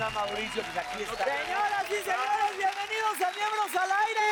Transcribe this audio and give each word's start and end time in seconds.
está 0.00 0.10
Mauricio? 0.10 0.62
Pues 0.62 0.76
aquí 0.78 1.02
está. 1.02 1.24
Señoras 1.24 1.84
y 1.84 2.04
señores, 2.04 2.56
bienvenidos 2.56 3.16
a 3.20 3.30
Miembros 3.36 3.76
al 3.76 3.90
Aire. 4.08 4.28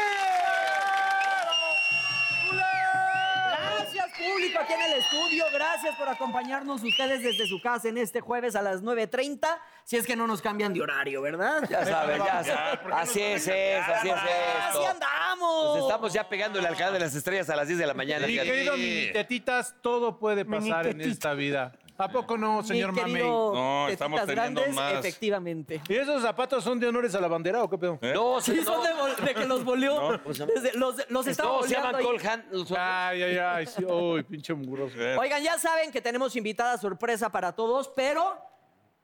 Gracias 3.50 4.06
público 4.18 4.58
aquí 4.60 4.72
en 4.72 4.82
el 4.82 4.92
estudio, 4.98 5.44
gracias 5.52 5.94
por 5.96 6.08
acompañarnos 6.08 6.82
ustedes 6.82 7.22
desde 7.22 7.46
su 7.46 7.60
casa 7.60 7.88
en 7.88 7.98
este 7.98 8.20
jueves 8.20 8.56
a 8.56 8.62
las 8.62 8.82
9.30, 8.82 9.46
si 9.84 9.96
es 9.96 10.06
que 10.06 10.16
no 10.16 10.26
nos 10.26 10.40
cambian 10.40 10.72
de 10.72 10.80
horario, 10.80 11.20
¿verdad? 11.22 11.62
Ya 11.68 11.84
sabes, 11.84 12.18
ya 12.18 12.44
sabes. 12.44 12.80
Así 12.92 13.20
es 13.20 13.48
así 13.48 14.08
es 14.08 14.14
Así 14.14 14.84
andamos. 14.84 15.76
Nos 15.76 15.86
estamos 15.86 16.12
ya 16.12 16.28
pegando 16.28 16.58
el 16.58 16.66
alcalde 16.66 16.94
de 16.94 17.04
las 17.04 17.14
estrellas 17.14 17.48
a 17.50 17.56
las 17.56 17.68
10 17.68 17.78
de 17.78 17.86
la 17.86 17.94
mañana. 17.94 18.26
Mi 18.26 18.36
querido 18.36 18.76
mini 18.76 19.12
tetitas, 19.12 19.74
todo 19.82 20.18
puede 20.18 20.44
pasar 20.44 20.86
en 20.86 21.00
esta 21.00 21.34
vida. 21.34 21.72
¿A 22.00 22.08
poco 22.08 22.38
no, 22.38 22.62
Mi 22.62 22.68
señor 22.68 22.92
Mamey? 22.92 23.12
querido 23.14 23.52
No, 23.52 23.88
estamos 23.88 24.20
Tetitas 24.20 24.36
teniendo 24.36 24.60
Grandes, 24.60 24.76
más. 24.76 24.92
Efectivamente. 25.04 25.80
¿Y 25.88 25.94
esos 25.96 26.22
zapatos 26.22 26.62
son 26.62 26.78
de 26.78 26.86
honores 26.86 27.12
a 27.16 27.20
la 27.20 27.26
bandera 27.26 27.60
o 27.64 27.68
qué 27.68 27.76
pedo? 27.76 27.98
No, 28.14 28.40
Sí, 28.40 28.62
son 28.62 28.82
de, 28.84 29.34
que 29.34 29.44
los 29.46 29.64
volvió. 29.64 30.20
Desde- 30.54 30.74
los, 30.74 30.94
los 31.10 31.26
estaba 31.26 31.56
No, 31.56 31.62
se 31.64 31.74
llaman 31.74 31.96
ahí. 31.96 32.04
Cole 32.04 32.28
Hand. 32.28 32.44
los- 32.52 32.70
Ay, 32.70 33.22
ay, 33.24 33.36
ay. 33.38 33.66
Sí, 33.66 33.84
uy, 33.84 34.22
pinche 34.22 34.54
mugroso. 34.54 34.94
Oigan, 35.18 35.42
ya 35.42 35.58
saben 35.58 35.90
que 35.90 36.00
tenemos 36.00 36.36
invitada 36.36 36.78
sorpresa 36.78 37.30
para 37.30 37.50
todos, 37.50 37.88
pero 37.88 38.36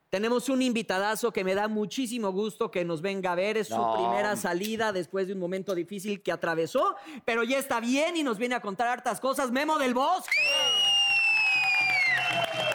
tenemos 0.09 0.47
un 0.47 0.61
invitadazo 0.61 1.33
que 1.33 1.43
me 1.43 1.53
da 1.53 1.67
muchísimo 1.67 2.31
gusto 2.31 2.71
que 2.71 2.85
nos 2.85 3.01
venga 3.01 3.33
a 3.33 3.35
ver. 3.35 3.57
Es 3.57 3.67
su 3.67 3.75
No. 3.75 3.93
primera 3.95 4.37
salida 4.37 4.93
después 4.93 5.27
de 5.27 5.33
un 5.33 5.39
momento 5.39 5.75
difícil 5.75 6.23
que 6.23 6.31
atravesó, 6.31 6.95
pero 7.25 7.43
ya 7.43 7.57
está 7.57 7.81
bien 7.81 8.15
y 8.15 8.23
nos 8.23 8.37
viene 8.37 8.55
a 8.55 8.61
contar 8.61 8.87
hartas 8.87 9.19
cosas. 9.19 9.51
Memo 9.51 9.77
del 9.79 9.93
Bosque. 9.93 10.31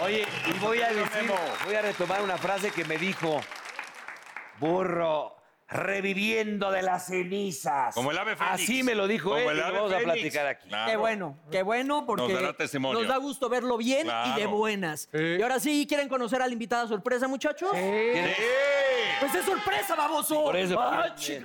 Oye, 0.02 0.26
y 0.46 0.58
voy 0.58 0.80
a 0.80 0.88
decir, 0.88 1.30
voy 1.64 1.74
a 1.74 1.82
retomar 1.82 2.22
una 2.22 2.38
frase 2.38 2.70
que 2.70 2.84
me 2.84 2.96
dijo, 2.96 3.40
burro, 4.58 5.36
reviviendo 5.68 6.70
de 6.70 6.82
las 6.82 7.06
cenizas. 7.06 7.94
Como 7.94 8.10
el 8.10 8.18
ave 8.18 8.34
fénix. 8.34 8.54
Así 8.54 8.82
me 8.82 8.94
lo 8.94 9.06
dijo 9.06 9.30
Como 9.30 9.40
él 9.42 9.48
el 9.50 9.56
y 9.56 9.60
lo 9.60 9.66
ave 9.66 9.76
vamos 9.76 9.92
a 9.92 9.98
fénix. 9.98 10.12
platicar 10.14 10.46
aquí. 10.46 10.68
Claro. 10.68 10.90
Qué 10.90 10.96
bueno, 10.96 11.38
qué 11.50 11.62
bueno, 11.62 12.06
porque 12.06 12.22
Nos 12.22 12.32
dará 12.32 12.52
testimonio. 12.54 12.98
nos 13.00 13.08
da 13.08 13.16
gusto 13.18 13.48
verlo 13.48 13.76
bien 13.76 14.08
y 14.26 14.40
de 14.40 14.46
buenas. 14.46 15.08
Sí. 15.12 15.18
Y 15.38 15.42
ahora 15.42 15.60
sí, 15.60 15.86
¿quieren 15.86 16.08
conocer 16.08 16.40
a 16.42 16.46
la 16.46 16.52
invitada 16.52 16.88
sorpresa, 16.88 17.28
muchachos? 17.28 17.70
¿Quién. 17.72 18.34
Pues 19.20 19.34
es 19.34 19.44
sorpresa, 19.44 19.94
baboso. 19.96 20.44
Por 20.44 20.56
eso. 20.56 20.80
Ah, 20.80 21.14
chi- 21.14 21.44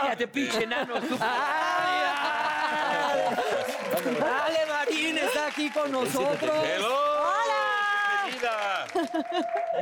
Cállate, 0.00 0.26
pinche 0.26 0.62
enano. 0.64 0.94
estúpido. 0.96 1.18
¡Ay, 1.20 2.00
ay! 2.16 3.20
Dale, 4.18 4.58
Marín 4.66 5.18
está 5.18 5.46
aquí 5.48 5.68
con 5.70 5.92
nosotros. 5.92 6.64
¡Hello! 6.64 7.09
¡Bienvenida! 8.40 8.86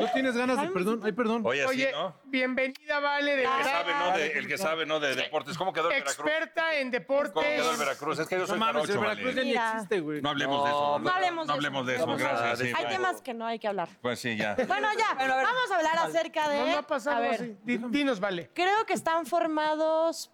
¿No 0.00 0.06
tienes 0.12 0.36
ganas 0.36 0.60
de 0.60 0.68
perdón? 0.68 1.00
Ay, 1.04 1.12
perdón. 1.12 1.42
Oye, 1.44 1.64
Oye, 1.66 1.92
¿no? 1.92 2.14
bienvenida, 2.24 2.98
Vale, 3.00 3.36
de 3.36 3.44
El 3.44 3.48
que 3.58 3.64
sabe, 3.64 3.92
¿no? 3.94 4.16
De, 4.16 4.26
el 4.38 4.46
que 4.48 4.58
sabe, 4.58 4.86
¿no? 4.86 5.00
De 5.00 5.14
deportes. 5.14 5.56
¿Cómo 5.58 5.72
quedó 5.72 5.90
el 5.90 6.02
Veracruz? 6.02 6.26
Experta 6.26 6.74
en 6.74 6.88
¿Cómo 6.88 6.90
deportes. 6.92 7.44
quedó 7.44 7.70
el 7.72 7.76
Veracruz? 7.76 8.18
Es 8.18 8.28
que 8.28 8.34
yo 8.34 8.40
no 8.42 8.46
soy 8.46 8.58
mames, 8.58 8.84
el 8.84 8.96
jarocho, 8.96 9.00
Veracruz 9.00 9.34
ya 9.34 9.42
ni 9.44 9.54
existe, 9.54 10.00
güey. 10.00 10.20
No 10.22 10.30
hablemos 10.30 10.64
de 10.64 10.70
eso. 10.70 10.98
No 10.98 11.10
hablemos 11.10 11.46
de 11.46 11.52
hablemos 11.52 11.86
de 11.86 11.94
eso. 11.96 12.04
eso. 12.04 12.16
Gracias. 12.16 12.58
sí. 12.58 12.72
Hay 12.76 12.86
temas 12.86 13.20
que 13.22 13.34
no 13.34 13.46
hay 13.46 13.58
que 13.58 13.68
hablar. 13.68 13.88
Pues 14.02 14.18
sí, 14.20 14.36
ya. 14.36 14.54
Bueno, 14.66 14.88
ya, 14.98 15.14
Bueno, 15.14 15.34
a 15.34 15.36
ver. 15.36 15.46
vamos 15.46 15.70
a 15.70 15.76
hablar 15.76 15.98
acerca 15.98 16.48
de... 16.48 16.58
No, 16.58 16.66
no 16.66 16.78
ha 16.78 16.82
pasado 16.86 17.16
a 17.16 17.20
ver, 17.20 17.34
así. 17.34 17.56
Dinos, 17.64 18.20
Vale. 18.20 18.50
creo 18.54 18.84
que 18.86 18.92
están 18.94 19.26
formados 19.26 20.30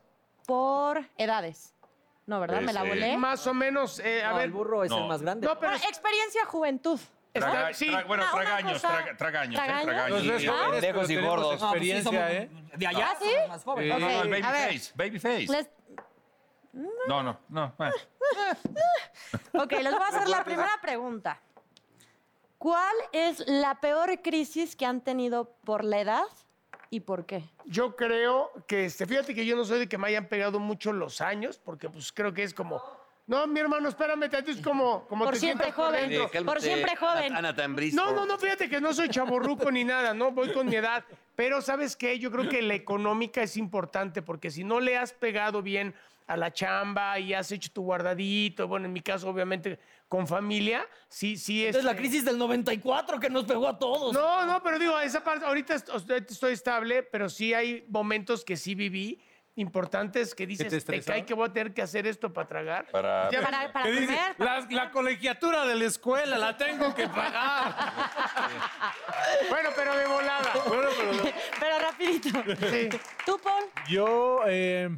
por 0.46 1.04
edades. 1.18 1.74
No, 2.26 2.40
¿verdad? 2.40 2.60
Sí, 2.60 2.64
Me 2.64 2.72
la 2.72 2.82
sí. 2.82 2.88
volé. 2.88 3.16
Más 3.18 3.46
o 3.46 3.52
menos, 3.54 3.98
eh, 4.00 4.24
a 4.24 4.30
No, 4.30 4.36
ver. 4.36 4.44
el 4.46 4.50
burro 4.50 4.82
es 4.84 4.90
No. 4.90 4.98
el 5.02 5.08
más 5.08 5.20
grande. 5.20 5.46
No, 5.46 5.58
pero 5.58 5.72
Bueno, 5.72 5.84
experiencia, 5.88 6.44
juventud. 6.46 6.98
Traga- 7.40 7.74
sí. 7.74 7.88
tra- 7.88 8.06
bueno, 8.06 8.22
una 8.22 8.32
tragaños, 8.32 8.72
cosa- 8.74 8.88
traga- 8.88 9.16
tragaños, 9.16 9.54
¿eh? 9.60 9.64
¿Tragaños? 9.64 9.86
Los 9.86 9.94
Tragaños. 9.94 10.26
ves 10.28 10.48
jóvenes, 10.50 10.70
Pendejos 10.80 11.10
y 11.10 11.16
gordos. 11.16 11.42
No, 11.44 11.48
pues 11.48 11.60
sí, 11.60 11.64
experiencia, 11.64 12.12
somos 12.12 12.30
¿eh? 12.30 12.50
De 12.76 12.86
allá, 12.86 13.08
¿Ah, 13.10 13.16
sí? 13.20 13.30
somos 13.34 13.48
más 13.48 13.64
jóvenes. 13.64 13.88
No, 13.88 13.98
no, 13.98 14.30
ver. 14.30 14.42
babyface, 14.42 14.92
babyface. 14.94 15.46
Les- 15.52 15.70
No, 17.08 17.22
no, 17.22 17.38
no. 17.48 17.74
bueno. 17.78 17.94
Ok, 19.52 19.72
les 19.72 19.92
voy 19.92 20.02
a 20.02 20.06
hacer 20.08 20.28
la 20.28 20.44
primera 20.44 20.72
pregunta. 20.82 21.40
¿Cuál 22.58 22.94
es 23.12 23.40
la 23.46 23.80
peor 23.80 24.22
crisis 24.22 24.74
que 24.74 24.86
han 24.86 25.00
tenido 25.02 25.54
por 25.64 25.84
la 25.84 26.00
edad 26.00 26.24
y 26.90 27.00
por 27.00 27.26
qué? 27.26 27.44
Yo 27.66 27.94
creo 27.94 28.50
que, 28.66 28.86
este, 28.86 29.06
fíjate 29.06 29.34
que 29.34 29.44
yo 29.44 29.54
no 29.56 29.64
soy 29.64 29.80
de 29.80 29.88
que 29.88 29.98
me 29.98 30.08
hayan 30.08 30.26
pegado 30.28 30.58
mucho 30.58 30.92
los 30.92 31.20
años, 31.20 31.58
porque 31.58 31.88
pues 31.90 32.12
creo 32.12 32.32
que 32.32 32.42
es 32.42 32.54
como, 32.54 32.82
no, 33.26 33.46
mi 33.46 33.60
hermano, 33.60 33.88
espérame, 33.88 34.28
tantito, 34.28 34.50
es 34.50 34.60
como, 34.60 35.06
como 35.06 35.24
Por 35.24 35.34
te 35.34 35.40
siempre 35.40 35.66
sientas 35.66 35.86
joven. 35.86 36.12
Eh, 36.12 36.28
cálmate, 36.30 36.44
Por 36.44 36.60
siempre 36.60 36.96
joven. 36.96 37.34
Ana 37.34 37.54
Tambriz. 37.54 37.94
No, 37.94 38.12
no, 38.12 38.26
no, 38.26 38.38
fíjate 38.38 38.68
que 38.68 38.80
no 38.80 38.92
soy 38.92 39.08
chaborruco 39.08 39.70
ni 39.70 39.82
nada, 39.82 40.12
no, 40.12 40.30
voy 40.32 40.52
con 40.52 40.66
mi 40.66 40.76
edad. 40.76 41.04
Pero, 41.34 41.62
¿sabes 41.62 41.96
qué? 41.96 42.18
Yo 42.18 42.30
creo 42.30 42.48
que 42.50 42.60
la 42.60 42.74
económica 42.74 43.42
es 43.42 43.56
importante, 43.56 44.20
porque 44.20 44.50
si 44.50 44.62
no 44.62 44.78
le 44.78 44.98
has 44.98 45.12
pegado 45.14 45.62
bien 45.62 45.94
a 46.26 46.36
la 46.36 46.52
chamba 46.52 47.18
y 47.18 47.32
has 47.32 47.50
hecho 47.50 47.70
tu 47.72 47.82
guardadito, 47.82 48.68
bueno, 48.68 48.86
en 48.86 48.92
mi 48.92 49.00
caso, 49.00 49.28
obviamente, 49.28 49.78
con 50.08 50.26
familia, 50.26 50.86
sí, 51.08 51.38
sí 51.38 51.64
es... 51.64 51.76
Es 51.76 51.84
la 51.84 51.96
crisis 51.96 52.24
del 52.26 52.36
94 52.38 53.18
que 53.20 53.30
nos 53.30 53.44
pegó 53.44 53.68
a 53.68 53.78
todos. 53.78 54.12
No, 54.12 54.44
no, 54.44 54.62
pero 54.62 54.78
digo, 54.78 54.98
esa 55.00 55.24
parte, 55.24 55.46
ahorita 55.46 55.74
estoy 55.74 56.52
estable, 56.52 57.02
pero 57.02 57.28
sí 57.28 57.54
hay 57.54 57.84
momentos 57.88 58.44
que 58.44 58.56
sí 58.56 58.74
viví 58.74 59.20
importantes 59.56 60.34
que 60.34 60.46
dices, 60.46 60.84
te 60.84 60.98
te, 60.98 61.02
cae 61.02 61.24
que 61.24 61.32
voy 61.34 61.48
a 61.48 61.52
tener 61.52 61.72
que 61.72 61.82
hacer 61.82 62.06
esto 62.06 62.32
para 62.32 62.48
tragar. 62.48 62.86
Para- 62.90 63.30
Ya- 63.30 63.42
Para, 63.42 63.72
para 63.72 63.84
comer. 63.86 64.36
para- 64.36 64.60
La, 64.60 64.66
la 64.70 64.90
colegiatura 64.90 65.64
de 65.64 65.74
la 65.76 65.84
escuela 65.84 66.36
la 66.38 66.56
tengo 66.56 66.94
que 66.94 67.08
pagar. 67.08 67.74
Bueno, 69.48 69.70
pero 69.76 69.96
de 69.96 70.06
volada. 70.06 70.52
Bueno, 70.66 70.88
pero 70.96 71.12
Pero 71.60 71.78
rapidito. 71.80 72.28
Sí. 72.70 72.88
¿Tú, 73.26 73.38
Paul? 73.42 73.64
yo, 73.88 74.40
eh, 74.46 74.88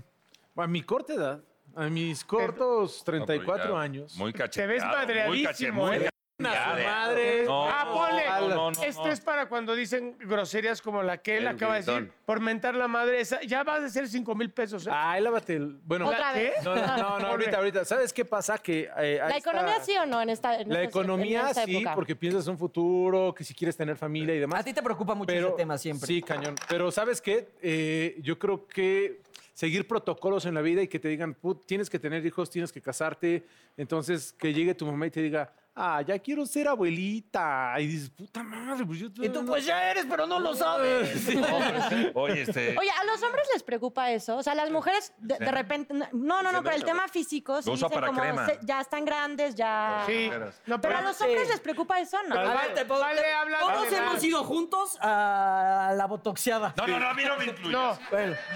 a 0.57 0.67
mi 0.67 0.83
corta 0.83 1.15
edad, 1.15 1.41
a 1.75 1.85
mis 1.89 2.25
cortos 2.25 2.99
No, 2.99 3.05
pero 3.13 3.25
34 3.27 3.75
ya, 3.75 3.81
años, 3.81 4.17
Muy 4.17 4.33
cacheteado. 4.33 4.67
Te 5.07 5.13
ves 5.13 5.27
muy 5.27 5.43
madreadísimo, 5.43 5.87
muy 5.87 5.99
¿eh? 6.39 6.47
a 6.49 6.77
su 6.77 6.83
madre. 6.85 7.45
No, 7.45 7.65
Ah, 7.69 7.91
ponle. 7.93 8.25
no, 8.27 8.49
no, 8.55 8.71
no, 8.71 8.83
Esto 8.83 9.07
no. 9.07 9.13
es 9.13 9.21
para 9.21 9.49
cuando 9.49 9.75
dicen 9.75 10.17
groserías 10.19 10.83
como 10.83 11.03
la 11.03 11.19
que 11.19 11.37
él 11.39 11.43
El 11.43 11.49
acaba 11.49 11.75
de 11.75 11.81
decir, 11.81 11.95
gritón. 11.95 12.13
por 12.27 12.41
mentar 12.41 12.75
la 12.75 12.89
madre. 12.89 13.21
Esa, 13.21 13.41
ya 13.43 13.63
va 13.63 13.77
a 13.77 13.89
ser 13.89 14.09
5 14.09 14.35
mil 14.35 14.51
pesos. 14.51 14.87
¿eh? 14.87 14.91
Ay, 14.93 15.23
lávate 15.23 15.55
el. 15.57 15.79
Bueno, 15.85 16.09
Otra 16.09 16.33
¿Qué? 16.35 16.41
vez. 16.41 16.65
No, 16.65 16.75
no, 16.77 16.87
no, 16.97 17.19
no, 17.19 17.27
ahorita, 17.29 17.57
ahorita. 17.57 17.85
¿Sabes 17.85 18.13
qué 18.13 18.25
pasa? 18.25 18.59
Que 18.59 18.83
eh, 18.99 19.21
ahí 19.21 19.31
¿La 19.31 19.37
economía 19.39 19.73
está- 19.75 19.85
sí 19.85 19.97
o 19.97 20.07
no 20.07 20.21
en 20.21 20.31
esta 20.31 20.61
en 20.61 20.69
La 20.69 20.83
esta- 20.83 20.89
economía 21.01 21.41
en 21.43 21.47
esta 21.49 21.65
sí, 21.65 21.77
época? 21.77 21.95
porque 21.95 22.15
piensas 22.17 22.47
un 22.49 22.59
futuro, 22.59 23.35
que 23.35 23.45
si 23.45 23.55
quieres 23.55 23.77
tener 23.77 23.97
familia 23.97 24.35
y 24.35 24.39
demás. 24.41 24.61
A 24.61 24.65
ti 24.65 24.73
te 24.75 24.83
preocupa 24.83 25.15
mucho 25.15 25.27
pero, 25.29 25.49
ese 25.49 25.57
tema 25.57 25.79
siempre. 25.79 26.07
Sí, 26.07 26.23
cañón. 26.23 26.55
Pero 26.69 26.91
¿sabes 26.91 27.21
qué? 27.21 27.49
Eh, 27.63 28.17
yo 28.21 28.39
creo 28.39 28.67
que 28.67 29.23
seguir 29.55 29.89
protocolos 29.89 30.45
en 30.45 30.53
la 30.53 30.61
vida 30.61 30.83
y 30.83 30.89
que 30.89 30.99
te 30.99 31.09
digan, 31.09 31.33
"Put, 31.33 31.65
tienes 31.67 31.89
que 31.89 31.99
tener 31.99 32.25
hijos, 32.27 32.51
tienes 32.51 32.73
que 32.73 32.83
casarte. 32.83 33.47
Entonces, 33.79 34.35
que 34.35 34.53
llegue 34.53 34.75
tu 34.75 34.85
mamá 34.85 35.07
y 35.07 35.11
te 35.11 35.23
diga, 35.23 35.51
ah, 35.77 36.01
ya 36.03 36.19
quiero 36.19 36.45
ser 36.47 36.67
abuelita. 36.69 37.75
Y 37.79 37.87
dices, 37.87 38.11
puta 38.11 38.43
madre, 38.43 38.85
pues 38.87 38.99
yo... 38.99 39.09
Y 39.23 39.29
tú, 39.29 39.45
pues 39.45 39.65
ya 39.67 39.91
eres, 39.91 40.07
pero 40.09 40.27
no 40.27 40.41
lo 40.41 40.55
sabes. 40.55 41.29
Oye, 42.15 42.43
este. 42.43 42.77
Oye, 42.79 42.91
¿a 42.91 43.05
los 43.05 43.23
hombres 43.23 43.47
les 43.53 43.63
preocupa 43.63 44.11
eso? 44.11 44.37
O 44.39 44.43
sea, 44.43 44.55
las 44.55 44.71
mujeres 44.71 45.13
de, 45.19 45.39
de 45.39 45.51
repente... 45.51 45.95
No, 46.13 46.43
no, 46.43 46.51
no, 46.53 46.63
pero 46.63 46.75
el 46.77 46.85
tema 46.85 47.07
físico, 47.09 47.61
sí 47.63 47.71
usa 47.71 47.89
dicen 47.89 47.95
para 48.01 48.07
como 48.09 48.21
crema. 48.21 48.47
se- 48.47 48.59
ya 48.63 48.81
están 48.81 49.05
grandes, 49.05 49.55
ya... 49.55 50.03
sí. 50.07 50.31
No, 50.67 50.81
Pero 50.81 50.97
a 50.99 51.03
los 51.03 51.21
hombres 51.21 51.49
les 51.49 51.61
preocupa 51.61 52.01
eso, 52.01 52.19
¿no? 52.29 52.37
A 52.39 52.55
ver, 52.63 52.75
te 52.75 52.85
puedo- 52.85 53.01
Vale, 53.01 53.33
habla 53.35 53.59
Todos 53.61 53.93
hemos 53.93 54.25
ido 54.25 54.43
juntos 54.45 54.99
a 55.01 55.93
la 55.95 56.07
botoxeada. 56.07 56.75
No, 56.77 56.87
no, 56.87 56.99
no, 56.99 57.09
a 57.09 57.15
mí 57.15 57.23
no 57.25 57.37
me 57.37 57.45
incluyes. 57.45 57.73
No, 57.73 57.99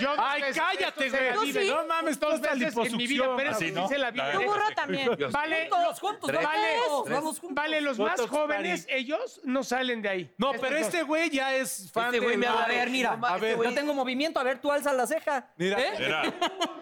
yo 0.00 0.14
Ay, 0.18 0.42
cállate, 0.54 1.10
la 1.10 1.34
güey. 1.36 1.68
No 1.68 1.86
mames, 1.86 2.18
dos 2.18 2.30
toda 2.30 2.34
esta 2.36 2.54
veces 2.54 2.76
en 2.92 2.96
mi 2.96 3.06
vida, 3.06 3.24
liposucción. 3.24 3.36
pero 3.36 3.50
Así, 3.50 3.66
sí 3.66 3.72
¿no? 3.72 3.88
la 3.98 4.10
vive. 4.10 4.32
Tu 4.32 4.42
burro 4.42 4.64
también. 4.74 5.10
Vale, 5.30 5.68
Juntos, 5.70 6.00
juntos, 6.00 6.32
Vale, 6.32 6.76
vamos 7.14 7.40
juntos. 7.40 7.54
vale, 7.54 7.80
los 7.80 7.98
más 7.98 8.12
Botox 8.16 8.30
jóvenes, 8.30 8.80
Party. 8.86 8.94
ellos 8.94 9.40
no 9.44 9.62
salen 9.64 10.02
de 10.02 10.08
ahí. 10.08 10.34
No, 10.38 10.52
Estos 10.54 10.68
pero 10.68 10.80
este 10.80 11.02
güey 11.02 11.30
ya 11.30 11.54
es 11.54 11.90
fan 11.92 12.06
Este 12.06 12.18
güey 12.20 12.32
de- 12.32 12.36
me 12.38 12.46
habla, 12.46 12.64
a 12.64 12.68
ver, 12.68 12.90
mira. 12.90 13.18
A 13.22 13.36
ver, 13.38 13.56
yo 13.62 13.74
tengo 13.74 13.94
movimiento, 13.94 14.38
a 14.40 14.42
ver, 14.42 14.60
tú 14.60 14.70
alza 14.72 14.92
la 14.92 15.06
ceja. 15.06 15.48
Mira. 15.56 15.78
¿Eh? 15.80 15.92
Mira, 15.98 16.22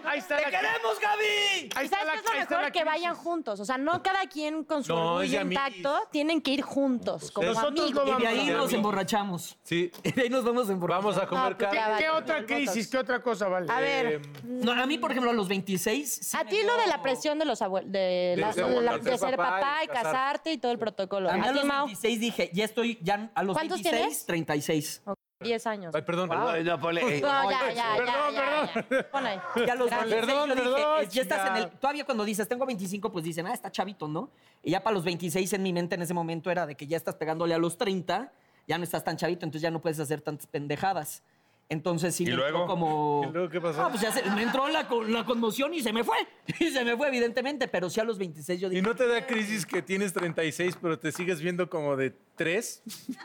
Ahí 0.04 0.20
está 0.20 0.36
¡Te 0.38 0.50
la 0.50 0.50
queremos, 0.50 0.98
Gaby! 1.00 1.24
Ahí 1.24 1.82
¿Y 1.82 1.84
está 1.84 1.98
sabes 1.98 2.06
la, 2.06 2.12
qué 2.12 2.18
es 2.18 2.24
lo 2.24 2.30
ahí 2.32 2.38
está 2.40 2.54
mejor? 2.54 2.62
la 2.62 2.70
Que 2.70 2.84
vayan 2.84 3.14
juntos. 3.14 3.60
O 3.60 3.64
sea, 3.64 3.76
no 3.76 4.02
cada 4.02 4.26
quien 4.26 4.64
con 4.64 4.82
su 4.82 4.94
No, 4.94 5.14
orgullo 5.16 5.42
intacto. 5.42 6.00
Tienen 6.10 6.40
que 6.40 6.52
ir 6.52 6.62
juntos, 6.62 7.30
como 7.30 7.48
Nosotros 7.48 7.92
no 7.92 8.00
amigos. 8.02 8.18
Y 8.18 8.22
de 8.22 8.28
ahí 8.28 8.50
a- 8.50 8.56
nos 8.56 8.72
emborrachamos. 8.72 9.58
Sí, 9.64 9.90
Y 10.02 10.12
de 10.12 10.22
ahí 10.22 10.30
nos 10.30 10.44
vamos 10.44 10.68
a 10.68 10.72
emborrachar. 10.72 11.02
vamos 11.02 11.18
a 11.18 11.26
comer 11.26 11.50
No, 11.50 11.56
pues 11.58 11.68
carne. 11.68 11.78
ya 11.78 11.88
va. 11.90 11.98
¿Qué 11.98 12.08
Vale, 12.08 12.18
otra 12.22 12.46
crisis? 12.46 12.88
¿Qué 12.88 12.96
otra 12.98 13.22
cosa, 13.22 13.48
Vale? 13.48 13.70
A 13.70 13.80
ver, 13.80 14.06
Eh, 14.06 14.22
No, 14.44 14.72
a 14.72 14.86
mí, 14.86 14.96
por 14.98 15.10
ejemplo, 15.10 15.30
a 15.30 15.34
los 15.34 15.46
26... 15.48 16.20
sí 16.22 16.36
a 16.36 16.44
me 16.44 16.50
ti 16.50 16.56
dio- 16.56 16.66
lo 16.66 16.76
de 16.78 16.86
la 16.86 17.02
presión 17.02 17.38
de 17.38 17.44
los 17.44 17.60
abuelos, 17.60 17.90
de, 17.92 18.34
la- 18.38 18.52
ser 18.52 18.66
la- 18.68 18.92
papá, 18.92 19.10
de 19.10 19.18
ser 19.18 19.36
papá 19.36 19.84
y 19.84 19.88
casar. 19.88 20.17
Casarte 20.18 20.52
y 20.52 20.58
todo 20.58 20.72
el 20.72 20.78
protocolo. 20.78 21.30
A 21.30 21.36
mí 21.36 21.46
a 21.46 21.52
los 21.52 21.64
Mau, 21.64 21.86
26 21.86 22.20
dije, 22.20 22.50
ya 22.52 22.64
estoy, 22.64 22.98
ya 23.02 23.30
a 23.34 23.42
los 23.42 23.54
¿Cuántos 23.54 23.82
26, 23.82 24.02
tienes? 24.02 24.26
36. 24.26 25.02
10 25.40 25.66
años. 25.68 25.94
Ay, 25.94 26.02
perdón. 26.02 26.30
Ay, 26.32 26.64
no, 26.64 26.80
ponle, 26.80 27.00
eh, 27.18 27.20
No, 27.20 27.48
ya, 27.48 27.68
ya, 27.68 27.72
ya, 27.72 27.96
Perdón, 27.96 28.34
ya, 28.34 28.86
ya. 28.90 29.10
Pon 29.10 29.24
ahí. 29.26 29.38
Ya 29.68 29.74
los 29.76 29.86
Gracias. 29.88 30.10
26 30.10 30.20
Perdón, 30.26 30.48
yo 30.48 30.54
perdón, 30.56 31.02
es- 31.02 31.08
ya 31.10 31.22
estás 31.22 31.50
en 31.50 31.56
el... 31.56 31.70
Todavía 31.78 32.04
cuando 32.04 32.24
dices, 32.24 32.48
tengo 32.48 32.66
25, 32.66 33.12
pues 33.12 33.24
dicen, 33.24 33.46
ah, 33.46 33.54
está 33.54 33.70
chavito, 33.70 34.08
¿no? 34.08 34.30
Y 34.64 34.72
ya 34.72 34.82
para 34.82 34.94
los 34.94 35.04
26 35.04 35.52
en 35.52 35.62
mi 35.62 35.72
mente 35.72 35.94
en 35.94 36.02
ese 36.02 36.12
momento 36.12 36.50
era 36.50 36.66
de 36.66 36.74
que 36.74 36.88
ya 36.88 36.96
estás 36.96 37.14
pegándole 37.14 37.54
a 37.54 37.58
los 37.58 37.78
30. 37.78 38.32
ya 38.66 38.78
no 38.78 38.84
estás 38.84 39.04
tan 39.04 39.16
chavito, 39.16 39.46
entonces 39.46 39.62
ya 39.62 39.70
no 39.70 39.80
puedes 39.80 40.00
hacer 40.00 40.20
tantas 40.20 40.46
pendejadas. 40.48 41.22
Entonces 41.70 42.14
sí 42.14 42.22
¿Y 42.22 42.26
me 42.26 42.32
entró 42.32 42.48
luego? 42.50 42.66
como... 42.66 43.26
¿Y 43.28 43.32
luego 43.32 43.48
qué 43.50 43.60
pasó? 43.60 43.82
No, 43.82 43.90
pues 43.90 44.00
ya 44.00 44.10
se- 44.10 44.22
me 44.30 44.42
entró 44.42 44.68
la, 44.68 44.88
co- 44.88 45.04
la 45.04 45.24
conmoción 45.26 45.74
y 45.74 45.82
se 45.82 45.92
me 45.92 46.02
fue. 46.02 46.16
Y 46.60 46.70
se 46.70 46.82
me 46.84 46.96
fue, 46.96 47.08
evidentemente, 47.08 47.68
pero 47.68 47.90
sí 47.90 48.00
a 48.00 48.04
los 48.04 48.16
26 48.18 48.58
yo 48.60 48.68
¿Y 48.68 48.70
dije, 48.70 48.82
no 48.82 48.94
te 48.96 49.06
da 49.06 49.26
crisis 49.26 49.66
que 49.66 49.82
tienes 49.82 50.14
36, 50.14 50.78
pero 50.80 50.98
te 50.98 51.12
sigues 51.12 51.42
viendo 51.42 51.68
como 51.68 51.94
de 51.96 52.14
3? 52.36 52.82
pues 52.84 53.18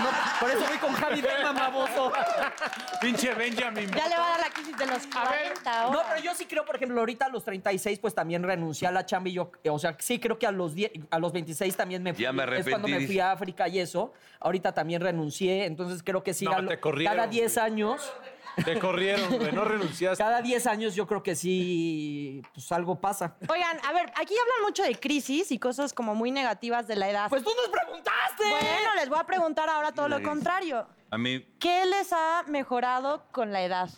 no, 0.00 0.08
por 0.40 0.50
eso 0.50 0.60
voy 0.68 0.78
con 0.78 0.92
Javi 0.94 1.20
Berman, 1.20 1.54
baboso. 1.54 2.12
Pinche 3.00 3.34
Benjamin. 3.34 3.90
Ya 3.90 4.08
le 4.08 4.16
va 4.16 4.26
a 4.26 4.30
dar 4.30 4.40
la 4.40 4.50
crisis 4.54 4.76
de 4.78 4.86
los 4.86 5.06
40 5.08 5.82
ahora. 5.82 5.96
No, 5.98 6.02
pero 6.08 6.22
yo 6.22 6.34
sí 6.34 6.46
creo, 6.46 6.64
por 6.64 6.76
ejemplo, 6.76 6.98
ahorita 7.00 7.26
a 7.26 7.28
los 7.28 7.44
36, 7.44 7.98
pues 7.98 8.14
también 8.14 8.42
renuncié 8.42 8.88
a 8.88 8.92
la 8.92 9.04
chamba 9.04 9.28
y 9.28 9.32
yo, 9.34 9.50
o 9.68 9.78
sea, 9.78 9.96
sí 9.98 10.18
creo 10.18 10.38
que 10.38 10.46
a 10.46 10.52
los, 10.52 10.74
10 10.74 10.92
a 11.10 11.18
los 11.18 11.32
26 11.32 11.76
también 11.76 12.02
me 12.02 12.14
fui. 12.14 12.22
Ya 12.22 12.32
me 12.32 12.42
Es 12.44 12.66
cuando 12.68 12.88
me 12.88 12.94
arrepentí, 12.94 13.06
fui 13.06 13.18
a 13.20 13.32
África 13.32 13.68
y 13.68 13.80
eso. 13.80 14.12
Ahorita 14.40 14.72
también 14.72 15.00
renuncié, 15.02 15.66
entonces 15.66 16.02
creo 16.02 16.22
que 16.22 16.32
sí. 16.32 16.44
No, 16.46 16.52
a 16.52 16.62
lo- 16.62 16.68
te 16.68 16.78
cada 17.04 17.26
10 17.26 17.52
güey. 17.54 17.54
Años, 17.82 18.12
Te 18.64 18.78
corrieron, 18.78 19.38
güey, 19.38 19.52
no 19.52 19.64
renunciaste. 19.64 20.22
cada 20.22 20.42
10 20.42 20.66
años 20.66 20.94
yo 20.94 21.06
creo 21.06 21.22
que 21.22 21.34
sí, 21.34 22.42
pues 22.52 22.70
algo 22.72 23.00
pasa. 23.00 23.36
Oigan, 23.48 23.78
a 23.84 23.92
ver, 23.92 24.10
aquí 24.10 24.34
hablan 24.38 24.62
mucho 24.64 24.82
de 24.82 24.94
crisis 24.94 25.50
y 25.52 25.58
cosas 25.58 25.92
como 25.92 26.14
muy 26.14 26.30
negativas 26.30 26.86
de 26.86 26.96
la 26.96 27.08
edad. 27.08 27.28
Pues 27.30 27.42
tú 27.42 27.50
nos 27.56 27.68
preguntaste. 27.68 28.44
bueno, 28.44 28.94
les 28.96 29.08
voy 29.08 29.18
a 29.18 29.24
preguntar 29.24 29.68
ahora 29.68 29.92
todo 29.92 30.08
lo 30.08 30.22
contrario. 30.22 30.86
A 31.10 31.18
mí. 31.18 31.40
¿Qué 31.58 31.86
les 31.86 32.12
ha 32.12 32.44
mejorado 32.46 33.24
con 33.32 33.52
la 33.52 33.62
edad? 33.62 33.90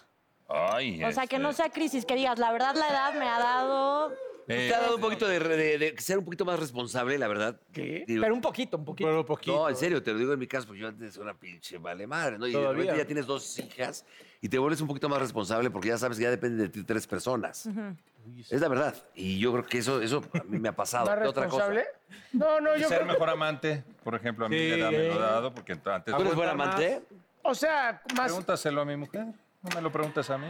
Ay. 0.49 1.03
O 1.03 1.13
sea, 1.13 1.27
que 1.27 1.39
no 1.39 1.51
este, 1.51 1.63
sea 1.65 1.73
crisis, 1.73 2.05
que 2.05 2.15
digas, 2.15 2.39
la 2.39 2.53
verdad 2.53 2.75
la 2.77 2.89
edad 2.89 3.15
me 3.15 3.29
ha 3.29 3.39
dado... 3.39 4.13
eh, 4.49 4.69
Te 4.69 4.75
ha 4.75 4.81
dado 4.81 4.97
un 4.97 5.01
poquito 5.01 5.27
de, 5.27 5.39
de- 5.39 5.79
de 5.79 5.95
ser 5.99 6.19
un 6.19 6.25
poquito 6.25 6.45
más 6.45 6.59
responsable, 6.59 7.17
la 7.19 7.29
verdad. 7.29 7.61
¿Qué? 7.73 8.05
Digo, 8.07 8.23
Pero 8.23 8.35
un 8.35 8.41
poquito, 8.41 8.77
un 8.77 8.85
poquito. 8.85 9.09
Pero 9.09 9.25
poquito. 9.25 9.57
No, 9.57 9.69
en 9.69 9.77
serio, 9.77 10.03
te 10.03 10.13
lo 10.13 10.19
digo 10.19 10.33
en 10.33 10.39
mi 10.39 10.47
caso, 10.47 10.67
pues 10.67 10.79
yo 10.81 10.89
antes 10.89 11.15
era 11.17 11.25
una 11.25 11.35
pinche 11.35 11.79
vale 11.79 12.07
madre, 12.07 12.39
¿no? 12.39 12.47
Y 12.47 12.53
de 12.53 12.59
Todavía. 12.59 12.81
repente 12.83 12.99
ya 13.03 13.07
tienes 13.07 13.27
dos 13.27 13.59
hijas 13.59 14.05
y 14.41 14.49
te 14.49 14.59
vuelves 14.59 14.81
un 14.81 14.89
poquito 14.89 15.09
más 15.09 15.19
responsable 15.21 15.71
porque 15.71 15.89
ya 15.89 15.99
sabes 15.99 16.19
que 16.19 16.25
ya 16.25 16.31
depende 16.31 16.65
de 16.65 16.69
ti 16.69 16.85
tres 16.85 17.07
personas. 17.07 17.69
Es 18.51 18.61
la 18.61 18.69
verdad. 18.69 18.95
Y 19.15 19.39
yo 19.39 19.53
creo 19.53 19.65
que 19.67 19.79
eso, 19.79 20.01
eso 20.03 20.23
a 20.35 20.45
mí 20.45 20.59
me 20.59 20.69
ha 20.69 20.77
pasado. 20.77 21.07
¿Más 21.11 21.19
¿Qué 21.19 21.29
otra 21.29 21.49
cosa? 21.49 21.69
responsable? 21.69 21.87
No, 22.33 22.61
no, 22.61 22.77
yo 22.77 22.89
ser 22.89 22.99
creo... 23.01 23.13
mejor 23.13 23.31
amante, 23.31 23.85
por 24.03 24.15
ejemplo, 24.15 24.47
a 24.47 24.49
mí 24.49 24.57
me 24.57 24.77
da 24.79 24.91
Sí. 24.91 24.97
me 24.97 25.09
lo 25.09 25.15
he 25.15 25.19
dado 25.19 25.55
porque 25.55 25.73
antes. 25.73 26.15
¿Tú 26.15 26.21
eres 26.23 26.35
buen 26.35 26.49
amante? 26.49 27.03
O 27.43 27.55
sea, 27.55 28.03
más... 28.17 28.27
Pregúntaselo 28.27 28.81
a 28.81 28.85
mi 28.85 28.97
mujer. 28.97 29.27
No 29.63 29.71
me 29.75 29.81
lo 29.81 29.91
preguntas 29.91 30.29
a 30.31 30.37
mí. 30.39 30.47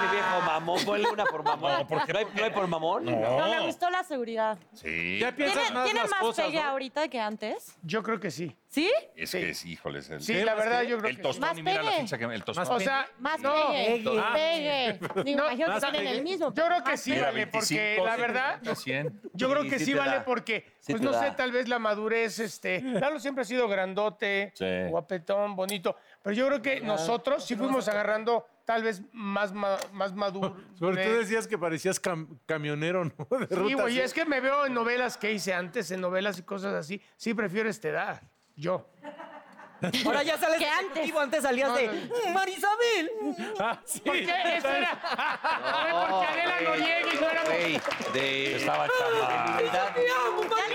Pinche 0.00 0.14
viejo 0.16 0.40
mamón, 0.46 0.84
ponle 0.84 1.08
una 1.10 1.24
por 1.24 1.42
mamón. 1.42 1.72
No, 1.72 1.86
¿por 1.86 2.04
qué? 2.06 2.12
¿No 2.12 2.18
hay, 2.18 2.26
no 2.34 2.44
hay 2.44 2.50
por 2.50 2.66
mamón? 2.66 3.04
No, 3.04 3.48
me 3.50 3.60
gustó 3.66 3.90
la 3.90 4.02
seguridad. 4.04 4.58
Sí. 4.74 5.18
Ya 5.20 5.32
piensas 5.34 5.58
¿Tiene, 5.62 5.74
más 5.74 5.84
¿tiene 5.84 6.00
las 6.00 6.10
más 6.10 6.20
cosas, 6.20 6.46
pegue 6.46 6.60
¿no? 6.62 6.68
ahorita 6.68 7.08
que 7.08 7.20
antes? 7.20 7.76
Yo 7.82 8.02
creo 8.02 8.18
que 8.20 8.30
sí. 8.30 8.56
¿Sí? 8.68 8.88
Es 9.16 9.30
Sí. 9.30 9.40
que 9.40 9.50
es, 9.50 9.64
híjoles. 9.64 10.08
El, 10.10 10.20
Sí, 10.22 10.34
la 10.44 10.54
verdad, 10.54 10.82
yo 10.82 10.98
creo 10.98 11.10
el 11.10 11.16
que 11.16 11.22
sí. 11.22 11.28
tostón 11.28 11.48
Más 11.48 11.58
y 11.58 11.62
mira 11.62 11.82
la 11.82 11.90
pegue. 11.90 12.02
ficha 12.02 12.18
que 12.18 12.24
el 12.24 12.44
tostón. 12.44 12.68
O 12.70 12.78
sea, 12.80 13.06
Más 13.18 13.40
no, 13.40 13.52
pegue. 13.72 14.04
Ah. 14.20 14.30
Pegue. 14.32 14.98
Digo, 15.24 15.40
No, 15.40 15.46
imagino 15.52 15.74
que 15.80 15.80
tienen 15.90 16.06
el 16.06 16.22
mismo. 16.22 16.54
Yo 16.54 16.66
creo 16.66 16.84
que 16.84 16.90
más 16.92 17.00
sí, 17.00 17.10
pegue. 17.10 17.22
vale, 17.22 17.46
porque 17.48 18.00
la 18.04 18.16
verdad, 18.16 18.60
100. 18.74 19.20
yo 19.34 19.50
creo 19.50 19.62
que 19.64 19.78
sí 19.80 19.92
vale 19.94 20.20
porque, 20.20 20.66
Sí 20.80 20.92
pues 20.92 21.00
te 21.02 21.06
no 21.06 21.12
sé, 21.12 21.26
da. 21.26 21.36
tal 21.36 21.52
vez 21.52 21.68
la 21.68 21.78
madurez, 21.78 22.38
este, 22.38 22.80
Lalo 22.80 23.18
siempre 23.20 23.42
ha 23.42 23.44
sido 23.44 23.68
grandote, 23.68 24.52
Sí. 24.54 24.64
guapetón, 24.88 25.56
bonito, 25.56 25.96
pero 26.22 26.34
yo 26.34 26.46
creo 26.46 26.62
que 26.62 26.80
nosotros 26.80 27.44
sí 27.44 27.56
fuimos 27.56 27.88
agarrando 27.88 28.46
tal 28.70 28.84
vez 28.84 29.02
más, 29.12 29.52
ma- 29.52 29.78
más 29.92 30.14
maduro. 30.14 30.54
Pero 30.78 30.92
tú 30.92 31.18
decías 31.18 31.48
que 31.48 31.58
parecías 31.58 32.00
cam- 32.00 32.38
camionero, 32.46 33.04
¿no? 33.04 33.38
De 33.38 33.48
Sí, 33.48 33.54
ruta 33.56 33.82
güey, 33.82 33.98
es 33.98 34.14
que 34.14 34.24
me 34.24 34.40
veo 34.40 34.64
en 34.66 34.74
novelas 34.74 35.16
que 35.16 35.32
hice 35.32 35.52
antes, 35.52 35.90
en 35.90 36.00
novelas 36.00 36.38
y 36.38 36.42
cosas 36.42 36.72
así, 36.74 37.02
sí 37.16 37.34
prefiero 37.34 37.68
esta 37.68 37.88
edad, 37.88 38.22
yo. 38.54 38.86
Ahora 40.04 40.22
ya 40.22 40.36
sales 40.38 40.58
Que 40.58 40.66
de 40.66 40.70
antes. 40.70 41.16
antes 41.16 41.42
salías 41.42 41.74
de 41.74 41.88
"Mm, 41.88 42.32
Marisabel. 42.34 43.10
Ah, 43.58 43.80
sí. 43.84 44.00
¿Por 44.00 44.12
qué? 44.14 44.56
Eso 44.58 44.68
era... 44.68 44.94
Fue 45.00 46.10
porque 46.10 46.26
Adela 46.26 46.60
Noriega 46.60 47.00
y 47.14 47.16
no 47.16 47.30
éramos... 47.30 47.48
Güey, 47.48 47.80
de... 48.12 48.56
Estaba. 48.56 48.84
Humildad. 48.84 49.94
Te 49.94 50.10
amo, 50.10 50.42
Ya 50.42 50.68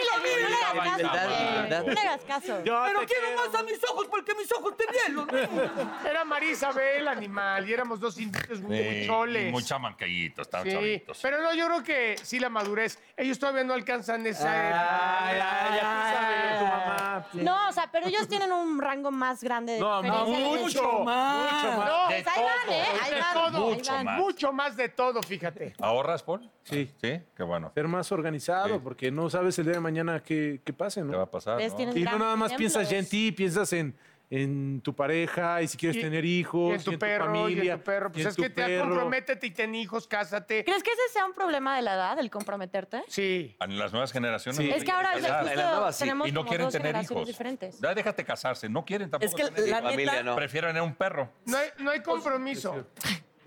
no 0.75 0.83
le 0.83 0.89
hagas 0.89 1.01
caso. 1.01 1.17
Humildad, 1.17 1.29
güey. 1.29 1.57
humildad. 1.57 1.83
No 1.85 1.93
le 1.93 1.99
hagas 2.01 2.21
caso. 2.25 2.63
Yo 2.63 2.83
Pero 2.85 2.99
te 3.01 3.05
quiero 3.07 3.27
más 3.35 3.55
a 3.59 3.63
mis 3.63 3.83
ojos 3.89 4.07
porque 4.09 4.33
mis 4.35 4.51
ojos 4.53 4.73
te 4.77 4.85
vieron. 4.91 5.27
Era 6.09 6.23
Marisabel, 6.25 7.07
animal, 7.07 7.69
y 7.69 7.73
éramos 7.73 7.99
dos 7.99 8.17
inditos 8.19 8.59
muy, 8.61 8.77
muy 8.81 9.01
Sí, 9.01 9.07
choles. 9.07 9.49
y 9.49 9.51
muy 9.51 9.63
chamancayitos, 9.63 10.47
estaban 10.47 10.67
Sí, 10.67 10.73
chavitos. 10.73 11.19
pero 11.21 11.41
no, 11.41 11.53
yo 11.53 11.65
creo 11.67 11.83
que 11.83 12.15
sí 12.21 12.39
la 12.39 12.49
madurez. 12.49 12.99
Ellos 13.17 13.39
todavía 13.39 13.63
no 13.63 13.73
alcanzan 13.73 14.25
esa 14.27 14.49
Ah, 14.51 15.31
edad. 15.33 15.75
ya, 15.75 15.79
tú 15.79 16.15
sabes, 16.15 16.59
tu 16.59 16.65
mamá. 16.65 17.25
No, 17.33 17.69
o 17.69 17.71
sea, 17.71 17.89
pero 17.91 18.07
ellos 18.07 18.27
tienen 18.27 18.51
un 18.51 18.79
rango 18.81 19.11
más 19.11 19.43
grande 19.43 19.73
de 19.73 19.79
No, 19.79 20.01
diferencia 20.01 20.37
de- 20.37 20.43
mucho 20.43 20.99
más. 21.03 21.53
Mucho 21.53 21.77
más. 21.77 21.85
No, 21.89 22.05
Pues 22.07 22.27
ahí 22.27 22.43
van, 22.43 22.73
¿eh? 22.73 22.83
Ahí 23.01 23.13
de 23.13 23.19
van, 23.19 23.33
todo, 23.33 23.67
ahí 23.69 23.75
mucho 23.75 23.91
van. 23.93 24.05
más. 24.05 24.19
mucho 24.19 24.53
más 24.53 24.77
de 24.77 24.89
todo, 24.89 25.23
fíjate. 25.23 25.73
¿Ahorras, 25.79 26.23
Paul? 26.23 26.49
Sí. 26.63 26.91
Sí, 27.01 27.21
qué 27.35 27.43
bueno. 27.43 27.71
Ser 27.75 27.87
más 27.87 28.11
organizado, 28.11 28.75
Sí. 28.75 28.81
porque 28.83 29.11
no 29.11 29.29
sabes 29.29 29.57
el 29.59 29.65
día 29.65 29.75
de 29.75 29.79
mañana 29.79 30.21
qué, 30.23 30.61
qué 30.65 30.73
pase, 30.73 30.99
¿Qué 31.01 31.07
va 31.07 31.11
¿no? 31.13 31.21
a 31.21 31.31
pasar? 31.31 31.57
No? 31.61 31.95
Y 31.97 32.03
no 32.03 32.19
nada 32.19 32.35
más 32.35 32.53
piensas 32.53 32.89
ya 32.89 32.97
en 32.97 33.07
ti, 33.07 33.31
piensas 33.31 33.71
en, 33.73 33.95
en 34.31 34.81
tu 34.81 34.95
pareja 34.95 35.61
y 35.61 35.67
si 35.67 35.77
quieres 35.77 35.97
Y- 35.97 36.01
tener 36.01 36.25
Y 36.25 36.39
hijos, 36.39 36.73
en 36.75 36.83
tu 36.83 36.97
perro, 36.99 37.25
familia, 37.25 37.63
y 37.63 37.69
en 37.69 37.77
tu 37.77 37.83
perro. 37.83 38.09
y 38.09 38.11
Pues 38.13 38.25
en 38.25 38.29
es 38.31 38.35
tu 38.35 38.41
que 38.41 38.49
te 38.49 38.79
comprométete 38.79 39.45
y 39.47 39.51
ten 39.51 39.75
hijos, 39.75 40.07
cásate. 40.07 40.65
¿Crees 40.65 40.81
que 40.81 40.91
ese 40.91 41.13
sea 41.13 41.25
un 41.25 41.33
problema 41.33 41.75
de 41.75 41.83
la 41.83 41.93
edad, 41.93 42.19
el 42.19 42.31
comprometerte? 42.31 43.03
Sí. 43.07 43.55
En 43.59 43.77
las 43.77 43.91
nuevas 43.91 44.11
generaciones. 44.11 44.57
Sí. 44.57 44.67
no 44.67 44.75
Es 44.75 44.83
que 44.83 44.91
ahora 44.91 45.11
justo 45.13 45.27
nueva 45.43 45.93
sí. 45.93 45.99
tenemos 45.99 46.27
y 46.27 46.31
no 46.31 46.39
como 46.39 46.49
quieren 46.49 46.65
dos 46.65 46.73
tener 46.73 46.95
hijos. 47.03 47.27
diferentes. 47.27 47.79
Ya 47.79 47.93
déjate 47.93 48.25
casarse, 48.25 48.67
no 48.67 48.83
quieren 48.83 49.11
tampoco. 49.11 49.29
Es 49.29 49.35
que 49.35 49.51
tener 49.51 49.69
la 49.69 49.77
hijos. 49.79 49.91
familia, 49.91 50.11
neta, 50.13 50.23
no. 50.23 50.35
Prefieren 50.35 50.69
tener 50.71 50.81
un 50.81 50.95
perro. 50.95 51.29
No 51.45 51.57
hay, 51.57 51.67
no 51.77 51.91
hay 51.91 52.01
compromiso. 52.01 52.87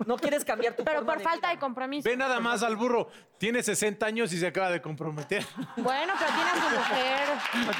No 0.05 0.17
quieres 0.17 0.43
cambiar 0.45 0.75
tu 0.75 0.83
Pero 0.83 0.97
forma 0.99 1.13
por 1.13 1.17
de 1.19 1.23
falta 1.23 1.47
vida. 1.47 1.53
de 1.55 1.59
compromiso. 1.59 2.07
Ve 2.09 2.15
nada 2.17 2.39
más 2.39 2.63
al 2.63 2.75
burro, 2.75 3.09
tiene 3.37 3.61
60 3.63 4.03
años 4.05 4.31
y 4.33 4.39
se 4.39 4.47
acaba 4.47 4.69
de 4.71 4.81
comprometer. 4.81 5.45
Bueno, 5.77 6.13
pero 6.17 6.31
tiene 6.33 6.49
a 6.49 6.55
su 6.55 6.69
mujer, 6.75 7.29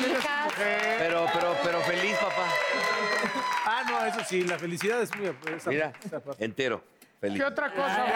hijas. 0.17 0.53
Pero, 0.97 1.25
pero, 1.33 1.55
pero 1.63 1.81
feliz, 1.81 2.15
papá. 2.17 2.45
Ah, 3.65 3.83
no, 3.89 4.05
eso 4.05 4.19
sí, 4.27 4.43
la 4.43 4.57
felicidad 4.59 5.01
es 5.01 5.15
muy... 5.15 5.31
esa- 5.55 5.69
Mira, 5.69 5.93
esa 6.03 6.19
parte. 6.19 6.43
entero. 6.43 6.83
Feliz. 7.19 7.37
¿Qué 7.37 7.43
otra 7.45 7.69
cosa? 7.73 7.97
La 7.97 8.03
güey? 8.03 8.13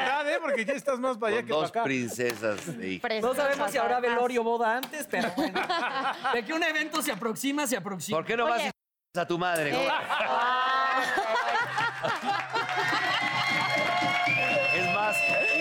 mitad, 0.00 0.30
¿eh? 0.32 0.38
Porque 0.40 0.64
ya 0.64 0.72
estás 0.72 0.98
más 0.98 1.18
para 1.18 1.32
allá 1.36 1.42
Con 1.42 1.46
que 1.46 1.52
para 1.52 1.60
dos 1.60 1.70
acá. 1.70 1.82
princesas 1.84 2.58
hija. 2.82 3.06
No 3.20 3.34
sabemos 3.34 3.70
si 3.70 3.76
habrá 3.76 4.00
velorio 4.00 4.40
o 4.40 4.44
boda 4.44 4.78
antes, 4.78 5.06
pero 5.10 5.30
bueno. 5.36 5.60
De 6.32 6.42
que 6.42 6.54
un 6.54 6.62
evento 6.62 7.02
se 7.02 7.12
aproxima, 7.12 7.66
se 7.66 7.76
aproxima. 7.76 8.16
¿Por 8.16 8.24
qué 8.24 8.34
no 8.34 8.46
vas 8.46 8.60
Oye. 8.62 8.70
y 9.14 9.18
a 9.18 9.26
tu 9.26 9.36
madre? 9.38 9.74
Eh, 9.74 9.88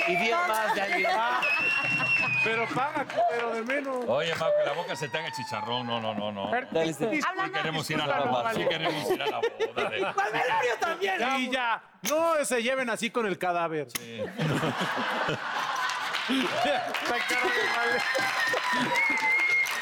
y 0.07 0.15
diez 0.15 0.37
más 0.47 0.75
de 0.75 0.81
alguien. 0.81 1.09
Pero 2.43 2.67
paga, 2.67 3.05
pero 3.29 3.51
de 3.53 3.61
menos. 3.63 4.05
Oye, 4.07 4.33
Mau, 4.35 4.49
que 4.59 4.65
la 4.65 4.73
boca 4.73 4.95
se 4.95 5.07
te 5.09 5.17
haga 5.17 5.31
chicharrón. 5.31 5.87
No, 5.87 5.99
no, 5.99 6.13
no, 6.13 6.31
no. 6.31 6.51
Dale, 6.71 6.93
Sí 6.93 7.05
queremos 7.53 7.89
ir 7.89 7.99
a 8.01 8.07
la 8.07 8.19
boda. 8.21 8.53
Sí 8.53 8.65
queremos 8.67 9.11
ir 9.11 9.21
a 9.21 9.25
la 9.25 9.37
boda. 9.39 9.89
de- 9.89 10.05
¡Al 10.05 10.31
velorio 10.31 10.75
también! 10.79 11.15
Y 11.39 11.49
ya, 11.51 11.81
no 12.09 12.45
se 12.45 12.61
lleven 12.61 12.89
así 12.89 13.09
con 13.09 13.25
el 13.25 13.37
cadáver. 13.37 13.87
La 16.29 17.17
cara 17.27 17.41
de. 17.85 18.01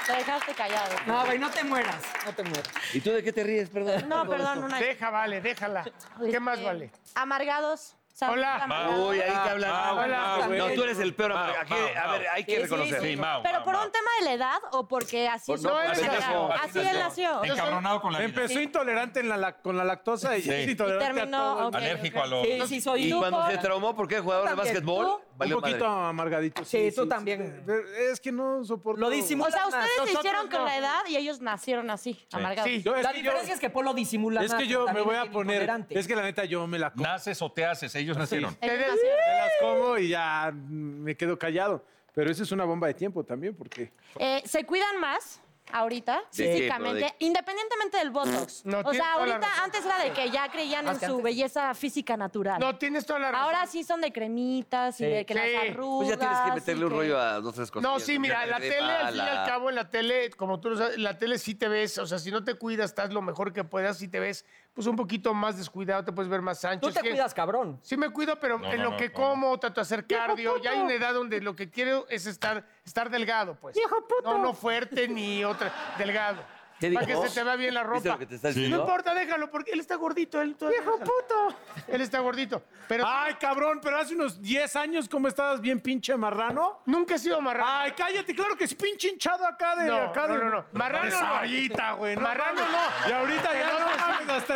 Te 0.05 0.11
dejaste 0.17 0.53
callado. 0.53 0.95
No, 1.05 1.25
güey, 1.25 1.39
no 1.39 1.49
te 1.49 1.63
mueras. 1.63 2.01
No 2.25 2.33
te 2.33 2.43
mueras. 2.43 2.69
¿Y 2.93 2.99
tú 2.99 3.11
de 3.11 3.23
qué 3.23 3.31
te 3.31 3.41
ríes, 3.43 3.69
perdón? 3.69 4.09
No, 4.09 4.27
perdón, 4.27 4.63
una. 4.65 4.77
Deja, 4.77 5.09
vale, 5.09 5.39
déjala. 5.39 5.85
¿Qué 6.29 6.39
más 6.41 6.55
Este, 6.55 6.65
vale? 6.65 6.91
Amargados. 7.15 7.95
Hola. 8.22 8.55
amargados. 8.63 9.10
Uy, 9.10 9.20
ahí 9.22 9.29
te 9.43 9.50
hablan. 9.50 9.72
Mau, 9.72 9.98
Hola. 9.98 10.38
Mau, 10.48 10.53
No, 10.53 10.70
tú 10.74 10.84
eres 10.84 11.00
el 11.00 11.15
peor. 11.15 11.34
Mau, 11.34 11.50
Aquí, 11.60 11.74
Mau, 11.74 11.79
a 11.82 12.12
ver, 12.12 12.22
Mau. 12.22 12.32
hay 12.34 12.43
que 12.43 12.51
Sí, 12.51 12.58
sí, 12.58 12.63
reconocer. 12.63 13.01
Sí, 13.01 13.15
Mau. 13.17 13.41
¿Pero 13.43 13.55
Mau, 13.55 13.63
por 13.65 13.74
Mau. 13.74 13.86
un 13.86 13.91
tema 13.91 14.10
de 14.20 14.25
la 14.25 14.34
edad 14.34 14.60
o 14.72 14.88
porque 14.88 15.27
así 15.27 15.51
Por- 15.51 15.62
no, 15.63 15.70
pendejo. 15.75 16.03
edades? 16.48 16.62
Así 16.63 16.79
él 16.79 17.00
nació. 17.00 17.43
Encabronado 17.43 18.01
con 18.01 18.13
la 18.13 18.20
vida. 18.20 18.29
Empezó 18.29 18.60
intolerante 18.62 19.20
en 19.20 19.29
la, 19.29 19.38
lac- 19.38 19.62
con 19.63 19.75
la 19.77 19.84
lactosa 19.84 20.38
y 20.38 20.41
Sí. 20.43 20.51
Y 20.51 20.72
intolerante 20.72 21.05
a 21.05 21.13
terminó. 21.15 21.38
todo. 21.55 21.67
ok, 21.70 21.75
Alérgico 21.75 22.20
ok. 22.20 22.24
a 22.24 22.27
lo... 22.27 22.43
Sí, 22.43 22.62
sí, 22.67 22.82
soy 22.82 23.05
Y 23.05 23.10
tú. 23.10 23.20
cuando 23.20 23.41
por- 23.41 23.51
se 23.51 23.58
traumó, 23.58 23.96
¿por 23.96 24.08
qué 24.08 24.20
jugador 24.20 24.43
de 24.50 24.55
también. 24.55 24.74
básquetbol? 24.75 25.05
¿Tú? 25.05 25.22
Un 25.39 25.49
poquito 25.61 25.87
madre. 25.87 26.09
amargadito. 26.09 26.63
Sí, 26.65 26.91
tú 26.95 27.07
también. 27.07 27.63
Es 28.11 28.19
que 28.19 28.31
no 28.31 28.63
soporto. 28.63 29.01
Lo 29.01 29.07
O 29.07 29.09
disimulas 29.09 29.53
sea, 29.53 29.63
más. 29.63 29.73
ustedes 29.73 29.89
se 29.91 29.99
Nosotros 30.01 30.23
hicieron 30.25 30.47
con 30.49 30.59
no. 30.59 30.65
la 30.65 30.77
edad 30.77 30.99
y 31.07 31.17
ellos 31.17 31.41
nacieron 31.41 31.89
así, 31.89 32.25
amargados. 32.31 32.69
Sí. 32.71 32.81
Yo- 32.83 32.95
es 32.95 33.03
La 33.03 33.11
que 33.11 33.17
yo- 33.17 33.23
diferencia 33.23 33.53
es 33.55 33.59
que 33.59 33.69
Polo 33.69 33.93
disimula 33.93 34.43
Es 34.43 34.51
más. 34.51 34.61
que 34.61 34.67
yo 34.67 34.81
me 34.81 34.85
también 34.87 35.05
voy 35.05 35.15
es 35.15 35.19
a 35.19 35.23
bien 35.23 35.33
poner. 35.33 35.55
intolerante. 35.55 35.99
Es 35.99 36.07
que 36.07 36.15
la 36.15 36.21
neta 36.23 36.45
yo 36.45 36.67
me 36.67 36.77
la 36.79 36.91
como. 36.91 37.03
Naces 37.03 37.41
o 37.41 37.51
te 37.51 37.65
haces, 37.65 37.93
ellos 37.95 38.17
nacieron. 38.17 38.55
Ellos 38.61 38.77
Te- 38.77 38.87
nacieron. 38.91 39.19
Me 39.27 39.37
las 39.37 39.51
como 39.61 39.97
y 39.97 40.07
ya 40.09 40.51
me 40.53 41.15
quedo 41.17 41.37
callado. 41.37 41.83
Pero 42.15 42.29
eso 42.29 42.43
es 42.43 42.51
una 42.51 42.63
bomba 42.63 42.85
de 42.87 42.93
tiempo 42.93 43.23
también, 43.23 43.55
porque. 43.55 43.91
Eh, 44.19 44.43
¿Se 44.45 44.63
cuidan 44.65 44.99
más? 44.99 45.41
Ahorita, 45.73 46.21
¿De 46.31 46.43
qué, 46.45 46.53
físicamente, 46.53 47.15
independientemente 47.19 47.97
del 47.97 48.11
Botox. 48.11 48.65
No, 48.65 48.79
o 48.79 48.83
tienes 48.83 49.01
sea, 49.01 49.13
toda 49.13 49.25
la 49.27 49.33
ahorita, 49.33 49.49
razón. 49.49 49.63
antes 49.65 49.85
era 49.85 49.97
de 50.03 50.11
que 50.13 50.29
ya 50.31 50.49
creían 50.49 50.87
en 50.87 50.99
su 50.99 51.05
antes. 51.05 51.23
belleza 51.23 51.73
física 51.73 52.15
natural. 52.15 52.59
No, 52.59 52.77
tienes 52.77 53.05
toda 53.05 53.19
la 53.19 53.31
razón. 53.31 53.45
Ahora 53.45 53.65
sí 53.67 53.83
son 53.83 53.99
de 54.01 54.13
cremitas 54.13 54.99
y 55.01 55.03
Sí. 55.05 55.09
de 55.09 55.25
que 55.25 55.33
Sí. 55.33 55.39
las 55.39 55.69
arrugas. 55.71 56.07
Pues 56.07 56.09
ya 56.09 56.17
tienes 56.19 56.39
que 56.39 56.47
y 56.49 56.51
meterle 56.53 56.85
un 56.85 56.91
que- 56.91 56.97
rollo 56.97 57.19
a 57.19 57.39
dos, 57.41 57.55
tres 57.55 57.71
cosas. 57.71 57.83
No, 57.91 57.99
sí, 57.99 58.19
mira, 58.19 58.45
la 58.45 58.59
tele, 58.59 58.75
al 58.79 59.13
fin 59.13 59.17
y 59.17 59.27
al 59.27 59.45
cabo, 59.47 59.69
en 59.69 59.75
la 59.75 59.89
tele, 59.89 60.29
como 60.31 60.59
tú 60.59 60.69
lo 60.69 60.77
sabes, 60.77 60.95
en 60.95 61.03
la 61.03 61.17
tele 61.17 61.37
sí 61.39 61.55
te 61.55 61.67
ves, 61.67 61.97
o 61.97 62.05
sea, 62.05 62.19
si 62.19 62.29
no 62.31 62.43
te 62.43 62.53
cuidas, 62.55 62.91
estás 62.91 63.11
lo 63.11 63.21
mejor 63.21 63.51
que 63.53 63.63
puedas, 63.63 63.97
si 63.97 64.07
te 64.07 64.19
ves, 64.19 64.45
pues 64.73 64.87
un 64.87 64.95
poquito 64.95 65.33
más 65.33 65.57
descuidado, 65.57 66.03
te 66.03 66.11
puedes 66.11 66.29
ver 66.29 66.41
más 66.41 66.63
ancho. 66.65 66.87
Tú 66.87 66.93
te 66.93 67.01
que- 67.01 67.09
cuidas, 67.11 67.33
cabrón. 67.33 67.79
Sí 67.83 67.95
me 67.95 68.09
cuido, 68.09 68.39
pero 68.39 68.57
No, 68.57 68.71
en 68.71 68.77
no, 68.79 68.83
lo 68.85 68.91
no, 68.91 68.97
que 68.97 69.09
no, 69.09 69.13
como, 69.13 69.59
trato 69.59 69.75
de 69.75 69.81
hacer 69.83 70.07
cardio. 70.07 70.57
Ya 70.61 70.71
hay 70.71 70.79
una 70.79 70.93
edad 70.93 71.13
donde 71.13 71.41
lo 71.41 71.55
que 71.55 71.69
quiero 71.69 72.07
es 72.09 72.25
estar, 72.25 72.65
estar 72.85 73.09
delgado, 73.09 73.55
pues. 73.59 73.77
No, 74.23 74.37
no 74.39 74.53
fuerte 74.53 75.07
ni 75.07 75.43
otra, 75.45 75.71
delgado. 75.97 76.41
¿Qué 76.89 76.93
Para 76.95 77.05
que 77.07 77.27
se 77.29 77.35
te 77.39 77.43
vea 77.43 77.55
bien 77.55 77.73
la 77.73 77.83
¿Viste 77.83 78.09
ropa. 78.09 78.09
lo 78.09 78.19
que 78.19 78.25
te 78.25 78.35
está 78.35 78.51
No 78.51 78.77
importa, 78.79 79.13
déjalo, 79.13 79.49
porque 79.49 79.71
él 79.71 79.79
está 79.79 79.95
gordito. 79.95 80.41
Él 80.41 80.55
¡Viejo 80.59 80.97
puto! 80.99 81.55
Él 81.87 82.01
está 82.01 82.19
gordito. 82.19 82.63
Pero 82.87 83.05
Ay, 83.07 83.35
cabrón, 83.35 83.79
pero 83.81 83.97
hace 83.97 84.13
unos 84.15 84.41
10 84.41 84.75
años, 84.75 85.07
¿cómo 85.07 85.27
estabas 85.27 85.61
bien 85.61 85.79
pinche 85.79 86.15
marrano? 86.17 86.81
nunca 86.85 87.15
he 87.15 87.19
sido 87.19 87.39
marrano. 87.41 87.65
Ay, 87.69 87.91
cállate, 87.93 88.35
claro 88.35 88.55
que 88.57 88.65
es 88.65 88.73
pinche 88.75 89.09
hinchado 89.09 89.45
acá 89.45 89.75
de. 89.75 89.85
No, 89.87 89.95
acá 89.97 90.27
no, 90.27 90.33
de- 90.33 90.39
no, 90.43 90.49
no. 90.49 90.65
Marrano 90.73 91.05
de 91.05 91.69
no. 91.69 91.97
Güey. 91.97 92.15
Marrano 92.17 92.61
no. 92.61 93.09
Y 93.09 93.11
ahorita 93.11 93.53
ya 93.53 93.71
no 93.79 93.85
mames, 93.97 94.29
hasta, 94.29 94.55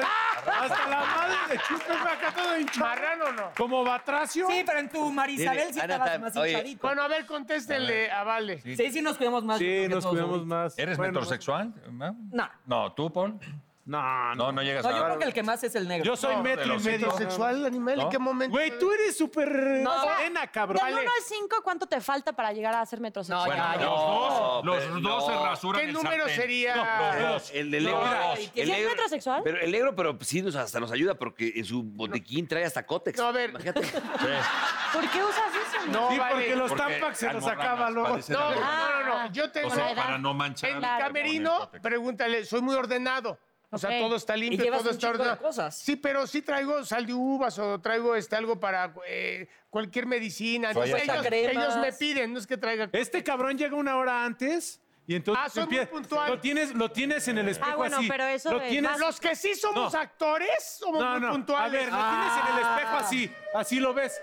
hasta 0.62 0.90
la 0.90 1.00
madre 1.00 1.36
de 1.56 1.60
chupe 1.60 1.94
acá 1.94 2.34
todo 2.36 2.58
hinchado. 2.60 2.80
Marrano 2.86 3.32
no. 3.32 3.52
Como 3.58 3.84
Batracio. 3.84 4.48
Sí, 4.48 4.64
pero 4.66 4.80
en 4.80 4.90
tu 4.90 5.12
Marisabel 5.12 5.68
sí 5.68 5.74
Dile, 5.74 5.82
estabas 5.86 6.10
Ana, 6.10 6.20
más 6.20 6.36
oye, 6.38 6.52
hinchadito. 6.52 6.88
Bueno, 6.88 7.02
a 7.04 7.08
ver, 7.08 7.26
contéstenle 7.26 8.12
a 8.12 8.24
Vale. 8.24 8.62
Sí, 8.62 8.92
sí 8.92 9.02
nos 9.02 9.18
cuidamos 9.18 9.44
más. 9.46 9.60
yo 9.60 9.66
Sí, 9.66 9.66
creo 9.66 9.84
que 9.88 9.96
nos 9.96 10.04
todos 10.04 10.14
cuidamos 10.16 10.38
ahorita. 10.40 10.56
más. 10.56 10.80
¿Eres 10.80 10.98
Bueno, 10.98 11.14
metrosexual? 11.14 11.74
¿No? 11.92 12.17
No. 12.32 12.50
No, 12.66 12.92
¿tú, 12.94 13.12
Paul? 13.12 13.40
No, 13.88 14.36
no. 14.36 14.36
No, 14.36 14.52
no 14.52 14.62
llegas 14.64 14.84
No, 14.84 14.90
a... 14.90 14.98
yo 14.98 15.04
creo 15.06 15.20
que 15.20 15.26
el 15.26 15.34
que 15.34 15.44
más 15.44 15.64
es 15.64 15.74
el 15.76 15.88
negro. 15.88 16.06
Yo 16.06 16.16
soy 16.18 16.36
No, 16.36 16.44
metro 16.44 16.66
y 16.66 16.68
los 16.68 16.84
medio. 16.84 17.10
¿Sexual, 17.12 17.66
animal? 17.66 17.94
¿En 17.94 18.00
¿No? 18.02 18.10
qué 18.10 18.20
momento? 18.20 18.52
Güey, 18.52 18.78
tú 18.78 18.92
eres 18.92 19.18
súper 19.18 19.50
No. 19.82 19.98
morena, 20.06 20.46
cabrón. 20.48 20.86
Del 20.86 20.94
1 20.94 21.02
al 21.02 21.24
5, 21.24 21.56
¿cuánto 21.64 21.88
te 21.88 22.02
falta 22.02 22.34
para 22.34 22.52
llegar 22.52 22.76
a 22.76 22.86
ser 22.86 23.00
metrosexual? 23.00 23.50
No, 23.50 23.56
ya, 23.56 23.76
ya. 23.80 23.86
Los 23.86 23.90
dos, 24.00 24.64
No, 24.66 24.74
los 24.76 24.84
pero 24.84 25.00
dos 25.00 25.26
se 25.26 25.32
no. 25.32 25.46
rasuran 25.46 25.82
¿Qué 25.82 25.88
el 25.88 25.94
número 25.94 26.18
sartén. 26.26 26.36
sería? 26.36 26.76
No, 26.76 27.20
los 27.22 27.30
dos. 27.32 27.52
El 27.54 27.72
del 27.72 27.84
negro. 27.86 28.00
dos. 28.00 28.40
¿Sí 28.40 28.52
es 28.62 28.88
metrosexual? 28.90 29.42
Pero 29.44 29.60
el 29.62 29.72
negro, 29.72 29.96
pero 29.96 30.18
sí 30.22 30.42
nos, 30.42 30.56
hasta 30.56 30.80
nos 30.82 30.92
ayuda 30.92 31.16
porque 31.16 31.54
en 31.56 31.64
su 31.66 31.82
botequín 31.84 32.46
trae 32.48 32.66
hasta 32.66 32.86
cótex. 32.86 33.18
No, 33.18 33.28
a 33.28 33.32
ver. 33.32 33.52
Imagínate. 33.52 33.82
¿Por 34.94 35.10
qué 35.10 35.24
usas 35.24 35.52
eso? 35.56 35.92
No, 35.92 36.10
Sí, 36.12 36.18
vale. 36.18 36.34
porque 36.36 36.56
los 36.56 36.70
Porque 36.72 36.84
Tampax 36.84 37.18
se 37.20 37.26
los 37.28 37.36
almorranas, 37.36 37.66
acaba 37.66 37.90
luego. 37.90 38.18
No, 38.30 38.52
no, 38.56 38.60
no, 39.06 39.06
no. 39.24 39.32
Yo 39.32 39.50
tengo. 39.52 39.68
O 39.70 39.72
sea, 39.72 39.96
para 39.96 40.18
no 40.18 40.34
manchar. 40.34 40.70
En 40.72 40.76
mi 40.78 40.82
Claro. 40.82 41.06
camerino, 41.06 41.72
pregúntale, 41.82 42.44
soy 42.46 42.62
muy 42.62 42.76
ordenado. 42.76 43.40
O 43.70 43.78
sea, 43.78 44.00
todo 44.00 44.16
está 44.16 44.38
Y 44.38 44.42
limpio, 44.42 44.64
llevas 44.64 44.80
todo 44.80 44.90
un 44.92 44.96
está 44.96 45.10
ordenado. 45.10 45.38
cosas. 45.40 45.78
Sí, 45.78 45.98
pero 45.98 46.26
sí 46.26 46.42
traigo 46.42 46.86
sal 46.86 47.06
de 47.06 47.14
uvas 47.14 47.60
o 47.60 47.80
traigo 47.82 48.16
este, 48.16 48.36
algo 48.38 48.60
para 48.60 48.94
eh, 49.08 49.50
cualquier 49.70 50.06
medicina. 50.06 50.72
Ellos, 50.72 50.86
ellos 51.02 51.78
me 51.78 51.92
piden, 51.92 52.32
no 52.34 52.40
es 52.40 52.48
que 52.48 52.58
traiga. 52.58 52.90
Este 52.94 53.24
cabrón 53.24 53.58
llega 53.58 53.76
una 53.76 53.98
hora 53.98 54.24
antes 54.24 54.80
y 55.06 55.16
entonces 55.16 55.44
Ah, 55.46 55.50
soy 55.50 55.66
muy 55.68 55.86
puntual. 55.86 56.30
Lo 56.32 56.40
tienes, 56.40 56.74
lo 56.76 56.92
tienes 56.92 57.28
en 57.28 57.38
el 57.40 57.50
espejo 57.50 57.72
Ah, 57.72 57.76
bueno, 57.76 57.98
así. 57.98 58.08
pero 58.08 58.24
eso 58.26 58.52
lo 58.54 58.62
tienes, 58.62 58.90
más- 58.92 59.00
Los 59.02 59.20
que 59.20 59.36
sí 59.36 59.54
somos 59.56 59.92
No. 59.94 60.00
actores 60.00 60.78
somos 60.80 61.02
No, 61.02 61.12
muy 61.12 61.20
no. 61.22 61.28
A 61.28 61.32
puntuales. 61.32 61.72
ver, 61.74 61.92
lo 61.92 61.98
tienes 62.10 62.34
en 62.50 62.54
el 62.56 62.60
espejo 62.62 62.96
así. 62.98 63.32
Así 63.54 63.80
lo 63.82 63.94
ves. 63.94 64.18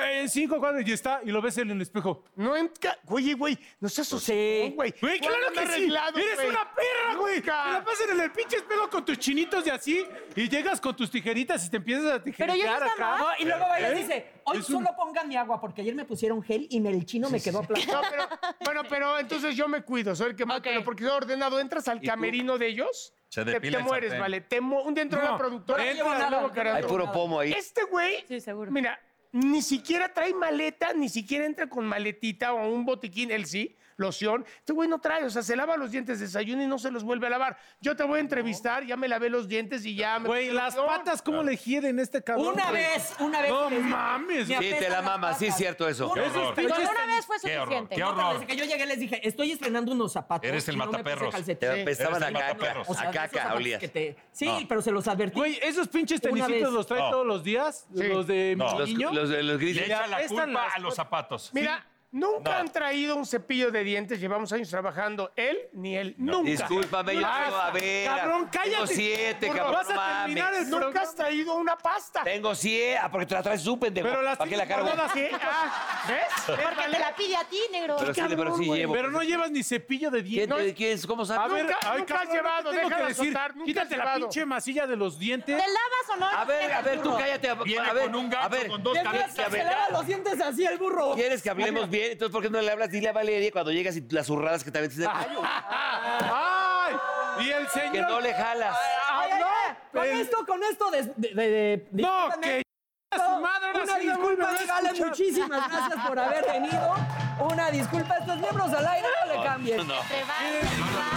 En 0.00 0.28
cinco 0.28 0.58
cuadros 0.58 0.82
y 0.86 0.92
está, 0.92 1.20
y 1.24 1.30
lo 1.30 1.40
ves 1.40 1.56
en 1.58 1.70
el 1.70 1.80
espejo. 1.80 2.22
No 2.36 2.56
enca... 2.56 2.98
Oye, 3.06 3.34
güey, 3.34 3.58
no 3.80 3.88
seas 3.88 4.08
Sí. 4.08 4.72
güey. 4.76 4.94
Güey, 5.00 5.18
claro 5.20 5.52
que 5.52 5.66
sí. 5.66 5.84
Eres 5.84 6.50
una 6.50 6.74
perra, 6.74 7.14
güey. 7.18 7.40
Te 7.40 7.46
la 7.48 7.82
pasas 7.84 8.08
en 8.10 8.20
el 8.20 8.30
pinche 8.32 8.56
espejo 8.56 8.90
con 8.90 9.04
tus 9.04 9.18
chinitos 9.18 9.66
y 9.66 9.70
así. 9.70 10.06
Y 10.36 10.48
llegas 10.48 10.80
con 10.80 10.94
tus 10.94 11.10
tijeritas 11.10 11.64
y 11.66 11.70
te 11.70 11.78
empiezas 11.78 12.12
a 12.12 12.22
Pero 12.22 12.54
yo 12.54 12.66
no 12.66 12.86
acá. 12.86 13.18
No, 13.18 13.26
y 13.38 13.44
luego 13.44 13.64
Vaya 13.68 13.90
¿Eh? 13.92 13.94
dice, 13.94 14.32
hoy 14.44 14.58
Es 14.58 14.68
un- 14.70 14.76
solo 14.84 14.96
pongan 14.96 15.28
mi 15.28 15.36
agua, 15.36 15.60
porque 15.60 15.80
ayer 15.82 15.94
me 15.94 16.04
pusieron 16.04 16.42
gel 16.42 16.66
y 16.70 16.80
me- 16.80 16.90
el 16.90 17.06
chino 17.06 17.30
me 17.30 17.40
quedó 17.40 17.58
No, 17.58 17.64
aplastado. 17.64 18.02
pero, 18.10 18.28
bueno, 18.64 18.82
pero 18.88 19.18
entonces 19.18 19.56
yo 19.56 19.68
me 19.68 19.82
cuido, 19.82 20.14
soy 20.14 20.30
el 20.30 20.36
que 20.36 20.44
más, 20.46 20.58
Ok. 20.58 20.64
pero 20.64 20.84
porque 20.84 21.04
soy 21.04 21.12
ordenado, 21.12 21.60
entras 21.60 21.86
al 21.88 22.00
tú? 22.00 22.06
camerino 22.06 22.58
de 22.58 22.66
ellos, 22.68 23.12
Se 23.28 23.44
te, 23.44 23.52
depila 23.52 23.78
te 23.78 23.82
el 23.82 23.88
mueres, 23.88 24.08
sartén. 24.10 24.20
vale. 24.20 24.40
Te 24.42 24.60
mo- 24.60 24.82
un 24.82 24.94
dentro 24.94 25.18
de 25.20 25.26
No, 25.26 25.32
la 25.32 25.38
productora. 25.38 25.82
no 25.84 25.88
entras, 25.90 26.06
nada, 26.18 26.30
luego 26.30 26.54
no. 26.64 26.74
Hay 26.74 26.82
puro 26.84 27.12
pomo 27.12 27.40
ahí. 27.40 27.52
Este 27.52 27.84
güey, 27.84 28.24
Sí, 28.26 28.40
seguro. 28.40 28.70
mira, 28.70 28.98
ni 29.38 29.62
siquiera 29.62 30.12
trae 30.12 30.34
maleta, 30.34 30.92
ni 30.92 31.08
siquiera 31.08 31.46
entra 31.46 31.68
con 31.68 31.86
maletita 31.86 32.52
o 32.52 32.68
un 32.68 32.84
botiquín, 32.84 33.30
él 33.30 33.46
sí, 33.46 33.76
loción. 33.98 34.46
Este 34.58 34.72
güey 34.72 34.88
no 34.88 35.00
trae, 35.00 35.24
o 35.24 35.30
sea, 35.30 35.42
se 35.42 35.54
lava 35.56 35.76
los 35.76 35.90
dientes, 35.90 36.20
desayuna 36.20 36.62
y 36.64 36.66
no 36.66 36.78
se 36.78 36.90
los 36.90 37.02
vuelve 37.04 37.26
a 37.26 37.30
lavar. 37.30 37.58
Yo 37.80 37.94
te 37.96 38.04
voy 38.04 38.18
a 38.18 38.20
entrevistar, 38.20 38.84
ya 38.86 38.96
me 38.96 39.08
lavé 39.08 39.28
los 39.28 39.48
dientes 39.48 39.84
y 39.84 39.94
ya 39.96 40.18
me... 40.20 40.28
Güey, 40.28 40.50
las 40.52 40.74
patas, 40.76 41.20
¿cómo 41.20 41.42
le 41.42 41.56
hieden 41.56 41.98
este 41.98 42.22
cabrón? 42.22 42.54
Una 42.54 42.70
güey? 42.70 42.82
vez, 42.82 43.14
una 43.18 43.42
vez. 43.42 43.50
No 43.50 43.70
mames. 43.70 44.48
me 44.48 44.58
Sí, 44.58 44.70
te 44.78 44.88
la 44.88 45.02
mamas, 45.02 45.38
sí 45.38 45.46
es 45.46 45.56
cierto 45.56 45.88
eso. 45.88 46.10
Una 46.10 46.22
Qué 46.22 46.28
horror. 46.30 46.54
vez, 46.54 46.68
Con 46.68 46.82
yo 46.84 46.90
una 46.90 47.06
vez 47.06 47.26
fue 47.26 47.36
Qué 47.42 47.58
horror, 47.58 47.64
suficiente. 47.64 47.94
qué 47.96 48.00
No, 48.00 48.06
pero 48.14 48.26
horror. 48.28 48.40
desde 48.40 48.46
que 48.46 48.56
yo 48.56 48.64
llegué 48.64 48.86
les 48.86 49.00
dije, 49.00 49.28
estoy 49.28 49.52
estrenando 49.52 49.92
unos 49.92 50.12
zapatos. 50.12 50.48
Eres 50.48 50.68
el 50.68 50.76
y 50.76 50.78
no 50.78 50.84
me 50.84 50.90
puse 50.92 51.02
mataperros. 51.02 51.34
calcetín. 51.34 51.58
Te 51.68 51.82
apestaban 51.82 52.14
Eres 52.14 52.22
a 52.24 52.28
el 52.28 52.34
caca. 52.34 52.46
mataperros. 52.54 52.88
O 52.88 52.94
sea, 52.94 53.02
A 53.02 53.04
de 53.04 53.10
esos 53.10 53.22
caca 53.22 53.36
zapatos 53.38 53.56
olías. 53.60 53.80
que 53.80 53.88
te- 53.88 54.16
Sí, 54.30 54.46
No. 54.46 54.68
pero 54.68 54.80
se 54.82 54.92
los 54.92 55.08
advertí. 55.08 55.36
Güey, 55.38 55.58
esos 55.60 55.88
pinches 55.88 56.20
Una 56.22 56.30
tenisitos 56.46 56.62
vez. 56.62 56.72
los 56.72 56.86
trae 56.86 57.00
No. 57.00 57.10
todos 57.10 57.26
los 57.26 57.42
días. 57.42 57.86
Sí. 57.92 58.02
Los 58.04 58.26
de 58.28 58.54
No. 58.56 58.72
mi 58.72 58.78
Los, 58.78 58.88
niño. 58.88 59.12
los 59.12 59.28
de 59.28 59.42
los 59.42 59.58
Le 59.58 59.64
grises. 59.66 59.86
echa 59.86 60.06
la 60.06 60.16
apestan 60.18 60.44
culpa 60.46 60.64
las 60.66 60.76
a 60.76 60.78
los 60.78 60.94
zapatos. 60.94 61.50
Mira, 61.52 61.84
nunca 62.10 62.52
No. 62.52 62.56
han 62.58 62.72
traído 62.72 63.16
un 63.16 63.26
cepillo 63.26 63.70
de 63.70 63.84
dientes, 63.84 64.18
llevamos 64.20 64.52
años 64.52 64.68
trabajando, 64.70 65.32
él 65.36 65.58
ni 65.72 65.96
él, 65.96 66.14
nunca. 66.18 66.50
Discúlpame, 66.50 67.14
yo 67.14 67.20
Nunca. 67.20 67.44
tengo, 67.44 67.56
a 67.56 67.70
ver. 67.70 68.06
Cabrón, 68.06 68.48
cállate. 68.50 68.70
Tengo 68.70 68.86
siete, 68.86 69.46
cabrón. 69.48 69.72
vas 69.72 69.88
a 69.90 69.92
no 69.94 69.96
mames. 70.00 70.22
terminar 70.24 70.54
el 70.54 70.70
Nunca 70.70 70.78
programa. 70.84 71.06
has 71.08 71.14
traído 71.14 71.54
una 71.56 71.76
pasta. 71.76 72.24
Tengo 72.24 72.54
siete. 72.54 72.98
Ah, 72.98 73.10
porque 73.10 73.26
te 73.26 73.34
la 73.34 73.42
traes 73.42 73.62
tú, 73.62 73.78
pendejo. 73.78 74.08
Pero 74.08 74.22
las 74.22 74.38
¿Para 74.38 74.50
qué 74.50 74.56
la 74.56 74.66
tienes 74.66 74.84
cargo? 74.84 74.96
guardadas. 74.96 75.12
¿Qué? 75.12 75.30
Ah, 75.40 76.04
¿Ves? 76.08 76.18
¿Ves, 76.56 76.56
Porque 76.68 76.90
te 76.90 76.98
la 76.98 77.14
pide 77.14 77.36
a 77.36 77.44
ti, 77.44 77.60
negro. 77.70 77.96
Pero 77.98 78.14
sí, 78.14 78.20
pero 78.28 78.56
sí 78.56 78.64
llevo. 78.64 78.92
Pero 78.94 79.10
no 79.10 79.22
llevas 79.22 79.50
ni 79.50 79.62
cepillo 79.62 80.10
de 80.10 80.22
¿Quién, 80.22 80.48
dientes. 80.48 80.58
te- 80.66 80.74
quién 80.74 80.92
es? 80.92 81.06
¿Cómo 81.06 81.22
A 81.22 81.26
sabes? 81.26 81.52
ver, 81.52 81.64
Nunca- 81.64 81.78
ay, 81.82 81.98
nunca 81.98 82.20
has 82.20 82.28
llevado, 82.32 82.70
¿qué 82.70 82.76
tengo 82.76 82.88
déjala 82.88 83.06
que 83.06 83.08
decir? 83.14 83.24
soltar, 83.32 83.56
nunca 83.56 83.64
Quítate 83.66 83.86
has 83.86 83.90
la 83.90 83.96
llevado. 84.04 84.20
pinche 84.20 84.46
masilla 84.46 84.86
de 84.86 84.96
los 84.96 85.18
dientes. 85.18 85.56
¿Te 85.56 85.62
lavas 85.62 86.08
o 86.12 86.16
no? 86.16 86.26
A 86.26 86.44
ver, 86.44 86.72
a 86.72 86.82
ver, 86.82 87.02
tú 87.02 87.16
cállate. 87.16 87.48
A, 87.50 87.54
Viene 87.54 87.88
a 87.88 87.92
ver, 87.92 88.04
con 88.04 88.14
un 88.16 88.30
gancho, 88.30 88.46
a 88.46 88.48
ver. 88.48 88.68
con 88.68 88.82
dos 88.82 88.96
¿Qué 88.96 89.02
cabezas. 89.04 89.34
pasa? 89.36 89.50
Se 89.50 89.64
lava 89.64 89.88
los 89.90 90.06
dientes 90.06 90.40
así 90.40 90.64
el 90.66 90.78
burro. 90.78 91.12
¿Quieres 91.14 91.42
que 91.42 91.50
hablemos 91.50 91.88
bien? 91.98 92.12
Entonces, 92.12 92.32
¿por 92.32 92.42
qué 92.42 92.50
no 92.50 92.60
le 92.60 92.70
hablas? 92.70 92.90
Dile 92.90 93.08
a 93.08 93.12
Valeria 93.12 93.50
cuando 93.52 93.72
llegas 93.72 93.96
y 93.96 94.00
las 94.10 94.26
zurradas 94.26 94.64
que 94.64 94.70
también 94.70 94.92
tienes 94.92 95.08
el 95.08 95.38
¡Ay! 96.32 96.94
Y 97.40 97.50
el 97.50 97.68
señor. 97.68 97.92
Que 97.92 98.00
no 98.02 98.20
le 98.20 98.34
jalas. 98.34 98.76
Ay, 99.10 99.30
ay, 99.32 99.42
ay. 99.42 99.74
Con 99.92 100.04
el- 100.04 100.20
esto, 100.20 100.46
con 100.46 100.62
esto 100.64 100.90
de... 100.90 101.02
de, 101.16 101.28
de- 101.34 101.86
de- 101.90 102.02
No, 102.02 102.30
que 102.40 102.62
a 103.10 103.16
su 103.16 103.40
madre 103.40 103.70
Una 103.82 103.98
disculpa, 103.98 104.22
vuelvo 104.22 104.42
a 104.44 104.46
Gale, 104.52 104.88
escuchar. 104.88 105.06
muchísimas 105.08 105.68
gracias 105.70 106.06
por 106.06 106.18
haber 106.18 106.44
venido. 106.46 106.94
Una 107.40 107.70
disculpa, 107.70 108.16
estos 108.18 108.36
miembros 108.38 108.72
al 108.72 108.86
aire, 108.86 109.08
no 109.26 109.34
le 109.34 109.42
cambien. 109.44 109.86
Te 109.86 109.92
va 110.24 111.08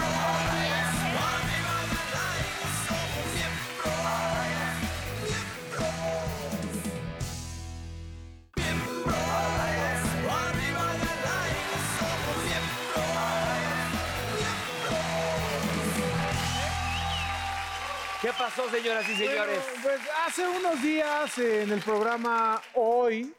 ¿Qué 18.21 18.31
pasó, 18.37 18.69
señoras 18.69 19.09
y 19.09 19.15
señores? 19.15 19.59
Bueno, 19.59 19.81
pues 19.81 19.99
hace 20.27 20.47
unos 20.47 20.79
días 20.83 21.39
eh, 21.39 21.63
en 21.63 21.71
el 21.71 21.81
programa 21.81 22.61
Hoy. 22.75 23.33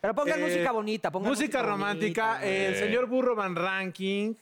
Pero 0.00 0.12
pongan 0.12 0.40
eh, 0.40 0.42
música 0.42 0.72
bonita, 0.72 1.10
pongan 1.12 1.30
música 1.30 1.62
romántica. 1.62 2.32
bonita. 2.32 2.44
el 2.44 2.74
señor 2.76 3.06
Burro 3.06 3.36
Van 3.36 3.54
Ranking, 3.54 4.34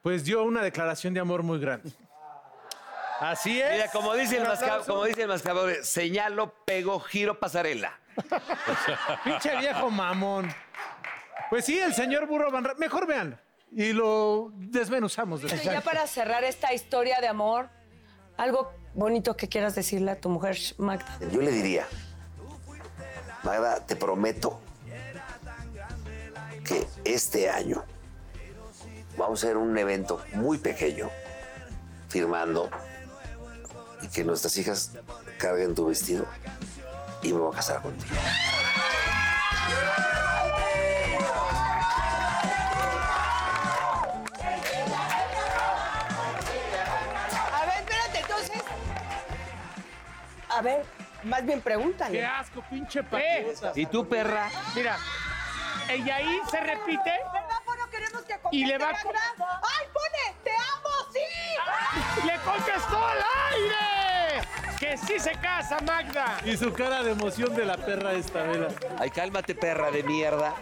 pues 0.00 0.24
dio 0.24 0.42
una 0.44 0.62
declaración 0.62 1.12
de 1.12 1.20
amor 1.20 1.42
muy 1.42 1.60
grande. 1.60 1.90
Así 3.20 3.60
es. 3.60 3.72
Mira, 3.72 3.88
como 3.90 4.14
dice 4.14 4.38
el 4.38 4.46
aplauso. 4.46 4.90
como 4.90 5.04
dice 5.04 5.24
el 5.24 5.84
señalo, 5.84 6.54
pego, 6.64 6.98
giro, 6.98 7.38
pasarela. 7.38 8.00
Pinche 9.24 9.58
viejo 9.58 9.90
mamón. 9.90 10.50
Pues 11.50 11.66
sí, 11.66 11.78
el 11.78 11.92
señor 11.92 12.26
Burro 12.26 12.50
Van 12.50 12.64
Ranking. 12.64 12.80
Mejor 12.80 13.06
vean. 13.06 13.38
Y 13.70 13.92
lo 13.92 14.52
desmenuzamos. 14.54 15.44
Y 15.44 15.64
ya 15.64 15.82
para 15.82 16.06
cerrar 16.06 16.44
esta 16.44 16.72
historia 16.72 17.20
de 17.20 17.28
amor, 17.28 17.68
algo 18.38 18.81
bonito 18.94 19.36
que 19.36 19.48
quieras 19.48 19.74
decirle 19.74 20.10
a 20.10 20.20
tu 20.20 20.28
mujer, 20.28 20.56
Magda. 20.78 21.18
Yo 21.30 21.40
le 21.40 21.50
diría, 21.50 21.86
Magda, 23.42 23.84
te 23.86 23.96
prometo 23.96 24.60
que 26.64 26.86
este 27.04 27.50
año 27.50 27.84
vamos 29.16 29.42
a 29.42 29.46
hacer 29.46 29.56
un 29.56 29.76
evento 29.76 30.22
muy 30.34 30.58
pequeño, 30.58 31.10
firmando, 32.08 32.70
y 34.02 34.08
que 34.08 34.24
nuestras 34.24 34.56
hijas 34.56 34.92
carguen 35.38 35.74
tu 35.74 35.86
vestido 35.86 36.26
y 37.22 37.32
me 37.32 37.38
voy 37.38 37.52
a 37.52 37.56
casar 37.56 37.82
contigo. 37.82 38.14
A 50.62 50.64
ver, 50.64 50.84
más 51.24 51.44
bien 51.44 51.58
Qué 51.58 51.64
pregúntale. 51.64 52.24
asco, 52.24 52.62
pinche 52.70 53.02
paqueta. 53.02 53.72
¿Y 53.74 53.84
tú, 53.86 54.08
perra? 54.08 54.48
mira, 54.76 54.96
el 55.88 56.08
ahí 56.08 56.40
se 56.48 56.60
repite 56.60 57.10
Semáforo, 57.32 57.90
queremos 57.90 58.22
que 58.22 58.38
y 58.52 58.64
le 58.64 58.78
va 58.78 58.90
a... 58.90 58.92
¡Ay, 58.92 59.86
pone! 59.92 60.36
¡Te 60.44 60.52
amo, 60.52 61.12
sí! 61.12 62.26
¡Le 62.26 62.38
contestó 62.38 63.04
al 63.04 63.18
aire! 63.50 64.46
¡Que 64.78 64.96
sí 64.96 65.18
se 65.18 65.32
casa, 65.32 65.80
Magda! 65.84 66.38
Y 66.44 66.56
su 66.56 66.72
cara 66.72 67.02
de 67.02 67.10
emoción 67.10 67.56
de 67.56 67.64
la 67.64 67.76
perra 67.76 68.12
esta, 68.12 68.44
vela. 68.44 68.68
Ay, 69.00 69.10
cálmate, 69.10 69.56
perra 69.56 69.90
de 69.90 70.04
mierda. 70.04 70.54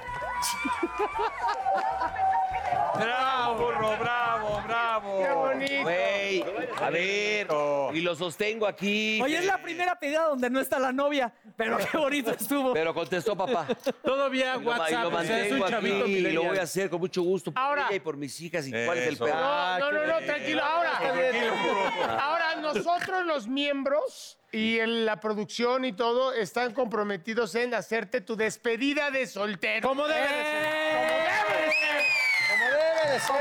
Bravo, 2.94 3.54
burro, 3.56 3.97
bravo, 3.99 4.62
bravo. 4.66 5.23
¡Qué 5.23 5.30
bonito! 5.32 5.82
Güey, 5.82 6.44
a 6.80 6.90
ver, 6.90 7.47
y 7.94 8.00
lo 8.00 8.14
sostengo 8.14 8.66
aquí. 8.66 9.20
Oye, 9.23 9.38
es 9.38 9.44
la 9.47 9.59
primera 9.59 9.94
pedida 9.99 10.25
donde 10.25 10.50
no 10.50 10.61
está 10.61 10.78
la 10.78 10.92
novia, 10.92 11.32
pero 11.56 11.78
qué 11.78 11.97
bonito 11.97 12.30
estuvo. 12.32 12.73
Pero 12.73 12.92
contestó 12.94 13.37
papá. 13.37 13.66
Todavía 14.04 14.54
Y 14.56 14.59
lo, 14.59 14.62
y 14.62 14.66
WhatsApp, 14.66 15.02
lo 15.12 15.18
o 15.18 15.23
sea, 15.23 15.38
es 15.47 15.52
un 15.52 15.59
mantengo 15.61 15.68
chavito 15.68 16.04
aquí 16.04 16.12
y 16.16 16.20
lo 16.32 16.44
voy 16.44 16.59
a 16.59 16.62
hacer 16.62 16.90
con 16.90 17.00
mucho 17.00 17.23
gusto 17.23 17.52
por 17.52 17.62
Ahora. 17.62 17.87
ella 17.88 17.97
y 17.97 18.00
por 18.00 18.16
mis 18.16 18.38
hijas. 18.40 18.66
¿Y 18.66 18.70
cuál 18.70 18.99
es 18.99 19.09
el 19.09 19.16
pedo? 19.16 19.35
No, 19.35 19.78
no, 19.78 19.92
no, 19.92 20.06
no, 20.06 20.18
tranquilo. 20.26 20.62
Ahora, 20.62 20.90
Tranquilo, 20.99 21.52
burro. 21.62 22.12
ahora 22.20 22.50
nosotros 22.57 23.25
los 23.26 23.47
miembros 23.47 24.38
y 24.52 24.78
en 24.80 25.04
la 25.07 25.21
producción 25.21 25.85
y 25.85 25.92
todo 25.92 26.33
están 26.33 26.73
comprometidos 26.75 27.54
en 27.54 27.75
hacerte 27.75 28.21
tu 28.21 28.37
despedida 28.37 29.11
de 29.11 29.26
soltero. 29.26 29.88
Como 29.88 30.07
debe 30.07 30.21
de 30.23 30.45
ser. 30.45 30.64
Como 30.90 31.04
debe 31.50 31.61
de 31.64 31.71
ser. 31.71 32.04
Como 32.50 32.64
debe 32.71 33.12
de 33.12 33.21
ser. 33.21 33.37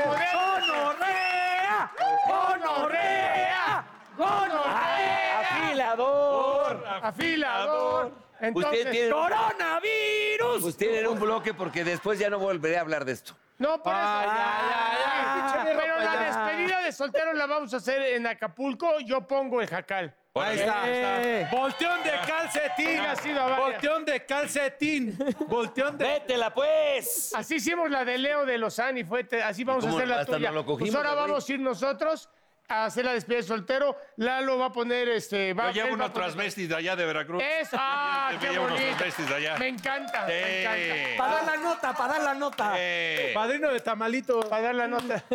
¡Gonorrea! 0.66 1.92
¡Gonorrea! 2.28 3.84
¡Gonorrea! 4.16 5.40
¡Afilador! 5.40 6.84
Afilador. 7.02 8.12
Entonces, 8.40 8.72
Usted 8.80 8.90
tiene, 8.90 9.10
¡Coronavirus! 9.10 10.62
pues 10.62 10.76
tienen 10.76 11.06
un 11.06 11.20
bloque 11.20 11.52
porque 11.52 11.84
después 11.84 12.18
ya 12.18 12.30
no 12.30 12.38
volveré 12.38 12.78
a 12.78 12.80
hablar 12.80 13.04
de 13.04 13.12
esto. 13.12 13.34
no, 13.58 13.82
por 13.82 13.92
eso. 13.92 14.02
Ay, 14.02 14.28
ay, 14.30 15.42
ay, 15.52 15.76
Pero 15.76 15.98
la 16.00 16.12
de 16.90 16.96
soltero 16.96 17.32
la 17.32 17.46
vamos 17.46 17.72
a 17.72 17.76
hacer 17.78 18.02
en 18.02 18.26
Acapulco. 18.26 19.00
Yo 19.00 19.26
pongo 19.26 19.60
el 19.60 19.68
jacal. 19.68 20.14
Ahí 20.34 20.58
está. 20.58 20.82
Eh. 20.86 21.48
Volteón 21.50 22.02
de 22.04 22.10
calcetín. 22.26 23.00
Ha 23.00 23.16
sido 23.16 23.40
varias. 23.42 23.58
Volteón 23.60 24.04
de 24.04 24.24
calcetín. 24.26 25.18
Volteón 25.48 25.98
de. 25.98 26.04
¡Vétela, 26.04 26.52
pues! 26.54 27.32
Así 27.34 27.56
hicimos 27.56 27.90
la 27.90 28.04
de 28.04 28.18
Leo 28.18 28.46
de 28.46 28.58
Lozani, 28.58 29.04
fue 29.04 29.24
te- 29.24 29.42
así 29.42 29.64
vamos 29.64 29.84
a 29.86 29.90
hacer 29.90 30.08
la 30.08 30.24
tuya. 30.24 30.50
cogimos, 30.52 30.78
pues 30.78 30.94
ahora 30.94 31.14
vamos 31.14 31.48
a 31.48 31.52
ir 31.52 31.60
nosotros 31.60 32.28
a 32.70 32.84
hacer 32.86 33.04
la 33.04 33.12
despedida 33.12 33.42
de 33.42 33.46
soltero. 33.46 33.96
Lalo 34.16 34.58
va 34.58 34.66
a 34.66 34.72
poner 34.72 35.08
este. 35.08 35.52
Va, 35.54 35.70
Yo 35.70 35.82
llevo 35.82 35.94
unos 35.94 36.12
transvestis 36.12 36.68
de 36.68 36.76
allá 36.76 36.96
de 36.96 37.04
Veracruz. 37.06 37.42
Eso, 37.42 37.76
ah, 37.78 38.32
qué 38.40 38.48
llevo 38.48 38.66
unos 38.66 38.78
transvestis 38.80 39.28
de 39.28 39.34
allá. 39.34 39.56
Me 39.58 39.68
encanta, 39.68 40.26
me 40.26 40.60
encanta. 40.62 41.16
Para 41.18 41.34
dar 41.34 41.44
la 41.44 41.56
nota, 41.56 41.92
para 41.92 42.12
dar 42.14 42.22
la 42.22 42.34
nota. 42.34 42.72
Eh, 42.76 43.32
Padrino 43.34 43.72
de 43.72 43.80
tamalito. 43.80 44.40
Para 44.48 44.62
dar 44.62 44.74
la 44.74 44.88
nota. 44.88 45.24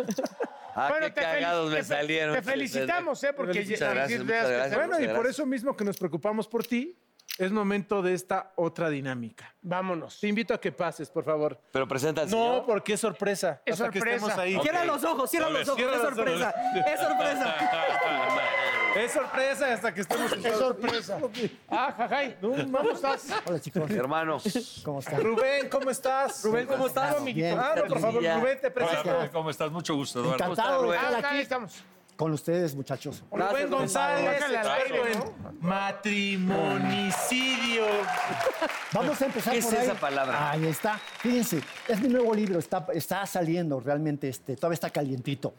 Ah, 0.78 0.88
Bueno, 0.90 1.06
qué 1.06 1.12
te 1.12 1.20
cagados 1.22 1.70
me 1.70 1.78
te 1.78 1.84
salieron. 1.84 2.34
Te 2.34 2.42
felicitamos, 2.42 3.24
¿eh? 3.24 3.32
Porque 3.32 3.62
Muchas 3.62 3.80
gracias, 3.94 4.22
muchas 4.22 4.50
gracias. 4.50 4.74
Bueno, 4.76 4.96
y 4.98 5.00
Muchas 5.00 5.14
por 5.16 5.24
gracias. 5.24 5.34
eso 5.36 5.46
mismo 5.46 5.74
que 5.74 5.84
nos 5.84 5.96
preocupamos 5.96 6.46
por 6.46 6.66
ti, 6.66 6.94
es 7.38 7.52
momento 7.52 8.00
de 8.02 8.14
esta 8.14 8.52
otra 8.56 8.88
dinámica. 8.88 9.54
Vámonos. 9.60 10.20
Te 10.20 10.26
invito 10.28 10.54
a 10.54 10.60
que 10.60 10.72
pases, 10.72 11.10
por 11.10 11.24
favor. 11.24 11.60
Pero 11.72 11.86
presenta 11.86 12.22
al 12.22 12.30
No, 12.30 12.36
señor. 12.36 12.66
porque 12.66 12.94
es 12.94 13.00
sorpresa. 13.00 13.60
Es 13.66 13.74
Hasta 13.74 13.90
que 13.90 13.98
sorpresa. 13.98 14.26
estemos 14.26 14.38
ahí. 14.38 14.58
Cierra 14.62 14.84
los 14.84 15.04
ojos, 15.04 15.30
cierra 15.30 15.50
los 15.50 15.68
ojos. 15.68 15.76
cierra 15.76 15.94
Es 15.96 16.00
sorpresa. 16.00 16.54
Es 16.86 17.00
sorpresa. 17.00 17.56
Es 18.96 19.12
sorpresa 19.12 19.74
hasta 19.74 19.92
que 19.92 20.00
estemos 20.00 20.32
Qué 20.32 20.52
sorpresa. 20.52 21.18
Ah, 21.68 21.92
jajay. 21.94 22.38
¿Cómo 22.40 22.90
estás? 22.90 23.28
Hola 23.44 23.60
chicos, 23.60 23.90
Hermano, 23.90 24.38
¿cómo 24.82 25.00
están? 25.00 25.20
Rubén, 25.22 25.68
¿cómo 25.68 25.90
estás? 25.90 26.42
Rubén, 26.42 26.66
¿cómo 26.66 26.86
estás? 26.86 27.22
Bien, 27.22 27.58
Ah, 27.60 27.74
no, 27.76 27.84
por 27.84 28.00
favor. 28.00 28.22
Rubén, 28.22 28.58
te 28.58 28.70
presento. 28.70 29.28
¿cómo 29.34 29.50
estás? 29.50 29.70
Mucho 29.70 29.94
gusto, 29.94 30.20
Eduardo. 30.20 30.42
encantado 30.44 30.80
de 30.80 30.86
Rubén? 30.96 31.00
estar 31.04 31.24
Ah, 31.26 31.28
aquí 31.28 31.38
estamos. 31.40 31.84
Con 32.16 32.32
ustedes, 32.32 32.74
muchachos. 32.74 33.22
Rubén 33.30 33.70
González, 33.70 34.42
experto 34.42 35.06
en 35.06 35.22
matrimonicidio. 35.60 37.84
Vamos 38.92 39.20
a 39.20 39.26
empezar 39.26 39.52
¿Qué 39.52 39.58
es 39.58 39.66
por 39.66 39.74
ahí. 39.76 39.84
esa 39.84 39.94
palabra? 39.94 40.50
Ahí 40.50 40.66
está. 40.66 40.98
Fíjense, 41.18 41.60
es 41.86 42.00
mi 42.00 42.08
nuevo 42.08 42.34
libro, 42.34 42.58
está, 42.58 42.86
está 42.94 43.24
saliendo 43.26 43.78
realmente, 43.80 44.28
este, 44.28 44.56
todavía 44.56 44.74
está 44.74 44.90
calientito. 44.90 45.54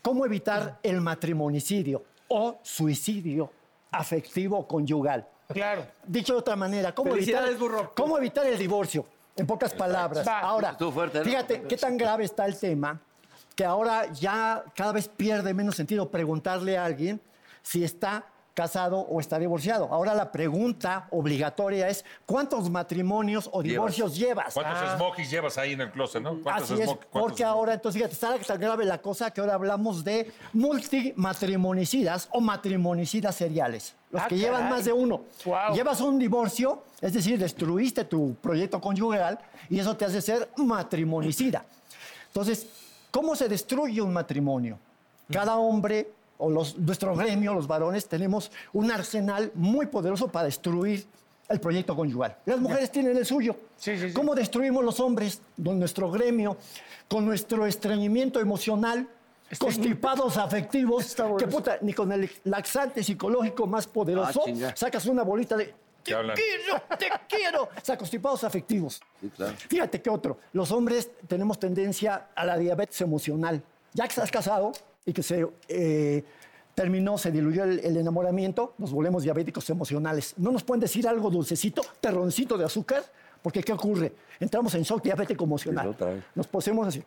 ¿Cómo 0.00 0.24
evitar 0.24 0.78
el 0.82 1.00
matrimonicidio 1.00 2.04
o 2.28 2.58
suicidio 2.62 3.50
afectivo 3.90 4.66
conyugal? 4.68 5.26
Claro. 5.48 5.84
Dicho 6.06 6.34
de 6.34 6.38
otra 6.38 6.56
manera, 6.56 6.94
¿cómo 6.94 7.14
evitar, 7.14 7.42
Felicidades, 7.42 7.58
burro. 7.58 7.92
¿cómo 7.96 8.16
evitar 8.18 8.46
el 8.46 8.58
divorcio? 8.58 9.04
En 9.34 9.46
pocas 9.46 9.74
palabras. 9.74 10.26
Va. 10.26 10.40
Ahora, 10.40 10.70
Estuvo 10.70 10.92
fuerte, 10.92 11.18
¿no? 11.18 11.24
fíjate 11.24 11.62
qué 11.62 11.76
tan 11.76 11.96
grave 11.96 12.24
está 12.24 12.46
el 12.46 12.58
tema 12.58 13.00
que 13.58 13.64
ahora 13.64 14.12
ya 14.12 14.64
cada 14.76 14.92
vez 14.92 15.08
pierde 15.08 15.52
menos 15.52 15.74
sentido 15.74 16.08
preguntarle 16.08 16.78
a 16.78 16.84
alguien 16.84 17.20
si 17.60 17.82
está 17.82 18.24
casado 18.54 19.00
o 19.00 19.18
está 19.18 19.36
divorciado. 19.36 19.88
Ahora 19.90 20.14
la 20.14 20.30
pregunta 20.30 21.08
obligatoria 21.10 21.88
es 21.88 22.04
¿cuántos 22.24 22.70
matrimonios 22.70 23.50
o 23.52 23.60
divorcios 23.60 24.16
llevas? 24.16 24.54
¿Cuántos 24.54 24.94
smokies 24.94 25.28
llevas 25.28 25.58
ahí 25.58 25.72
en 25.72 25.80
el 25.80 25.90
closet, 25.90 26.22
no? 26.22 26.40
¿Cuántos 26.40 26.70
Así 26.70 26.80
es, 26.80 26.90
porque 27.10 27.42
ahora, 27.42 27.74
entonces, 27.74 28.00
fíjate, 28.00 28.14
está 28.14 28.38
tan 28.38 28.60
grave 28.60 28.84
la 28.84 28.98
cosa 29.02 29.32
que 29.32 29.40
ahora 29.40 29.54
hablamos 29.54 30.04
de 30.04 30.30
multimatrimonicidas 30.52 32.28
o 32.30 32.40
matrimonicidas 32.40 33.34
seriales. 33.34 33.92
Los 34.12 34.22
Ah, 34.22 34.28
que 34.28 34.36
llevan 34.38 34.70
más 34.70 34.84
de 34.84 34.92
uno. 34.92 35.22
Llevas 35.74 36.00
un 36.00 36.16
divorcio, 36.16 36.84
es 37.00 37.12
decir, 37.12 37.40
destruiste 37.40 38.04
tu 38.04 38.36
proyecto 38.36 38.80
conyugal 38.80 39.36
y 39.68 39.80
eso 39.80 39.96
te 39.96 40.04
hace 40.04 40.22
ser 40.22 40.48
matrimonicida. 40.56 41.64
Entonces, 42.28 42.68
¿cómo 43.18 43.34
se 43.34 43.48
destruye 43.48 44.00
un 44.00 44.12
matrimonio? 44.12 44.78
Cada 45.28 45.56
hombre 45.56 46.08
o 46.38 46.48
los, 46.48 46.78
nuestro 46.78 47.16
gremio, 47.16 47.52
los 47.52 47.66
varones, 47.66 48.06
tenemos 48.06 48.52
un 48.72 48.92
arsenal 48.92 49.50
muy 49.56 49.86
poderoso 49.86 50.28
para 50.28 50.44
destruir 50.44 51.04
el 51.48 51.58
proyecto 51.58 51.96
conyugal. 51.96 52.36
Las 52.46 52.60
mujeres 52.60 52.92
tienen 52.92 53.16
el 53.16 53.26
suyo. 53.26 53.56
Sí, 53.76 53.98
sí, 53.98 54.08
sí. 54.10 54.14
¿Cómo 54.14 54.36
destruimos 54.36 54.84
los 54.84 55.00
hombres, 55.00 55.40
con 55.64 55.80
nuestro 55.80 56.12
gremio, 56.12 56.58
con 57.08 57.26
nuestro 57.26 57.66
estreñimiento 57.66 58.38
emocional, 58.38 59.08
constipados 59.58 60.36
afectivos, 60.36 61.16
que 61.40 61.48
puta, 61.48 61.78
ni 61.80 61.94
con 61.94 62.12
el 62.12 62.30
laxante 62.44 63.02
psicológico 63.02 63.66
más 63.66 63.88
poderoso 63.88 64.44
Ah, 64.46 64.72
sacas 64.76 65.06
una 65.06 65.24
bolita 65.24 65.56
de 65.56 65.74
te 66.08 66.14
hablan? 66.14 66.36
quiero, 66.36 66.82
te 66.98 67.08
quiero. 67.28 67.62
O 67.64 67.68
sea, 67.82 67.96
constipados 67.96 68.44
afectivos. 68.44 69.00
Sí, 69.20 69.30
claro. 69.30 69.54
Fíjate 69.56 70.02
qué 70.02 70.10
otro. 70.10 70.38
Los 70.52 70.70
hombres 70.72 71.10
tenemos 71.26 71.58
tendencia 71.58 72.28
a 72.34 72.44
la 72.44 72.56
diabetes 72.56 73.00
emocional. 73.00 73.62
Ya 73.94 74.04
que 74.04 74.10
estás 74.10 74.30
casado 74.30 74.72
y 75.04 75.12
que 75.12 75.22
se 75.22 75.46
eh, 75.68 76.24
terminó, 76.74 77.18
se 77.18 77.30
diluyó 77.30 77.64
el, 77.64 77.80
el 77.80 77.96
enamoramiento, 77.96 78.74
nos 78.78 78.92
volvemos 78.92 79.22
diabéticos 79.22 79.68
emocionales. 79.70 80.34
No 80.36 80.50
nos 80.52 80.62
pueden 80.62 80.80
decir 80.80 81.08
algo 81.08 81.30
dulcecito, 81.30 81.82
terroncito 82.00 82.56
de 82.58 82.64
azúcar, 82.64 83.02
porque 83.42 83.62
¿qué 83.62 83.72
ocurre? 83.72 84.12
Entramos 84.40 84.74
en 84.74 84.82
shock 84.82 85.02
diabético 85.02 85.44
emocional. 85.44 85.96
Nos 86.34 86.46
poseemos 86.46 86.88
así. 86.88 87.02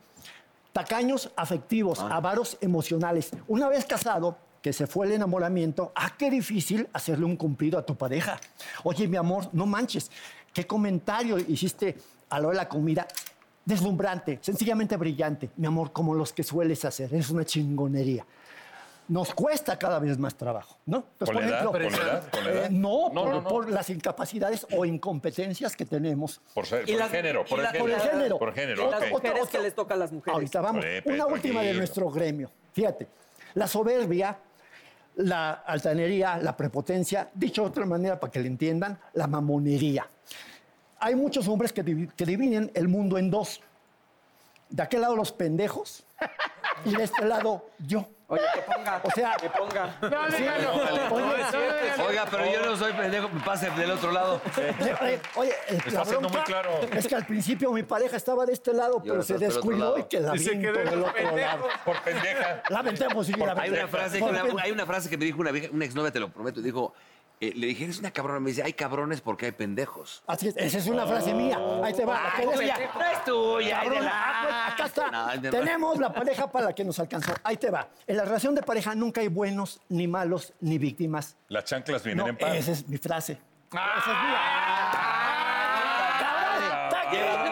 Tacaños 0.72 1.30
afectivos, 1.36 2.00
avaros 2.00 2.56
emocionales. 2.60 3.30
Una 3.46 3.68
vez 3.68 3.84
casado, 3.84 4.36
que 4.62 4.72
se 4.72 4.86
fue 4.86 5.06
el 5.06 5.12
enamoramiento, 5.12 5.92
ah, 5.96 6.14
qué 6.16 6.30
difícil 6.30 6.88
hacerle 6.92 7.24
un 7.26 7.36
cumplido 7.36 7.78
a 7.78 7.84
tu 7.84 7.96
pareja. 7.96 8.38
Oye, 8.84 9.08
mi 9.08 9.16
amor, 9.16 9.48
no 9.52 9.66
manches, 9.66 10.10
qué 10.54 10.66
comentario 10.66 11.36
hiciste 11.38 11.96
a 12.30 12.38
hora 12.38 12.48
de 12.50 12.54
la 12.54 12.68
comida. 12.68 13.06
Deslumbrante, 13.64 14.38
sencillamente 14.40 14.96
brillante. 14.96 15.50
Mi 15.56 15.66
amor, 15.66 15.92
como 15.92 16.14
los 16.14 16.32
que 16.32 16.42
sueles 16.42 16.84
hacer, 16.84 17.12
es 17.14 17.30
una 17.30 17.44
chingonería. 17.44 18.24
Nos 19.08 19.34
cuesta 19.34 19.76
cada 19.78 19.98
vez 19.98 20.16
más 20.16 20.34
trabajo, 20.36 20.76
¿no? 20.86 21.04
Entonces, 21.18 21.34
¿Con 21.36 21.42
la 21.44 21.48
edad? 21.48 21.64
¿Con 21.64 21.82
la 21.82 21.88
edad? 21.88 22.30
¿Con 22.30 22.44
la 22.44 22.50
edad? 22.52 22.64
eh, 22.66 22.68
no, 22.70 23.08
No, 23.12 23.22
por, 23.22 23.30
no, 23.34 23.40
no. 23.42 23.48
por 23.48 23.70
las 23.70 23.90
incapacidades 23.90 24.66
o 24.76 24.84
incompetencias 24.84 25.76
que 25.76 25.84
tenemos. 25.84 26.40
Por, 26.54 26.66
ser, 26.66 26.88
Y 26.88 26.92
por 26.92 27.00
las- 27.00 27.10
género, 27.10 27.44
por 27.44 27.60
el 27.60 27.66
género. 27.66 27.84
por 27.84 27.90
el 27.90 28.00
género. 28.10 28.38
Por 28.38 28.54
género, 28.54 28.88
Y 28.88 28.90
las 28.90 29.10
mujeres 29.10 29.40
otro- 29.42 29.50
que 29.58 29.58
les 29.64 29.74
toca 29.74 29.94
a 29.94 29.96
las 29.96 30.12
mujeres. 30.12 30.34
Ahorita 30.34 30.60
vamos. 30.60 30.84
Una 31.04 31.26
última 31.26 31.62
de 31.62 31.74
nuestro 31.74 32.10
gremio. 32.10 32.48
Fíjate, 32.72 33.06
la 33.54 33.66
soberbia, 33.66 34.38
la 35.16 35.52
altanería, 35.52 36.38
la 36.38 36.56
prepotencia, 36.56 37.30
dicho 37.34 37.62
de 37.62 37.68
otra 37.68 37.86
manera 37.86 38.18
para 38.18 38.30
que 38.30 38.40
le 38.40 38.48
entiendan, 38.48 38.98
la 39.14 39.26
mamonería. 39.26 40.08
Hay 40.98 41.14
muchos 41.14 41.48
hombres 41.48 41.72
que, 41.72 42.08
que 42.16 42.26
dividen 42.26 42.70
el 42.74 42.88
mundo 42.88 43.18
en 43.18 43.30
dos. 43.30 43.60
De 44.68 44.82
aquel 44.82 45.02
lado 45.02 45.16
los 45.16 45.32
pendejos 45.32 46.04
y 46.84 46.96
de 46.96 47.04
este 47.04 47.24
lado 47.24 47.66
yo. 47.78 48.06
Oye, 48.32 48.42
que 48.54 48.62
ponga. 48.62 49.00
O 49.04 49.10
sea, 49.10 49.36
que 49.38 49.50
ponga. 49.50 49.94
No, 50.00 50.08
déjalo. 50.08 50.72
Oye, 50.74 51.08
No, 51.10 51.34
déjalo. 51.34 52.04
Oiga, 52.08 52.26
pero 52.30 52.50
yo 52.50 52.64
no 52.64 52.76
soy 52.76 52.92
pendejo, 52.94 53.28
me 53.28 53.40
pase 53.40 53.68
del 53.70 53.90
otro 53.90 54.10
lado. 54.10 54.40
Oye, 55.02 55.20
oye, 55.34 55.52
el- 55.68 55.76
Está 55.76 55.90
la 55.98 56.04
siendo 56.06 56.28
muy 56.30 56.40
claro. 56.40 56.70
Es 56.92 57.06
que 57.06 57.14
al 57.14 57.26
principio 57.26 57.70
mi 57.72 57.82
pareja 57.82 58.16
estaba 58.16 58.46
de 58.46 58.54
este 58.54 58.72
lado, 58.72 59.02
pero 59.02 59.22
se 59.22 59.36
descuidó 59.36 59.98
y 59.98 60.04
que 60.04 60.20
la 60.20 60.34
Y 60.34 60.38
se 60.38 60.50
viento 60.54 60.80
quedó 60.80 60.90
del 60.90 61.02
otro 61.04 61.36
lado. 61.36 61.68
Por 61.84 62.00
pendeja. 62.02 62.62
La 62.70 62.78
aventemos, 62.78 63.26
sí, 63.26 63.32
la 63.34 63.52
hay 64.62 64.70
una 64.72 64.86
frase 64.86 65.08
que 65.10 65.16
me 65.18 65.24
dijo 65.26 65.40
una, 65.40 65.50
vieja- 65.50 65.68
una 65.72 65.84
exnovia, 65.84 66.10
te 66.10 66.20
lo 66.20 66.30
prometo, 66.30 66.60
dijo, 66.62 66.94
eh, 67.44 67.52
le 67.56 67.66
dije, 67.66 67.82
eres 67.84 67.98
una 67.98 68.10
cabrona. 68.12 68.38
Me 68.40 68.50
dice, 68.50 68.62
hay 68.62 68.72
cabrones 68.72 69.20
porque 69.20 69.46
hay 69.46 69.52
pendejos. 69.52 70.22
Así 70.26 70.46
es, 70.48 70.56
esa 70.56 70.78
es 70.78 70.86
una 70.86 71.04
frase 71.06 71.34
mía. 71.34 71.58
Ahí 71.82 71.92
te 71.92 72.04
va. 72.04 72.22
la 72.22 72.30
que 72.36 72.42
Ay, 72.42 72.46
decía. 72.46 72.76
no 72.94 73.04
es 73.04 73.24
tuya, 73.24 73.80
de 73.80 74.00
la- 74.00 74.12
ah, 74.14 74.42
pues, 74.42 74.54
acá 74.74 74.84
está. 74.86 75.10
No, 75.10 75.30
es 75.32 75.42
de- 75.42 75.50
Tenemos 75.50 75.98
la 75.98 76.12
pareja 76.14 76.46
para 76.50 76.66
la 76.66 76.72
que 76.74 76.84
nos 76.84 76.98
alcanzó. 77.00 77.32
Ahí 77.42 77.56
te 77.56 77.68
va. 77.70 77.88
En 78.06 78.16
la 78.16 78.24
relación 78.24 78.54
de 78.54 78.62
pareja 78.62 78.94
nunca 78.94 79.20
hay 79.20 79.26
buenos, 79.28 79.80
ni 79.88 80.06
malos, 80.06 80.52
ni 80.60 80.78
víctimas. 80.78 81.36
Las 81.48 81.64
chanclas 81.64 82.04
vienen 82.04 82.24
No, 82.24 82.30
en 82.30 82.36
paz. 82.38 82.54
esa 82.54 82.70
es 82.72 82.88
mi 82.88 82.96
frase. 82.98 83.32
Esa 83.72 83.98
es 83.98 84.06
mía. 84.06 84.40
Cabrón, 86.20 86.62
está 86.84 87.00
aquí, 87.08 87.16
está. 87.16 87.42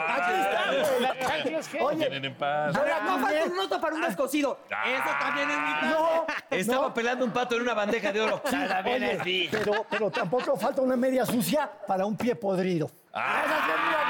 Oye, 1.85 1.97
Vienen 2.09 2.25
en 2.27 2.35
paz. 2.37 2.75
No 2.75 3.19
falta 3.19 3.45
un 3.75 3.81
para 3.81 3.95
un 3.95 4.03
descosido. 4.03 4.61
Esa 4.69 5.19
también 5.19 5.51
es 5.51 5.59
mi 5.59 5.71
frase. 5.73 5.89
No, 5.95 6.27
Estaba 6.51 6.89
no. 6.89 6.95
pelando 6.95 7.25
un 7.25 7.31
pato 7.31 7.57
en 7.57 7.63
una 7.63 7.75
bandeja 7.75 8.13
de 8.13 8.21
oro. 8.21 8.41
También 8.51 9.21
Oye, 9.21 9.49
pero, 9.51 9.87
pero 9.89 10.11
tampoco 10.11 10.57
falta 10.57 10.83
una 10.83 10.97
media 10.97 11.25
sucia 11.25 11.71
para 11.87 12.05
un 12.07 12.17
pie 12.17 12.35
podrido. 12.35 12.91
Ah. 13.13 13.43
Esa 13.45 13.59
es 13.59 13.69
la 13.69 13.77
mía, 13.87 14.01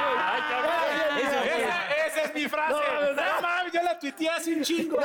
güey. 1.14 1.22
Esa 1.22 1.44
es 1.44 1.50
la 1.50 1.59
mía. 1.59 1.87
Esa, 1.96 2.07
esa 2.07 2.22
es 2.29 2.35
mi 2.35 2.48
frase. 2.48 2.72
No, 2.72 3.12
No, 3.12 3.50
hace 4.08 4.54
un 4.54 4.62
chingo. 4.62 4.96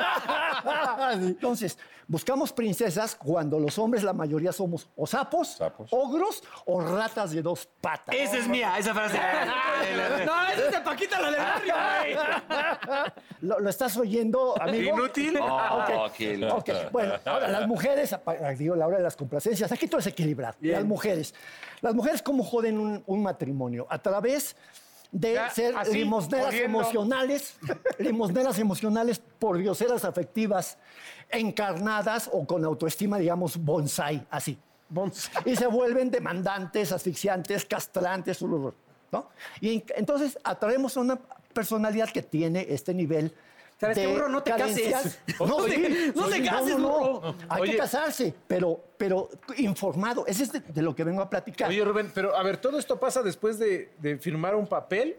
Entonces, 1.13 1.77
buscamos 2.07 2.51
princesas 2.53 3.15
cuando 3.15 3.59
los 3.59 3.77
hombres, 3.79 4.03
la 4.03 4.13
mayoría, 4.13 4.51
somos 4.51 4.87
o 4.95 5.05
sapos, 5.07 5.49
Sapos. 5.57 5.89
ogros 5.91 6.43
o 6.65 6.81
ratas 6.81 7.31
de 7.31 7.41
dos 7.41 7.67
patas. 7.81 8.15
Esa 8.15 8.37
es 8.37 8.47
mía, 8.47 8.77
esa 8.77 8.93
frase. 8.93 9.19
No, 10.25 10.47
esa 10.47 10.65
es 10.65 10.71
de 10.71 10.81
Paquita 10.81 11.21
la 11.21 11.31
del 11.31 11.39
barrio, 11.41 11.73
güey. 11.75 13.13
¿Lo, 13.41 13.59
lo 13.59 13.69
estás 13.69 13.95
oyendo, 13.97 14.59
amigo? 14.61 14.95
Inútil. 14.97 15.37
Oh, 15.39 16.05
Ok. 16.05 16.11
qué 16.17 16.37
loco. 16.37 16.55
Ok, 16.57 16.69
Bueno, 16.91 17.13
ahora 17.25 17.47
las 17.47 17.67
mujeres, 17.67 18.15
digo, 18.57 18.75
la 18.75 18.87
hora 18.87 18.97
de 18.97 19.03
las 19.03 19.15
complacencias, 19.15 19.71
aquí 19.71 19.87
todo 19.87 19.99
es 19.99 20.07
equilibrado. 20.07 20.55
Las 20.61 20.83
mujeres. 20.85 21.33
Las 21.81 21.93
mujeres, 21.93 22.21
¿cómo 22.21 22.43
joden 22.43 22.79
un, 22.79 23.03
un 23.05 23.23
matrimonio? 23.23 23.85
A 23.89 23.99
través 23.99 24.55
de 25.17 25.33
Ya, 25.35 25.49
ser 25.49 25.73
así, 25.77 25.93
limosneras 25.93 26.47
corriendo. 26.47 26.77
emocionales, 26.79 27.55
limosneras 27.99 28.59
emocionales 28.59 29.21
por 29.39 29.57
dioseras 29.57 30.03
afectivas, 30.03 30.77
encarnadas 31.29 32.29
o 32.31 32.45
con 32.45 32.65
autoestima, 32.65 33.17
digamos, 33.17 33.57
bonsai, 33.57 34.25
así. 34.29 34.57
Y 35.45 35.55
se 35.55 35.67
vuelven 35.67 36.11
demandantes, 36.11 36.91
asfixiantes, 36.91 37.65
castrantes, 37.65 38.41
¿no? 38.41 39.29
Y 39.61 39.73
en- 39.75 39.83
entonces 39.95 40.37
atraemos 40.43 40.95
a 40.97 40.99
una 40.99 41.19
personalidad 41.53 42.09
que 42.09 42.21
tiene 42.21 42.65
este 42.69 42.93
nivel 42.93 43.33
¿Sabes 43.77 43.97
qué, 43.97 44.07
burro? 44.07 44.29
No 44.29 44.41
te 44.41 44.51
cases. 44.51 44.81
carencias. 44.91 45.19
No, 45.39 45.45
No 45.47 45.63
te- 45.65 46.11
no 46.15 46.45
cases, 46.51 46.75
burro. 46.77 47.35
Hay 47.49 47.61
Oye. 47.61 47.71
que 47.73 47.77
casarse, 47.77 48.33
pero, 48.47 48.81
pero 48.97 49.29
informado. 49.57 50.25
Ese 50.27 50.43
es 50.43 50.51
de, 50.53 50.59
de 50.61 50.81
lo 50.81 50.95
que 50.95 51.03
vengo 51.03 51.21
a 51.21 51.29
platicar. 51.29 51.69
Oye, 51.69 51.83
Rubén, 51.83 52.09
pero 52.13 52.35
a 52.35 52.41
ver, 52.43 52.57
¿todo 52.57 52.79
esto 52.79 52.97
pasa 52.99 53.21
después 53.21 53.59
de, 53.59 53.91
de 53.99 54.17
firmar 54.17 54.55
un 54.55 54.65
papel? 54.67 55.17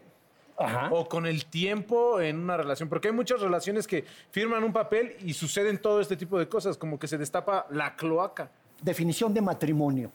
Ajá. 0.59 0.89
¿O 0.91 1.07
con 1.07 1.27
el 1.27 1.45
tiempo 1.45 2.19
en 2.19 2.39
una 2.39 2.57
relación? 2.57 2.89
Porque 2.89 3.09
hay 3.09 3.13
muchas 3.13 3.39
relaciones 3.41 3.85
que 3.85 4.05
firman 4.31 4.63
un 4.63 4.73
papel 4.73 5.15
y 5.21 5.33
suceden 5.33 5.77
todo 5.79 6.01
este 6.01 6.17
tipo 6.17 6.39
de 6.39 6.49
cosas, 6.49 6.77
como 6.77 6.97
que 6.97 7.07
se 7.07 7.19
destapa 7.19 7.67
la 7.69 7.95
cloaca. 7.95 8.49
Definición 8.81 9.35
de 9.35 9.41
matrimonio. 9.41 10.11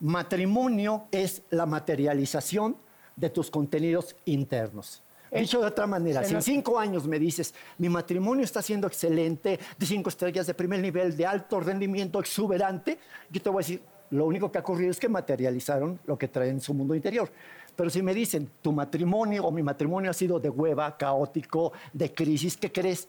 Matrimonio 0.00 1.04
es 1.12 1.42
la 1.50 1.66
materialización 1.66 2.76
de 3.14 3.30
tus 3.30 3.50
contenidos 3.50 4.16
internos. 4.24 5.02
Dicho 5.32 5.60
de 5.60 5.66
otra 5.66 5.86
manera, 5.86 6.24
si 6.24 6.34
en 6.34 6.42
cinco 6.42 6.78
años 6.78 7.06
me 7.06 7.18
dices, 7.18 7.54
mi 7.78 7.88
matrimonio 7.88 8.44
está 8.44 8.62
siendo 8.62 8.86
excelente, 8.86 9.58
de 9.78 9.86
cinco 9.86 10.08
estrellas, 10.08 10.46
de 10.46 10.54
primer 10.54 10.80
nivel, 10.80 11.16
de 11.16 11.26
alto 11.26 11.60
rendimiento, 11.60 12.20
exuberante, 12.20 12.98
yo 13.30 13.42
te 13.42 13.50
voy 13.50 13.58
a 13.58 13.62
decir, 13.66 13.82
lo 14.10 14.24
único 14.26 14.50
que 14.52 14.58
ha 14.58 14.60
ocurrido 14.60 14.90
es 14.90 15.00
que 15.00 15.08
materializaron 15.08 15.98
lo 16.06 16.16
que 16.16 16.28
traen 16.28 16.52
en 16.52 16.60
su 16.60 16.74
mundo 16.74 16.94
interior. 16.94 17.30
Pero 17.74 17.90
si 17.90 18.02
me 18.02 18.14
dicen, 18.14 18.50
tu 18.62 18.72
matrimonio 18.72 19.44
o 19.44 19.50
mi 19.50 19.62
matrimonio 19.62 20.10
ha 20.10 20.14
sido 20.14 20.38
de 20.38 20.48
hueva, 20.48 20.96
caótico, 20.96 21.72
de 21.92 22.14
crisis, 22.14 22.56
¿qué 22.56 22.72
crees? 22.72 23.08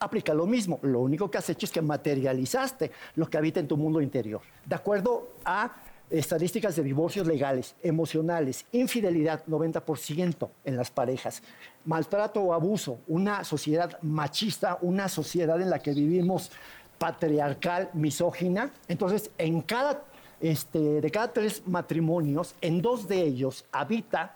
aplica 0.00 0.34
lo 0.34 0.46
mismo. 0.46 0.78
Lo 0.82 1.00
único 1.00 1.30
que 1.30 1.38
has 1.38 1.48
hecho 1.50 1.66
es 1.66 1.72
que 1.72 1.82
materializaste 1.82 2.90
lo 3.14 3.28
que 3.28 3.36
habita 3.36 3.60
en 3.60 3.68
tu 3.68 3.76
mundo 3.76 4.00
interior. 4.00 4.40
De 4.64 4.74
acuerdo 4.74 5.34
a 5.44 5.70
estadísticas 6.10 6.76
de 6.76 6.82
divorcios 6.82 7.26
legales, 7.26 7.76
emocionales, 7.82 8.66
infidelidad, 8.72 9.44
90% 9.46 10.48
en 10.64 10.76
las 10.76 10.90
parejas, 10.90 11.42
maltrato 11.84 12.40
o 12.40 12.52
abuso, 12.52 12.98
una 13.06 13.44
sociedad 13.44 13.98
machista, 14.02 14.78
una 14.82 15.08
sociedad 15.08 15.60
en 15.60 15.70
la 15.70 15.78
que 15.78 15.92
vivimos 15.92 16.50
patriarcal, 16.98 17.90
misógina. 17.94 18.72
Entonces, 18.88 19.30
en 19.38 19.62
cada, 19.62 20.02
este, 20.40 21.00
de 21.00 21.10
cada 21.10 21.32
tres 21.32 21.62
matrimonios, 21.66 22.54
en 22.60 22.82
dos 22.82 23.08
de 23.08 23.22
ellos 23.22 23.64
habita 23.72 24.34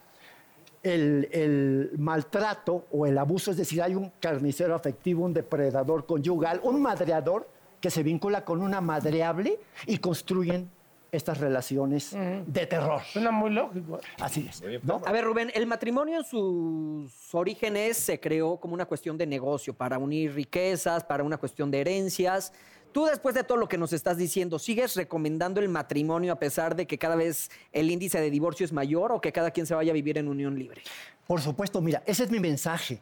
el, 0.83 1.29
el 1.33 1.93
maltrato 1.99 2.87
o 2.93 3.07
el 3.07 3.19
abuso, 3.19 3.51
es 3.51 3.57
decir, 3.57 3.83
hay 3.83 3.95
un 3.95 4.13
carnicero 4.21 4.75
afectivo, 4.75 5.25
un 5.25 5.35
depredador 5.35 6.07
conyugal, 6.07 6.61
un 6.63 6.81
madreador 6.81 7.49
que 7.81 7.91
se 7.91 8.03
vincula 8.03 8.45
con 8.45 8.63
una 8.63 8.81
madreable 8.81 9.59
y 9.87 9.99
construyen 9.99 10.71
estas 11.15 11.39
relaciones 11.39 12.13
de 12.47 12.67
terror. 12.67 13.01
Suena 13.03 13.31
muy 13.31 13.51
lógico. 13.51 14.01
Así 14.21 14.49
es. 14.49 14.63
¿no? 14.83 15.01
A 15.05 15.13
ver, 15.13 15.25
Rubén, 15.25 15.51
el 15.55 15.67
matrimonio 15.67 16.19
en 16.19 16.25
sus 16.25 17.35
orígenes 17.35 17.97
se 17.97 18.21
creó 18.21 18.57
como 18.59 18.75
una 18.75 18.87
cuestión 18.87 19.17
de 19.17 19.27
negocio, 19.27 19.75
para 19.75 19.99
unir 19.99 20.35
riquezas, 20.35 21.05
para 21.05 21.23
una 21.23 21.37
cuestión 21.37 21.71
de 21.71 21.81
herencias. 21.81 22.53
Tú, 22.93 23.07
después 23.07 23.35
de 23.35 23.43
todo 23.43 23.59
lo 23.59 23.69
que 23.69 23.77
nos 23.77 23.93
estás 23.93 24.17
diciendo, 24.17 24.59
¿sigues 24.61 24.95
recomendando 24.95 25.61
el 25.61 25.69
matrimonio 25.69 26.33
a 26.33 26.39
pesar 26.39 26.77
de 26.77 26.87
que 26.87 26.97
cada 26.97 27.17
vez 27.17 27.51
el 27.73 27.91
índice 27.91 28.21
de 28.21 28.31
divorcio 28.31 28.65
es 28.65 28.73
mayor 28.73 29.11
o 29.11 29.21
que 29.21 29.33
cada 29.33 29.51
quien 29.51 29.67
se 29.67 29.75
vaya 29.75 29.91
a 29.91 29.95
vivir 29.95 30.17
en 30.17 30.29
unión 30.29 30.57
libre? 30.57 30.83
Por 31.27 31.41
supuesto, 31.41 31.81
mira, 31.81 32.05
ese 32.07 32.23
es 32.23 32.31
mi 32.31 32.39
mensaje. 32.39 33.01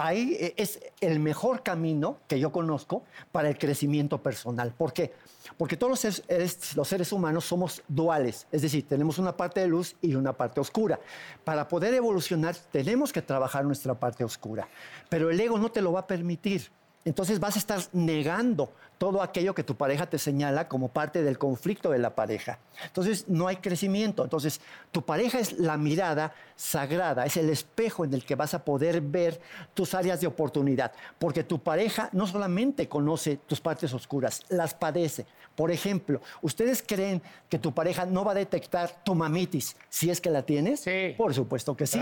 Ahí 0.00 0.36
eh, 0.38 0.54
es 0.56 0.78
el 1.00 1.18
mejor 1.18 1.64
camino 1.64 2.18
que 2.28 2.38
yo 2.38 2.52
conozco 2.52 3.02
para 3.32 3.48
el 3.48 3.58
crecimiento 3.58 4.22
personal. 4.22 4.72
¿Por 4.72 4.92
qué? 4.92 5.12
Porque 5.56 5.76
todos 5.76 5.90
los 5.90 5.98
seres, 5.98 6.22
eres- 6.28 6.76
los 6.76 6.86
seres 6.86 7.10
humanos 7.12 7.44
somos 7.46 7.82
duales, 7.88 8.46
es 8.52 8.62
decir, 8.62 8.86
tenemos 8.86 9.18
una 9.18 9.36
parte 9.36 9.58
de 9.58 9.66
luz 9.66 9.96
y 10.00 10.14
una 10.14 10.32
parte 10.32 10.60
oscura. 10.60 11.00
Para 11.42 11.66
poder 11.66 11.94
evolucionar 11.94 12.54
tenemos 12.70 13.12
que 13.12 13.22
trabajar 13.22 13.64
nuestra 13.64 13.92
parte 13.94 14.22
oscura, 14.22 14.68
pero 15.08 15.30
el 15.30 15.40
ego 15.40 15.58
no 15.58 15.68
te 15.72 15.82
lo 15.82 15.90
va 15.92 16.00
a 16.00 16.06
permitir. 16.06 16.70
Entonces 17.04 17.40
vas 17.40 17.56
a 17.56 17.58
estar 17.58 17.80
negando 17.92 18.70
todo 18.98 19.22
aquello 19.22 19.54
que 19.54 19.62
tu 19.62 19.76
pareja 19.76 20.06
te 20.06 20.18
señala 20.18 20.68
como 20.68 20.88
parte 20.88 21.22
del 21.22 21.38
conflicto 21.38 21.90
de 21.90 21.98
la 21.98 22.14
pareja. 22.14 22.58
Entonces 22.84 23.28
no 23.28 23.46
hay 23.46 23.56
crecimiento. 23.56 24.24
Entonces 24.24 24.60
tu 24.90 25.02
pareja 25.02 25.38
es 25.38 25.58
la 25.58 25.76
mirada 25.76 26.34
sagrada, 26.56 27.24
es 27.24 27.36
el 27.36 27.48
espejo 27.48 28.04
en 28.04 28.12
el 28.12 28.24
que 28.24 28.34
vas 28.34 28.54
a 28.54 28.64
poder 28.64 29.00
ver 29.00 29.40
tus 29.74 29.94
áreas 29.94 30.20
de 30.20 30.26
oportunidad. 30.26 30.92
Porque 31.18 31.44
tu 31.44 31.60
pareja 31.60 32.10
no 32.12 32.26
solamente 32.26 32.88
conoce 32.88 33.38
tus 33.46 33.60
partes 33.60 33.94
oscuras, 33.94 34.42
las 34.48 34.74
padece. 34.74 35.26
Por 35.54 35.72
ejemplo, 35.72 36.20
¿ustedes 36.40 36.84
creen 36.86 37.20
que 37.48 37.58
tu 37.58 37.72
pareja 37.72 38.06
no 38.06 38.24
va 38.24 38.30
a 38.30 38.34
detectar 38.36 39.02
tu 39.02 39.16
mamitis 39.16 39.76
si 39.88 40.08
es 40.08 40.20
que 40.20 40.30
la 40.30 40.42
tienes? 40.42 40.80
Sí. 40.80 41.14
Por 41.16 41.34
supuesto 41.34 41.76
que 41.76 41.86
sí. 41.86 42.00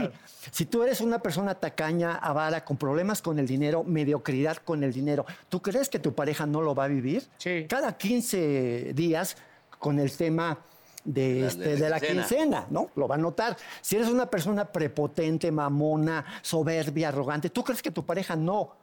Si 0.50 0.66
tú 0.66 0.82
eres 0.82 1.00
una 1.00 1.20
persona 1.20 1.54
tacaña, 1.54 2.16
avara, 2.16 2.64
con 2.64 2.76
problemas 2.76 3.22
con 3.22 3.38
el 3.38 3.46
dinero, 3.46 3.82
mediocridad 3.82 4.58
con 4.58 4.84
el 4.84 4.92
dinero, 4.92 5.24
¿tú 5.48 5.62
crees 5.62 5.88
que 5.88 5.98
tu 5.98 6.14
pareja 6.14 6.44
no 6.44 6.60
lo 6.60 6.74
va 6.74 6.84
a 6.84 6.85
vivir? 6.86 7.26
Sí. 7.38 7.66
Cada 7.68 7.96
15 7.96 8.92
días 8.94 9.36
con 9.78 9.98
el 9.98 10.10
tema 10.16 10.58
de, 11.04 11.40
La- 11.42 11.46
este, 11.48 11.60
de 11.62 11.76
la 11.78 11.84
de 11.84 11.90
la 11.90 12.00
quincena. 12.00 12.22
quincena, 12.26 12.66
¿no? 12.70 12.90
Lo 12.96 13.06
va 13.08 13.14
a 13.14 13.18
notar. 13.18 13.56
Si 13.80 13.96
eres 13.96 14.08
una 14.08 14.28
persona 14.28 14.64
prepotente, 14.72 15.50
mamona, 15.52 16.24
soberbia, 16.42 17.08
arrogante, 17.08 17.50
¿tú 17.50 17.62
crees 17.62 17.82
que 17.82 17.90
tu 17.90 18.04
pareja 18.04 18.34
no 18.36 18.74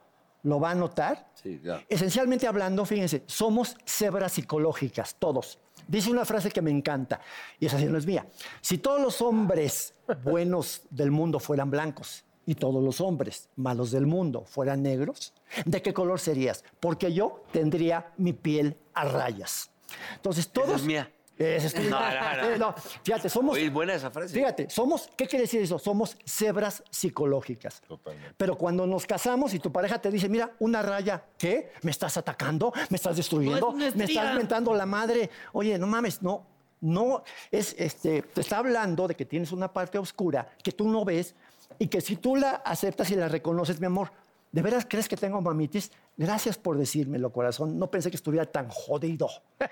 lo 0.44 0.60
va 0.60 0.70
a 0.70 0.74
notar? 0.74 1.28
Sí, 1.34 1.58
claro. 1.62 1.82
Esencialmente 1.88 2.46
hablando, 2.46 2.84
fíjense, 2.86 3.24
somos 3.26 3.76
cebras 3.84 4.32
psicológicas, 4.32 5.16
todos. 5.18 5.58
Dice 5.86 6.10
una 6.10 6.24
frase 6.24 6.50
que 6.50 6.62
me 6.62 6.70
encanta, 6.70 7.20
y 7.60 7.66
esa 7.66 7.78
sí 7.78 7.84
no 7.84 7.98
es 7.98 8.06
mía. 8.06 8.26
Si 8.62 8.78
todos 8.78 9.00
los 9.02 9.20
hombres 9.20 9.92
buenos 10.22 10.82
del 10.88 11.10
mundo 11.10 11.38
fueran 11.40 11.70
blancos 11.70 12.24
y 12.46 12.54
todos 12.54 12.82
los 12.82 13.00
hombres 13.00 13.48
malos 13.56 13.90
del 13.90 14.06
mundo 14.06 14.44
fueran 14.46 14.82
negros, 14.82 15.32
¿de 15.64 15.82
qué 15.82 15.92
color 15.92 16.20
serías? 16.20 16.64
Porque 16.80 17.12
yo 17.12 17.44
tendría 17.52 18.12
mi 18.16 18.32
piel 18.32 18.76
a 18.94 19.04
rayas. 19.04 19.70
Entonces, 20.16 20.48
todos... 20.48 20.80
es 20.80 20.84
mía. 20.84 21.10
Esa 21.36 21.66
es 21.66 21.74
tuya. 21.74 21.90
No, 21.90 21.98
no, 21.98 22.42
no. 22.42 22.48
Eh, 22.48 22.58
no, 22.58 22.74
fíjate, 23.02 23.28
somos... 23.28 23.56
Oye, 23.56 23.68
buena 23.68 23.94
esa 23.94 24.10
frase. 24.10 24.32
Fíjate, 24.32 24.70
somos, 24.70 25.10
¿qué 25.16 25.26
quiere 25.26 25.42
decir 25.42 25.60
eso? 25.60 25.78
Somos 25.80 26.16
cebras 26.24 26.84
psicológicas. 26.90 27.80
Totalmente. 27.88 28.34
Pero 28.36 28.56
cuando 28.56 28.86
nos 28.86 29.04
casamos 29.04 29.52
y 29.52 29.58
tu 29.58 29.72
pareja 29.72 30.00
te 30.00 30.10
dice, 30.10 30.28
mira, 30.28 30.52
una 30.60 30.80
raya, 30.80 31.24
¿qué? 31.36 31.72
¿Me 31.82 31.90
estás 31.90 32.16
atacando? 32.16 32.72
¿Me 32.88 32.96
estás 32.96 33.16
destruyendo? 33.16 33.74
Es 33.80 33.96
¿Me 33.96 34.04
estás 34.04 34.34
mentando 34.36 34.72
la 34.74 34.86
madre? 34.86 35.28
Oye, 35.52 35.76
no 35.76 35.86
mames, 35.88 36.22
no. 36.22 36.46
No, 36.80 37.24
es, 37.50 37.74
este, 37.78 38.20
te 38.20 38.42
está 38.42 38.58
hablando 38.58 39.08
de 39.08 39.14
que 39.14 39.24
tienes 39.24 39.52
una 39.52 39.72
parte 39.72 39.96
oscura 39.96 40.46
que 40.62 40.70
tú 40.70 40.86
no 40.86 41.02
ves 41.02 41.34
y 41.78 41.88
que 41.88 42.00
si 42.00 42.16
tú 42.16 42.36
la 42.36 42.50
aceptas 42.64 43.10
y 43.10 43.16
la 43.16 43.28
reconoces, 43.28 43.80
mi 43.80 43.86
amor, 43.86 44.10
¿de 44.52 44.62
veras 44.62 44.86
crees 44.88 45.08
que 45.08 45.16
tengo 45.16 45.40
mamitis? 45.40 45.90
Gracias 46.16 46.56
por 46.58 46.76
decírmelo, 46.78 47.32
corazón. 47.32 47.78
No 47.78 47.90
pensé 47.90 48.10
que 48.10 48.16
estuviera 48.16 48.46
tan 48.46 48.68
jodido. 48.68 49.28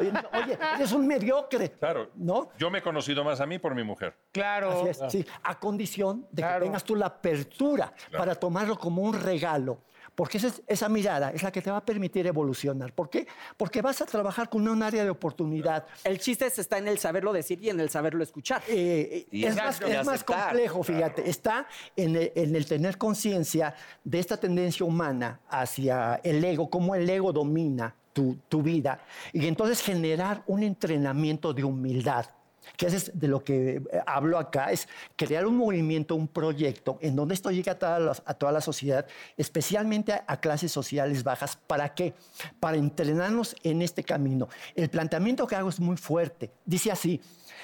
Oye, 0.00 0.58
eres 0.76 0.92
un 0.92 1.06
mediocre. 1.06 1.70
Claro. 1.72 2.10
¿No? 2.16 2.50
Yo 2.58 2.70
me 2.70 2.78
he 2.78 2.82
conocido 2.82 3.24
más 3.24 3.40
a 3.40 3.46
mí 3.46 3.58
por 3.58 3.74
mi 3.74 3.84
mujer. 3.84 4.14
Claro. 4.32 4.82
Así 4.82 4.88
es, 5.04 5.12
sí, 5.12 5.26
a 5.42 5.58
condición 5.58 6.26
de 6.30 6.42
Claro. 6.42 6.60
que 6.60 6.64
tengas 6.66 6.84
tú 6.84 6.96
la 6.96 7.06
apertura 7.06 7.92
para 8.16 8.34
tomarlo 8.34 8.76
como 8.78 9.02
un 9.02 9.14
regalo. 9.14 9.78
Porque 10.14 10.38
esa, 10.38 10.48
es- 10.48 10.62
esa 10.66 10.88
mirada 10.88 11.30
es 11.30 11.42
la 11.42 11.50
que 11.50 11.62
te 11.62 11.70
va 11.70 11.78
a 11.78 11.84
permitir 11.84 12.26
evolucionar. 12.26 12.92
¿Por 12.92 13.08
qué? 13.08 13.26
Porque 13.56 13.80
vas 13.82 14.00
a 14.02 14.06
trabajar 14.06 14.48
con 14.50 14.66
un 14.68 14.82
área 14.82 15.04
de 15.04 15.10
oportunidad. 15.10 15.86
El 16.04 16.18
chiste 16.18 16.46
es- 16.46 16.58
está 16.58 16.78
en 16.78 16.88
el 16.88 16.98
saberlo 16.98 17.32
decir 17.32 17.62
y 17.62 17.70
en 17.70 17.80
el 17.80 17.88
saberlo 17.90 18.22
escuchar. 18.22 18.62
Eh, 18.68 19.26
Y 19.30 19.44
es, 19.44 19.56
más, 19.56 19.80
es 19.80 20.24
complejo, 20.24 20.82
fíjate. 20.82 21.28
Está 21.28 21.66
en 21.96 22.16
el, 22.16 22.32
en 22.34 22.54
el 22.56 22.66
tener 22.66 22.98
conciencia 22.98 23.74
de 24.04 24.18
esta 24.18 24.36
tendencia 24.36 24.84
humana 24.84 25.40
hacia 25.48 26.20
el 26.24 26.44
ego, 26.44 26.68
cómo 26.68 26.94
el 26.94 27.08
ego 27.08 27.32
domina 27.32 27.94
tu, 28.12 28.36
tu 28.48 28.62
vida. 28.62 29.00
Y 29.32 29.46
entonces 29.46 29.80
generar 29.80 30.42
un 30.46 30.62
entrenamiento 30.62 31.52
de 31.54 31.64
humildad. 31.64 32.26
Que 32.76 32.86
es 32.86 33.18
de 33.18 33.28
lo 33.28 33.42
que 33.42 33.76
eh, 33.76 33.82
hablo 34.06 34.38
acá, 34.38 34.72
es 34.72 34.88
crear 35.16 35.46
un 35.46 35.56
movimiento, 35.56 36.14
un 36.14 36.28
proyecto 36.28 36.98
en 37.00 37.16
donde 37.16 37.34
esto 37.34 37.50
llegue 37.50 37.70
a 37.70 37.78
toda 37.78 38.52
la, 38.52 38.60
sociedad, 38.60 39.06
especialmente 39.36 40.12
a, 40.12 40.24
a 40.26 40.40
clases 40.40 40.72
sociales 40.72 41.22
bajas. 41.24 41.56
¿Para 41.66 41.94
qué? 41.94 42.14
Para 42.58 42.76
entrenarnos 42.76 43.56
en 43.62 43.82
este 43.82 44.04
camino. 44.04 44.48
El 44.74 44.90
planteamiento 44.90 45.46
que 45.46 45.56
hago 45.56 45.68
es 45.68 45.80
muy 45.80 45.96
fuerte. 45.96 46.50
Dice 46.64 46.90
así, 46.90 47.20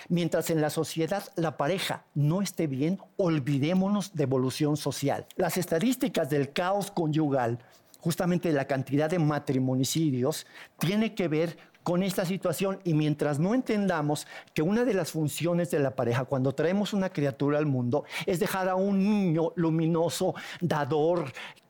Mientras 0.09 0.51
en 0.51 0.61
la 0.61 0.71
sociedad 0.71 1.25
la 1.35 1.57
pareja 1.57 2.05
no 2.15 2.43
esté 2.43 2.67
bien, 2.67 2.99
olvidémonos 3.17 4.15
de 4.15 4.23
evolución 4.23 4.77
social. 4.77 5.27
Las 5.37 5.57
estadísticas 5.57 6.31
del 6.31 6.53
caos 6.53 6.91
conyugal, 6.91 7.59
justamente 7.99 8.53
la 8.53 8.67
cantidad 8.67 9.11
de 9.11 9.19
matrimonicidios, 9.19 10.47
tiene 10.79 11.15
que 11.15 11.29
ver 11.29 11.59
con 11.87 12.03
esta 12.03 12.25
situación 12.25 12.81
y 12.83 12.95
mientras 12.95 13.39
no 13.39 13.55
entendamos 13.55 14.27
que 14.53 14.61
una 14.61 14.85
de 14.85 14.93
las 14.93 15.13
funciones 15.13 15.71
de 15.71 15.79
la 15.79 15.93
pareja 15.95 16.25
cuando 16.25 16.53
traemos 16.53 16.93
una 16.93 17.11
criatura 17.11 17.59
al 17.59 17.67
mundo 17.67 18.03
es 18.27 18.41
dejar 18.41 18.69
a 18.69 18.75
un 18.75 18.99
niño 18.99 19.53
luminoso, 19.55 20.35
dador, 20.61 21.27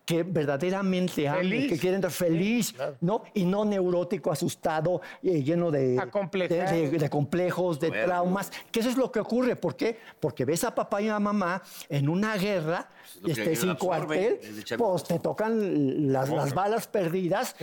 que 0.06 0.22
verdaderamente 0.22 1.28
ame, 1.28 1.66
que 1.66 1.78
quiere 1.78 1.96
estar 1.96 2.10
feliz, 2.10 2.74
¿no? 3.02 3.24
Y 3.34 3.44
no 3.44 3.66
neurótico, 3.66 4.32
asustado, 4.32 5.02
eh, 5.22 5.42
lleno 5.42 5.70
de, 5.70 5.98
Acomplejado. 6.00 6.70
de- 6.72 6.90
de- 6.92 6.98
de 6.98 7.10
complejos, 7.10 7.78
de 7.78 7.90
traumas, 8.06 8.50
que 8.72 8.80
eso 8.80 8.88
es 8.88 8.96
lo 8.96 9.12
que 9.12 9.20
ocurre. 9.20 9.54
¿Por 9.56 9.76
qué? 9.76 9.98
Porque 10.18 10.46
ves 10.46 10.64
a 10.64 10.74
papá 10.74 11.02
y 11.02 11.08
a 11.10 11.18
mamá 11.18 11.60
en 11.90 12.08
una 12.08 12.36
guerra, 12.38 12.88
lo 13.20 13.26
que 13.26 13.32
este, 13.32 13.56
sin 13.56 13.74
cuartel, 13.74 14.38
pues 14.78 15.04
te 15.04 15.18
tocan 15.18 16.10
las, 16.10 16.30
las 16.30 16.54
balas 16.54 16.86
perdidas. 16.86 17.54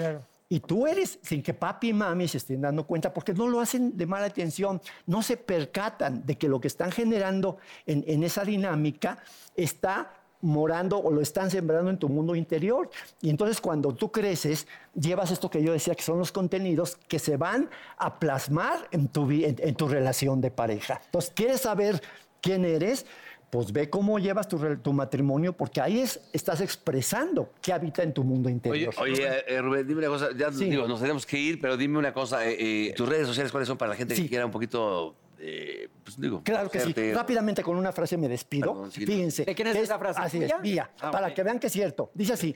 Y 0.54 0.60
tú 0.60 0.86
eres, 0.86 1.18
sin 1.24 1.42
que 1.42 1.56
papi 1.56 1.89
y 1.89 1.94
mami 1.94 2.28
se 2.28 2.38
estén 2.38 2.62
dando 2.62 2.86
cuenta, 2.86 3.12
porque 3.12 3.34
no 3.34 3.48
lo 3.48 3.60
hacen 3.60 3.98
de 3.98 4.06
mala 4.06 4.28
atención, 4.28 4.80
no 5.08 5.24
se 5.24 5.36
percatan 5.36 6.24
de 6.28 6.38
que 6.38 6.48
lo 6.48 6.62
que 6.62 6.68
están 6.68 6.92
generando 6.92 7.58
en, 7.88 8.22
esa 8.22 8.46
dinámica 8.46 9.18
está 9.56 10.13
morando 10.42 11.00
o 11.00 11.12
lo 11.12 11.22
están 11.22 11.50
sembrando 11.50 11.89
en 11.89 11.98
tu 11.98 12.08
mundo 12.08 12.36
interior. 12.36 12.88
Y 13.20 13.32
entonces 13.32 13.60
cuando 13.60 13.96
tú 13.96 14.12
creces, 14.12 14.68
llevas 14.94 15.32
esto 15.32 15.50
que 15.50 15.63
yo 15.63 15.74
decía, 15.74 15.96
que 15.96 16.04
son 16.04 16.20
los 16.20 16.32
contenidos 16.32 16.98
que 17.08 17.18
se 17.18 17.36
van 17.36 17.68
a 17.98 18.20
plasmar 18.20 18.88
en 18.92 19.08
tu, 19.08 19.28
en 19.32 19.74
tu 19.74 19.88
relación 19.88 20.39
de 20.39 20.52
pareja. 20.52 21.02
Entonces, 21.06 21.32
¿quieres 21.34 21.62
saber 21.62 22.00
quién 22.42 22.63
eres? 22.63 23.08
Pues 23.54 23.72
ve 23.72 23.88
cómo 23.88 24.18
llevas 24.18 24.48
tu, 24.48 24.58
matrimonio, 24.94 25.54
porque 25.54 25.80
ahí 25.80 26.00
es, 26.00 26.20
estás 26.34 26.60
expresando 26.60 27.52
qué 27.62 27.72
habita 27.72 28.02
en 28.02 28.12
tu 28.12 28.24
mundo 28.24 28.48
Oye, 28.48 28.56
interior. 28.56 28.96
oye 28.98 29.44
eh, 29.48 29.62
Rubén, 29.62 29.88
dime 29.88 30.00
una 30.00 30.08
cosa. 30.08 30.30
Ya 30.36 30.52
Sí. 30.52 30.72
digo, 30.72 30.88
nos 30.88 31.00
tenemos 31.00 31.24
que 31.24 31.38
ir, 31.38 31.62
pero 31.62 31.78
dime 31.78 32.00
una 32.00 32.12
cosa. 32.12 32.44
eh, 32.50 32.88
eh, 32.88 32.94
¿Tus 32.98 33.08
redes 33.08 33.28
sociales 33.28 33.52
cuáles 33.52 33.68
son 33.68 33.78
para 33.78 33.89
la 33.92 33.96
gente 33.96 34.16
Sí. 34.16 34.24
que 34.24 34.30
quiera 34.30 34.48
un 34.48 34.52
poquito, 34.52 35.13
eh, 35.38 35.88
pues 36.04 36.20
digo, 36.20 36.42
Claro 36.44 36.68
que 36.72 36.80
sí. 36.80 36.96
Rápidamente 37.13 37.62
con 37.62 37.78
una 37.78 37.92
frase 37.92 38.18
me 38.18 38.28
despido. 38.28 38.74
Perdón, 38.74 38.92
sí. 38.92 39.06
Fíjense. 39.06 39.46
¿De 39.46 39.54
quién 39.54 39.68
es 39.68 39.76
que 39.76 39.82
esa 39.84 40.00
frase? 40.00 40.20
Así 40.20 40.44
es, 40.44 40.52
mía. 40.60 40.89
Ah, 41.00 41.12
para 41.12 41.32
que 41.32 41.44
vean 41.44 41.60
que 41.60 41.68
es 41.68 41.74
cierto. 41.74 42.10
Dice 42.16 42.34
así: 42.34 42.56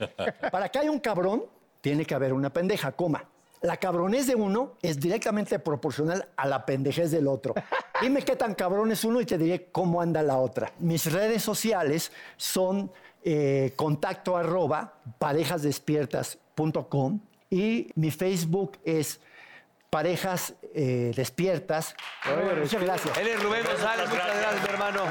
para 0.52 0.68
que 0.70 0.80
haya 0.80 0.90
un 0.90 1.00
cabrón, 1.00 1.44
tiene 1.80 2.06
que 2.06 2.16
haber 2.16 2.34
una 2.34 2.52
pendeja, 2.52 2.92
coma. 2.94 3.24
La 3.62 3.78
cabronez 3.78 4.28
de 4.28 4.36
uno 4.36 4.74
es 4.82 5.00
directamente 5.00 5.60
proporcional 5.60 6.28
a 6.36 6.48
la 6.48 6.66
pendejez 6.66 7.12
del 7.12 7.28
otro. 7.28 7.54
Dime 8.02 8.22
qué 8.22 8.36
tan 8.36 8.54
cabrón 8.54 8.92
es 8.92 9.04
uno 9.04 9.20
y 9.20 9.26
te 9.26 9.38
diré 9.38 9.70
cómo 9.72 10.02
anda 10.02 10.22
la 10.22 10.38
otra. 10.38 10.72
Mis 10.80 11.12
redes 11.12 11.42
sociales 11.42 12.12
son 12.36 12.92
eh, 13.24 13.74
contacto 13.76 14.38
arroba 14.38 14.94
parejasdespiertas.com 15.18 17.20
y 17.50 17.90
mi 17.96 18.12
Facebook 18.12 18.78
es 18.84 19.20
parejas 19.90 20.54
eh, 20.76 21.12
despiertas. 21.16 21.96
Muchas 22.60 22.84
gracias. 22.84 23.18
Él 23.18 23.28
es 23.28 23.42
Rubén 23.42 23.66
González. 23.66 24.10
Muchas 24.10 24.28
gracias, 24.28 24.64
mi 24.64 24.70
hermano. 24.70 25.02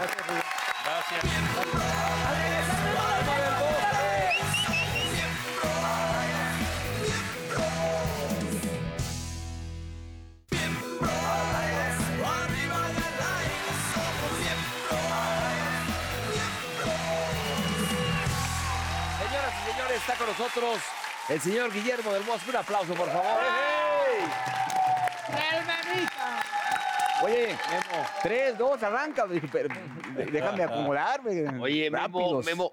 Señoras 1.08 2.75
está 20.06 20.24
con 20.24 20.28
nosotros 20.28 20.78
el 21.28 21.40
señor 21.40 21.72
Guillermo 21.72 22.12
del 22.12 22.22
Bosque. 22.22 22.50
Un 22.50 22.56
aplauso, 22.56 22.94
por 22.94 23.08
favor. 23.08 23.40
Oye, 27.24 27.58
tres, 28.22 28.56
dos, 28.56 28.80
arranca. 28.84 29.26
Pero, 29.50 29.68
déjame 30.30 30.62
acomodarme. 30.62 31.60
Oye, 31.60 31.90
Memo. 31.90 32.40
Memo, 32.42 32.72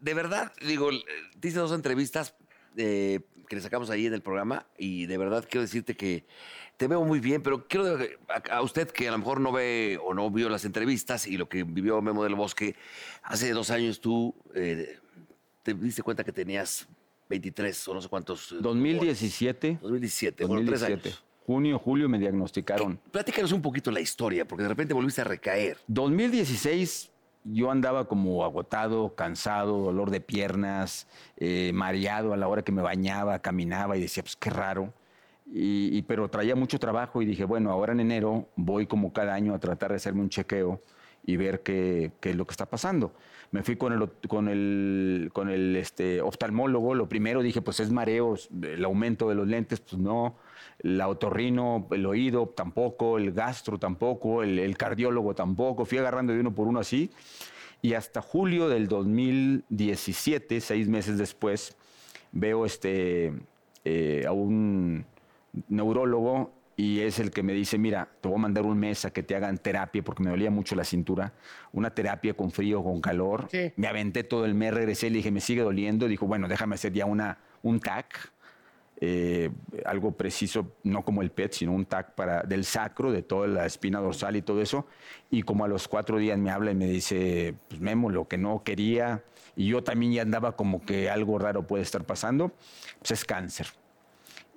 de 0.00 0.12
verdad, 0.12 0.52
digo, 0.60 0.92
eh, 0.92 1.02
te 1.40 1.48
hice 1.48 1.60
dos 1.60 1.72
entrevistas 1.72 2.34
eh, 2.76 3.20
que 3.48 3.56
le 3.56 3.62
sacamos 3.62 3.88
ahí 3.88 4.04
en 4.04 4.12
el 4.12 4.20
programa 4.20 4.66
y 4.76 5.06
de 5.06 5.16
verdad 5.16 5.46
quiero 5.48 5.62
decirte 5.62 5.96
que 5.96 6.26
te 6.76 6.88
veo 6.88 7.02
muy 7.04 7.20
bien, 7.20 7.42
pero 7.42 7.66
quiero 7.66 7.98
a, 8.28 8.54
a 8.54 8.60
usted 8.60 8.90
que 8.90 9.08
a 9.08 9.12
lo 9.12 9.18
mejor 9.18 9.40
no 9.40 9.50
ve 9.50 9.98
o 10.04 10.12
no 10.12 10.30
vio 10.30 10.50
las 10.50 10.66
entrevistas 10.66 11.26
y 11.26 11.38
lo 11.38 11.48
que 11.48 11.64
vivió 11.64 12.02
Memo 12.02 12.22
del 12.22 12.34
Bosque, 12.34 12.76
hace 13.22 13.52
dos 13.52 13.70
años 13.70 14.02
tú 14.02 14.34
eh, 14.54 14.98
te 15.66 15.74
diste 15.74 16.02
cuenta 16.02 16.22
que 16.22 16.30
tenías 16.30 16.86
23 17.28 17.88
o 17.88 17.94
no 17.94 18.00
sé 18.00 18.08
cuántos. 18.08 18.52
eh, 18.52 18.56
2017. 18.60 19.78
2017, 19.82 20.44
bueno, 20.46 20.64
tres 20.64 20.80
2017. 20.80 21.08
años. 21.08 21.24
Junio, 21.44 21.78
julio 21.78 22.08
me 22.08 22.18
diagnosticaron. 22.20 23.00
Platícanos 23.10 23.50
un 23.52 23.62
poquito 23.62 23.90
la 23.90 24.00
historia, 24.00 24.46
porque 24.46 24.62
de 24.62 24.68
repente 24.68 24.94
volviste 24.94 25.20
a 25.22 25.24
recaer. 25.24 25.78
2016 25.88 27.10
yo 27.44 27.70
andaba 27.70 28.06
como 28.08 28.44
agotado, 28.44 29.14
cansado, 29.14 29.78
dolor 29.80 30.10
de 30.10 30.20
piernas, 30.20 31.06
eh, 31.36 31.70
mareado 31.74 32.32
a 32.32 32.36
la 32.36 32.46
hora 32.48 32.62
que 32.62 32.72
me 32.72 32.82
bañaba, 32.82 33.38
caminaba 33.40 33.96
y 33.96 34.00
decía, 34.00 34.22
pues 34.22 34.36
qué 34.36 34.50
raro. 34.50 34.92
Y, 35.46 35.96
y- 35.96 36.02
pero 36.02 36.28
traía 36.28 36.56
mucho 36.56 36.78
trabajo 36.80 37.22
y 37.22 37.26
dije, 37.26 37.44
bueno, 37.44 37.70
ahora 37.70 37.92
en 37.92 38.00
enero 38.00 38.48
voy 38.56 38.86
como 38.86 39.12
cada 39.12 39.34
año 39.34 39.54
a 39.54 39.58
tratar 39.60 39.90
de 39.90 39.96
hacerme 39.96 40.22
un 40.22 40.28
chequeo 40.28 40.80
y 41.26 41.36
ver 41.36 41.62
qué, 41.62 42.12
qué 42.20 42.30
es 42.30 42.36
lo 42.36 42.46
que 42.46 42.52
está 42.52 42.66
pasando. 42.66 43.12
Me 43.50 43.62
fui 43.62 43.76
con 43.76 43.92
el, 43.92 44.08
con 44.28 44.48
el, 44.48 45.30
con 45.32 45.48
el 45.48 45.76
este, 45.76 46.20
oftalmólogo. 46.20 46.94
Lo 46.94 47.08
primero 47.08 47.42
dije, 47.42 47.60
pues 47.60 47.80
es 47.80 47.90
mareos, 47.90 48.48
el 48.62 48.84
aumento 48.84 49.28
de 49.28 49.34
los 49.34 49.46
lentes, 49.46 49.80
pues 49.80 50.00
no. 50.00 50.36
La 50.80 51.08
otorrino, 51.08 51.86
el 51.90 52.06
oído 52.06 52.46
tampoco, 52.48 53.18
el 53.18 53.32
gastro 53.32 53.78
tampoco, 53.78 54.42
el, 54.42 54.58
el 54.58 54.76
cardiólogo 54.76 55.34
tampoco. 55.34 55.84
Fui 55.84 55.98
agarrando 55.98 56.32
de 56.32 56.40
uno 56.40 56.54
por 56.54 56.68
uno 56.68 56.80
así. 56.80 57.10
Y 57.82 57.94
hasta 57.94 58.20
julio 58.20 58.68
del 58.68 58.88
2017, 58.88 60.60
seis 60.60 60.88
meses 60.88 61.18
después, 61.18 61.76
veo 62.32 62.66
este, 62.66 63.32
eh, 63.84 64.24
a 64.26 64.32
un 64.32 65.04
neurólogo 65.68 66.50
y 66.76 67.00
es 67.00 67.18
el 67.18 67.30
que 67.30 67.42
me 67.42 67.54
dice, 67.54 67.78
mira, 67.78 68.06
te 68.20 68.28
voy 68.28 68.36
a 68.36 68.40
mandar 68.40 68.64
un 68.66 68.78
mes 68.78 69.06
a 69.06 69.10
que 69.10 69.22
te 69.22 69.34
hagan 69.34 69.56
terapia 69.56 70.02
porque 70.04 70.22
me 70.22 70.30
dolía 70.30 70.50
mucho 70.50 70.76
la 70.76 70.84
cintura, 70.84 71.32
una 71.72 71.90
terapia 71.90 72.34
con 72.34 72.50
frío, 72.50 72.82
con 72.84 73.00
calor. 73.00 73.48
Sí. 73.50 73.72
Me 73.76 73.86
aventé 73.86 74.24
todo 74.24 74.44
el 74.44 74.54
mes, 74.54 74.74
regresé, 74.74 75.08
le 75.08 75.16
dije, 75.16 75.30
me 75.30 75.40
sigue 75.40 75.62
doliendo. 75.62 76.06
Dijo, 76.06 76.26
bueno, 76.26 76.48
déjame 76.48 76.74
hacer 76.74 76.92
ya 76.92 77.06
una, 77.06 77.38
un 77.62 77.80
TAC, 77.80 78.30
eh, 79.00 79.50
algo 79.86 80.12
preciso, 80.12 80.72
no 80.82 81.02
como 81.02 81.22
el 81.22 81.30
PET, 81.30 81.52
sino 81.52 81.72
un 81.72 81.86
TAC 81.86 82.14
para, 82.14 82.42
del 82.42 82.66
sacro, 82.66 83.10
de 83.10 83.22
toda 83.22 83.46
la 83.46 83.64
espina 83.64 83.98
dorsal 84.00 84.36
y 84.36 84.42
todo 84.42 84.60
eso. 84.60 84.86
Y 85.30 85.42
como 85.44 85.64
a 85.64 85.68
los 85.68 85.88
cuatro 85.88 86.18
días 86.18 86.38
me 86.38 86.50
habla 86.50 86.72
y 86.72 86.74
me 86.74 86.86
dice, 86.86 87.54
pues 87.68 87.80
Memo, 87.80 88.10
lo 88.10 88.28
que 88.28 88.36
no 88.36 88.62
quería, 88.62 89.22
y 89.56 89.68
yo 89.68 89.82
también 89.82 90.12
ya 90.12 90.22
andaba 90.22 90.52
como 90.56 90.84
que 90.84 91.08
algo 91.08 91.38
raro 91.38 91.66
puede 91.66 91.82
estar 91.82 92.04
pasando, 92.04 92.52
pues 92.98 93.12
es 93.12 93.24
cáncer. 93.24 93.66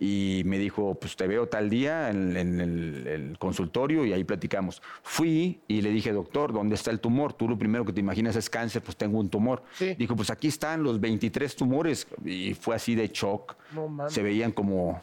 Y 0.02 0.44
me 0.46 0.58
dijo, 0.58 0.96
pues 0.96 1.16
te 1.18 1.28
veo 1.28 1.48
tal 1.50 1.70
día 1.70 2.10
en, 2.10 2.38
en 2.38 2.62
el, 2.62 3.08
el 3.08 3.38
consultorio 3.38 4.06
y 4.06 4.14
ahí 4.14 4.24
platicamos. 4.24 4.82
Fui 5.04 5.60
y 5.68 5.82
le 5.82 5.90
dije, 5.92 6.14
doctor, 6.14 6.54
¿dónde 6.54 6.76
está 6.76 6.90
el 6.92 7.02
tumor? 7.02 7.34
Tú 7.34 7.50
lo 7.50 7.58
primero 7.58 7.84
que 7.84 7.92
te 7.92 8.00
imaginas 8.00 8.36
es 8.38 8.50
cáncer, 8.50 8.82
pues 8.82 8.96
tengo 8.96 9.20
un 9.20 9.30
tumor. 9.30 9.62
Sí. 9.74 9.96
Dijo, 9.96 10.16
pues 10.16 10.30
aquí 10.30 10.48
están 10.48 10.84
los 10.84 11.02
23 11.02 11.54
tumores. 11.56 12.08
Y 12.24 12.54
fue 12.54 12.76
así 12.76 12.96
de 12.96 13.10
shock. 13.10 13.56
No 13.74 13.90
mames. 13.90 14.14
Se 14.14 14.24
veían 14.24 14.54
como 14.54 15.02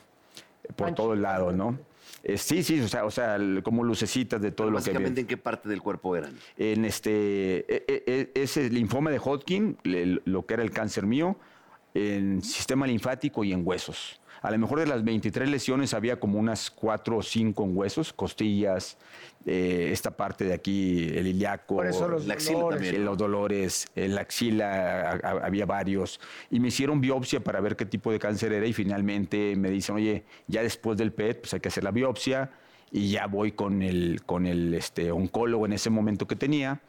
por 0.76 0.94
todo 0.94 1.12
el 1.12 1.20
lado, 1.20 1.52
¿no? 1.52 1.78
Eh, 2.24 2.38
sí, 2.38 2.62
sí, 2.62 2.80
o 2.80 2.88
sea, 2.88 3.04
o 3.04 3.10
sea, 3.10 3.36
el- 3.36 3.62
como 3.62 3.84
lucecitas 3.84 4.40
de 4.40 4.50
todo 4.50 4.68
lo 4.70 4.78
que 4.78 4.80
Básicamente. 4.90 5.20
¿en 5.20 5.26
qué 5.26 5.36
parte 5.36 5.68
del 5.68 5.80
cuerpo 5.82 6.16
eran? 6.16 6.32
En 6.56 6.84
este, 6.86 7.58
e- 7.72 7.84
e- 7.86 8.02
e- 8.06 8.42
ese 8.42 8.68
linfoma 8.70 9.10
de 9.10 9.18
Hodgkin, 9.18 9.76
le- 9.84 10.20
lo 10.24 10.46
que 10.46 10.54
era 10.54 10.62
el 10.62 10.70
cáncer 10.70 11.04
mío, 11.06 11.36
en 11.94 12.42
sistema 12.42 12.86
linfático 12.86 13.44
y 13.44 13.52
en 13.52 13.60
huesos. 13.64 14.20
A 14.42 14.50
lo 14.50 14.58
mejor 14.58 14.80
de 14.80 14.86
las 14.86 15.02
23 15.04 15.48
lesiones 15.48 15.94
había 15.94 16.20
como 16.20 16.38
unas 16.38 16.70
4 16.70 17.16
o 17.18 17.22
5 17.22 17.64
en 17.64 17.76
huesos, 17.76 18.12
costillas, 18.12 18.96
eh, 19.46 19.90
esta 19.92 20.10
parte 20.16 20.44
de 20.44 20.52
aquí, 20.54 21.08
el 21.14 21.26
ilíaco, 21.26 21.76
Por 21.76 21.86
eso 21.86 22.06
los 22.08 22.26
La 22.26 22.34
axila 22.34 22.58
dolores. 22.58 22.82
también. 22.82 23.04
los 23.04 23.16
dolores, 23.18 23.86
la 23.94 24.20
axila 24.20 25.10
a- 25.10 25.12
a- 25.12 25.46
había 25.46 25.66
varios. 25.66 26.20
Y 26.50 26.60
me 26.60 26.68
hicieron 26.68 27.00
biopsia 27.00 27.40
para 27.40 27.60
ver 27.60 27.76
qué 27.76 27.86
tipo 27.86 28.12
de 28.12 28.18
cáncer 28.18 28.52
era 28.52 28.66
y 28.66 28.72
finalmente 28.72 29.54
me 29.56 29.70
dicen, 29.70 29.96
oye, 29.96 30.24
ya 30.46 30.62
después 30.62 30.96
del 30.98 31.12
PET, 31.12 31.40
pues 31.40 31.54
hay 31.54 31.60
que 31.60 31.68
hacer 31.68 31.84
la 31.84 31.90
biopsia 31.90 32.50
y 32.92 33.10
ya 33.10 33.26
voy 33.26 33.52
con 33.52 33.82
el, 33.82 34.22
con 34.26 34.46
el 34.46 34.74
este, 34.74 35.10
oncólogo 35.10 35.66
en 35.66 35.72
ese 35.72 35.90
momento 35.90 36.26
que 36.26 36.36
tenía. 36.36 36.80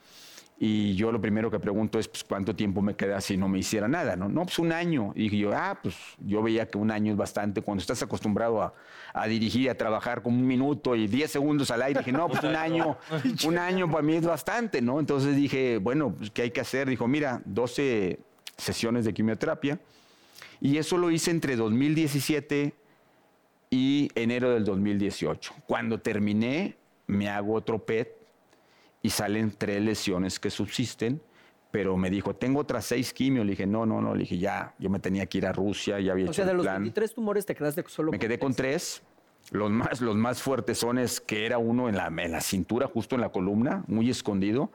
Y 0.60 0.96
yo 0.96 1.12
lo 1.12 1.22
primero 1.22 1.52
que 1.52 1.60
pregunto 1.60 2.00
es, 2.00 2.08
pues, 2.08 2.24
¿cuánto 2.24 2.56
tiempo 2.56 2.82
me 2.82 2.96
queda 2.96 3.22
si 3.22 3.38
no 3.38 3.48
me 3.48 3.60
hiciera 3.60 3.88
nada? 3.88 4.16
No, 4.16 4.28
no 4.28 4.44
pues 4.44 4.58
un 4.58 4.72
año. 4.72 5.12
Y 5.16 5.24
dije 5.24 5.38
yo, 5.38 5.52
ah, 5.54 5.78
pues 5.82 5.96
yo 6.20 6.42
veía 6.42 6.68
que 6.68 6.80
un 6.80 6.90
año 6.90 7.12
es 7.12 7.18
bastante. 7.18 7.62
Cuando 7.62 7.82
estás 7.82 8.02
acostumbrado 8.02 8.64
a, 8.64 8.74
a 9.14 9.28
dirigir 9.28 9.70
a 9.70 9.76
trabajar 9.76 10.24
con 10.24 10.34
un 10.34 10.48
minuto 10.48 10.96
y 10.96 11.08
10 11.08 11.30
segundos 11.30 11.70
al 11.70 11.84
aire, 11.84 12.00
dije, 12.00 12.12
no, 12.12 12.28
pues 12.28 12.44
un 12.44 12.56
año, 12.56 12.98
un 13.46 13.58
año 13.60 13.90
para 13.90 14.02
mí 14.02 14.16
es 14.16 14.26
bastante, 14.26 14.82
¿no? 14.82 15.00
Entonces 15.00 15.36
dije, 15.36 15.78
bueno, 15.78 16.16
pues, 16.18 16.32
¿qué 16.32 16.44
hay 16.44 16.52
que 16.52 16.62
hacer? 16.62 16.90
Dijo, 16.90 17.08
mira, 17.08 17.40
12 17.46 18.20
sesiones 18.58 19.06
de 19.06 19.14
quimioterapia. 19.14 19.80
Y 20.60 20.78
eso 20.78 20.98
lo 20.98 21.12
hice 21.12 21.30
entre 21.30 21.56
2017 21.56 22.74
y 23.70 24.10
enero 24.16 24.50
del 24.52 24.66
2018. 24.66 25.54
Cuando 25.68 26.00
terminé, 26.00 26.78
me 27.06 27.30
hago 27.30 27.54
otro 27.54 27.78
PET 27.78 28.17
y 29.08 29.10
salen 29.10 29.54
tres 29.58 29.82
lesiones 29.82 30.38
que 30.38 30.50
subsisten, 30.50 31.22
pero 31.72 31.96
me 31.96 32.10
dijo, 32.10 32.36
tengo 32.36 32.60
otras 32.60 32.84
seis 32.84 33.14
quimios. 33.14 33.46
Le 33.46 33.52
dije, 33.52 33.66
no, 33.66 33.86
no, 33.86 34.02
no. 34.02 34.14
Le 34.14 34.20
dije, 34.24 34.38
ya, 34.38 34.76
yo 34.80 34.90
me 34.90 35.00
tenía 35.00 35.26
que 35.28 35.38
ir 35.38 35.46
a 35.46 35.54
Rusia, 35.54 35.98
ya 36.02 36.12
había 36.12 36.26
O 36.26 36.28
hecho 36.28 36.34
sea, 36.34 36.44
de 36.46 36.52
el 36.52 36.58
los 36.58 36.66
plan. 36.66 36.82
23 36.82 37.14
tumores 37.14 37.46
te 37.46 37.56
quedaste 37.56 37.86
solo 37.88 38.12
Me 38.12 38.20
quedé 38.20 38.38
con 38.38 38.54
tres. 38.54 39.02
Los 39.52 39.72
más, 39.72 40.02
los 40.02 40.18
más 40.18 40.42
fuertes 40.42 40.80
son 40.80 40.98
es 40.98 41.22
que 41.22 41.46
era 41.46 41.58
uno 41.58 41.88
en 41.88 41.96
la, 41.96 42.08
en 42.08 42.34
la 42.34 42.42
cintura, 42.42 42.88
justo 42.88 43.16
en 43.16 43.22
la 43.22 43.30
columna, 43.30 43.86
muy 43.88 44.10
escondido. 44.10 44.72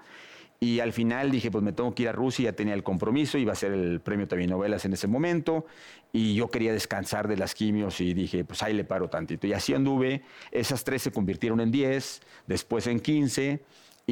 Y 0.60 0.80
al 0.80 0.94
final 0.94 1.30
dije, 1.30 1.50
pues 1.50 1.62
me 1.62 1.72
tengo 1.72 1.94
que 1.94 2.04
ir 2.04 2.08
a 2.08 2.12
Rusia, 2.12 2.44
ya 2.44 2.52
tenía 2.56 2.72
el 2.72 2.82
compromiso, 2.82 3.36
iba 3.36 3.52
a 3.52 3.56
ser 3.56 3.72
el 3.72 4.00
premio 4.00 4.26
también 4.28 4.48
novelas 4.48 4.86
en 4.86 4.94
ese 4.94 5.08
momento. 5.08 5.66
Y 6.10 6.36
yo 6.36 6.48
quería 6.48 6.72
descansar 6.72 7.28
de 7.28 7.36
las 7.36 7.54
quimios 7.54 8.00
y 8.00 8.14
dije, 8.14 8.44
pues 8.44 8.62
ahí 8.62 8.72
le 8.72 8.84
paro 8.84 9.10
tantito. 9.10 9.46
Y 9.46 9.52
así 9.52 9.74
anduve. 9.74 10.22
Esas 10.52 10.84
tres 10.84 11.02
se 11.02 11.10
convirtieron 11.10 11.60
en 11.60 11.70
10, 11.70 12.22
después 12.46 12.86
en 12.86 13.00
15. 13.00 13.60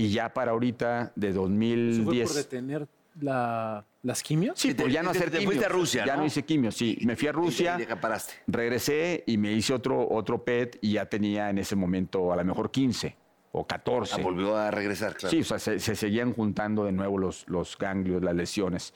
Y 0.00 0.10
ya 0.10 0.32
para 0.32 0.52
ahorita, 0.52 1.12
de 1.14 1.28
¿Eso 1.28 1.40
fue 1.40 1.48
2010. 1.48 2.28
por 2.28 2.36
detener 2.36 2.88
la- 3.20 3.84
las 4.02 4.22
quimios? 4.22 4.58
Sí, 4.58 4.72
por 4.72 4.88
ya 4.88 5.02
no 5.02 5.12
te- 5.12 5.18
hacer 5.18 5.30
te 5.30 5.38
quimios. 5.40 5.62
a 5.64 5.68
Rusia, 5.68 6.06
Ya 6.06 6.14
¿no? 6.14 6.20
no 6.20 6.26
hice 6.26 6.42
quimios, 6.44 6.74
sí. 6.74 6.96
Me 7.04 7.16
fui 7.16 7.28
a 7.28 7.32
Rusia. 7.32 7.76
Y 7.78 7.82
acaparaste. 7.82 8.32
Regresé 8.46 9.24
y 9.26 9.36
me 9.36 9.52
hice 9.52 9.74
otro, 9.74 10.08
otro 10.10 10.42
PET 10.42 10.78
y 10.80 10.92
ya 10.92 11.04
tenía 11.06 11.50
en 11.50 11.58
ese 11.58 11.76
momento 11.76 12.32
a 12.32 12.36
lo 12.36 12.44
mejor 12.46 12.70
15 12.70 13.14
o 13.52 13.66
14. 13.66 14.14
Ah, 14.20 14.22
volvió 14.22 14.56
a 14.56 14.70
regresar, 14.70 15.14
claro. 15.16 15.30
Sí, 15.30 15.40
o 15.40 15.44
sea, 15.44 15.58
se, 15.58 15.78
se 15.80 15.94
seguían 15.96 16.32
juntando 16.32 16.84
de 16.84 16.92
nuevo 16.92 17.18
los, 17.18 17.44
los 17.48 17.76
ganglios, 17.76 18.22
las 18.22 18.34
lesiones. 18.34 18.94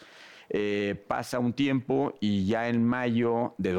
Eh, 0.49 1.05
pasa 1.07 1.39
un 1.39 1.53
tiempo 1.53 2.15
y 2.21 2.47
ya 2.47 2.69
en 2.69 2.83
mayo 2.85 3.55
de 3.59 3.73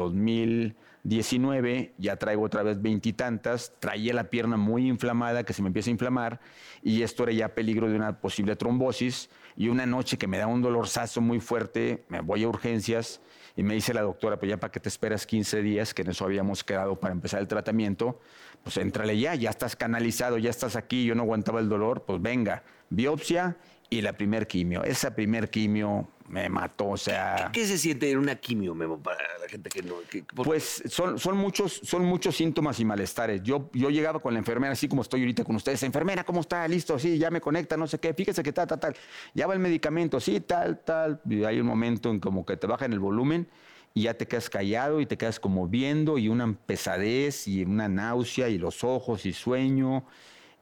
2019 1.06 1.94
ya 1.98 2.16
traigo 2.16 2.42
otra 2.42 2.64
vez 2.64 2.82
veintitantas, 2.82 3.72
traía 3.78 4.12
la 4.12 4.28
pierna 4.28 4.56
muy 4.56 4.88
inflamada, 4.88 5.44
que 5.44 5.52
se 5.52 5.62
me 5.62 5.68
empieza 5.68 5.88
a 5.88 5.92
inflamar, 5.92 6.40
y 6.82 7.02
esto 7.02 7.22
era 7.22 7.32
ya 7.32 7.54
peligro 7.54 7.88
de 7.88 7.94
una 7.94 8.20
posible 8.20 8.56
trombosis, 8.56 9.30
y 9.56 9.68
una 9.68 9.86
noche 9.86 10.18
que 10.18 10.26
me 10.26 10.36
da 10.36 10.48
un 10.48 10.62
dolorzazo 10.62 11.20
muy 11.20 11.38
fuerte, 11.38 12.04
me 12.08 12.20
voy 12.20 12.42
a 12.42 12.48
urgencias, 12.48 13.20
y 13.54 13.62
me 13.62 13.74
dice 13.74 13.94
la 13.94 14.02
doctora, 14.02 14.38
pues 14.38 14.50
ya 14.50 14.58
para 14.58 14.72
que 14.72 14.80
te 14.80 14.88
esperas 14.88 15.26
15 15.26 15.62
días, 15.62 15.94
que 15.94 16.02
en 16.02 16.10
eso 16.10 16.24
habíamos 16.24 16.64
quedado 16.64 16.98
para 16.98 17.14
empezar 17.14 17.40
el 17.40 17.46
tratamiento, 17.46 18.20
pues 18.64 18.76
entrale 18.76 19.16
ya, 19.18 19.34
ya 19.36 19.50
estás 19.50 19.76
canalizado, 19.76 20.38
ya 20.38 20.50
estás 20.50 20.74
aquí, 20.74 21.04
yo 21.04 21.14
no 21.14 21.22
aguantaba 21.22 21.60
el 21.60 21.68
dolor, 21.68 22.04
pues 22.04 22.20
venga, 22.20 22.64
biopsia 22.90 23.56
y 23.90 24.00
la 24.00 24.12
primer 24.14 24.46
quimio. 24.46 24.82
Esa 24.84 25.14
primer 25.14 25.48
quimio 25.50 26.08
me 26.28 26.48
mató, 26.48 26.88
o 26.88 26.96
sea... 26.96 27.50
¿Qué 27.52 27.64
se 27.66 27.78
siente 27.78 28.10
en 28.10 28.18
una 28.18 28.34
quimio, 28.34 28.74
Memo, 28.74 28.98
para 29.00 29.18
la 29.40 29.48
gente 29.48 29.70
que 29.70 29.80
no... 29.82 29.94
que- 30.10 30.24
Pues 30.24 30.82
son, 30.88 31.20
son, 31.20 31.36
muchos, 31.36 31.80
son 31.84 32.04
muchos 32.04 32.36
síntomas 32.36 32.80
y 32.80 32.84
malestares. 32.84 33.42
Yo, 33.44 33.70
yo 33.72 33.90
llegaba 33.90 34.18
con 34.18 34.32
la 34.32 34.40
enfermera, 34.40 34.72
así 34.72 34.88
como 34.88 35.02
estoy 35.02 35.20
ahorita 35.20 35.44
con 35.44 35.54
ustedes. 35.54 35.84
Enfermera, 35.84 36.24
¿cómo 36.24 36.40
está? 36.40 36.66
Listo, 36.66 36.98
sí, 36.98 37.16
ya 37.16 37.30
me 37.30 37.40
conecta, 37.40 37.76
no 37.76 37.86
sé 37.86 38.00
qué. 38.00 38.12
Fíjese 38.12 38.42
que 38.42 38.52
tal, 38.52 38.66
tal, 38.66 38.80
tal. 38.80 38.96
Ya 39.34 39.46
va 39.46 39.54
el 39.54 39.60
medicamento, 39.60 40.18
sí, 40.18 40.40
tal, 40.40 40.80
tal. 40.80 41.20
Y 41.30 41.44
hay 41.44 41.60
un 41.60 41.66
momento 41.66 42.10
en 42.10 42.18
como 42.18 42.44
que 42.44 42.56
te 42.56 42.66
bajan 42.66 42.92
el 42.92 42.98
volumen 42.98 43.46
y 43.94 44.02
ya 44.02 44.14
te 44.14 44.26
quedas 44.26 44.50
callado 44.50 45.00
y 45.00 45.06
te 45.06 45.16
quedas 45.16 45.38
como 45.38 45.68
viendo 45.68 46.18
y 46.18 46.28
una 46.28 46.52
pesadez 46.52 47.46
y 47.46 47.62
una 47.62 47.88
náusea 47.88 48.48
y 48.48 48.58
los 48.58 48.82
ojos 48.82 49.26
y 49.26 49.32
sueño. 49.32 50.04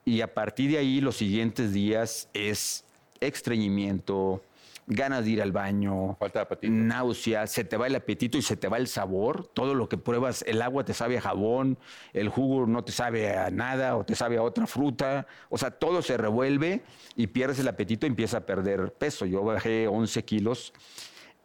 Y 0.04 0.20
a 0.20 0.34
partir 0.34 0.72
de 0.72 0.76
ahí, 0.76 1.00
los 1.00 1.16
siguientes 1.16 1.72
días 1.72 2.28
es 2.34 2.84
estreñimiento, 3.26 4.42
ganas 4.86 5.24
de 5.24 5.30
ir 5.30 5.42
al 5.42 5.52
baño, 5.52 6.16
Falta 6.18 6.40
de 6.40 6.42
apetito. 6.42 6.72
náusea, 6.72 7.46
se 7.46 7.64
te 7.64 7.76
va 7.76 7.86
el 7.86 7.94
apetito 7.94 8.36
y 8.36 8.42
se 8.42 8.56
te 8.56 8.68
va 8.68 8.76
el 8.76 8.86
sabor. 8.86 9.46
Todo 9.46 9.74
lo 9.74 9.88
que 9.88 9.96
pruebas, 9.96 10.44
el 10.46 10.60
agua 10.62 10.84
te 10.84 10.94
sabe 10.94 11.18
a 11.18 11.20
jabón, 11.20 11.78
el 12.12 12.28
jugo 12.28 12.66
no 12.66 12.84
te 12.84 12.92
sabe 12.92 13.36
a 13.36 13.50
nada 13.50 13.96
o 13.96 14.04
te 14.04 14.14
sabe 14.14 14.36
a 14.36 14.42
otra 14.42 14.66
fruta. 14.66 15.26
O 15.48 15.58
sea, 15.58 15.70
todo 15.70 16.02
se 16.02 16.16
revuelve 16.16 16.82
y 17.16 17.28
pierdes 17.28 17.58
el 17.58 17.68
apetito 17.68 18.06
y 18.06 18.10
empiezas 18.10 18.42
a 18.42 18.46
perder 18.46 18.92
peso. 18.92 19.26
Yo 19.26 19.42
bajé 19.42 19.88
11 19.88 20.24
kilos 20.24 20.72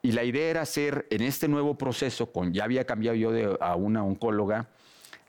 y 0.01 0.11
la 0.13 0.23
idea 0.23 0.49
era 0.49 0.61
hacer 0.61 1.07
en 1.09 1.21
este 1.21 1.47
nuevo 1.47 1.77
proceso, 1.77 2.31
con, 2.31 2.53
ya 2.53 2.63
había 2.63 2.85
cambiado 2.85 3.15
yo 3.15 3.31
de, 3.31 3.57
a 3.59 3.75
una 3.75 4.03
oncóloga, 4.03 4.69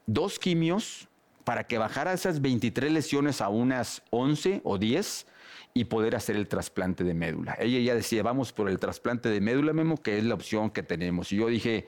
dos 0.06 0.38
quimios 0.38 1.08
para 1.44 1.64
que 1.64 1.78
bajara 1.78 2.12
esas 2.12 2.40
23 2.40 2.92
lesiones 2.92 3.40
a 3.40 3.48
unas 3.48 4.02
11 4.10 4.60
o 4.62 4.78
10 4.78 5.26
y 5.72 5.84
poder 5.84 6.16
hacer 6.16 6.36
el 6.36 6.48
trasplante 6.48 7.04
de 7.04 7.14
médula. 7.14 7.56
Ella 7.60 7.78
ya 7.80 7.94
decía, 7.94 8.22
vamos 8.22 8.52
por 8.52 8.68
el 8.68 8.78
trasplante 8.78 9.28
de 9.28 9.40
médula, 9.40 9.72
Memo, 9.72 9.96
que 9.96 10.18
es 10.18 10.24
la 10.24 10.34
opción 10.34 10.70
que 10.70 10.82
tenemos. 10.82 11.32
Y 11.32 11.36
yo 11.36 11.46
dije, 11.46 11.86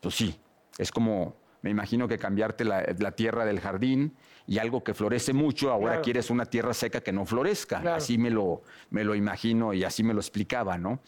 pues 0.00 0.14
sí, 0.14 0.36
es 0.78 0.90
como, 0.92 1.36
me 1.62 1.70
imagino 1.70 2.06
que 2.06 2.18
cambiarte 2.18 2.64
la, 2.64 2.84
la 2.98 3.12
tierra 3.12 3.44
del 3.44 3.58
jardín 3.60 4.14
y 4.46 4.58
algo 4.58 4.84
que 4.84 4.94
florece 4.94 5.32
mucho, 5.32 5.72
ahora 5.72 5.92
Claro. 5.92 6.02
quieres 6.02 6.30
una 6.30 6.46
tierra 6.46 6.74
seca 6.74 7.00
que 7.00 7.12
no 7.12 7.24
florezca. 7.26 7.80
Claro. 7.80 7.96
Así 7.96 8.18
me 8.18 8.30
lo, 8.30 8.62
me 8.90 9.02
lo 9.02 9.14
imagino 9.14 9.72
y 9.72 9.82
así 9.84 10.02
me 10.04 10.14
lo 10.14 10.20
explicaba, 10.20 10.78
¿no? 10.78 11.00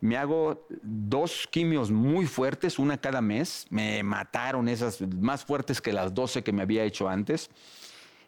Me 0.00 0.18
hago 0.18 0.66
dos 0.82 1.48
quimios 1.50 1.90
muy 1.90 2.26
fuertes, 2.26 2.78
una 2.78 2.98
cada 2.98 3.22
mes. 3.22 3.66
Me 3.70 4.02
mataron 4.02 4.68
esas 4.68 5.00
más 5.00 5.44
fuertes 5.44 5.80
que 5.80 5.92
las 5.92 6.12
12 6.14 6.44
que 6.44 6.52
me 6.52 6.60
había 6.62 6.84
hecho 6.84 7.08
antes. 7.08 7.50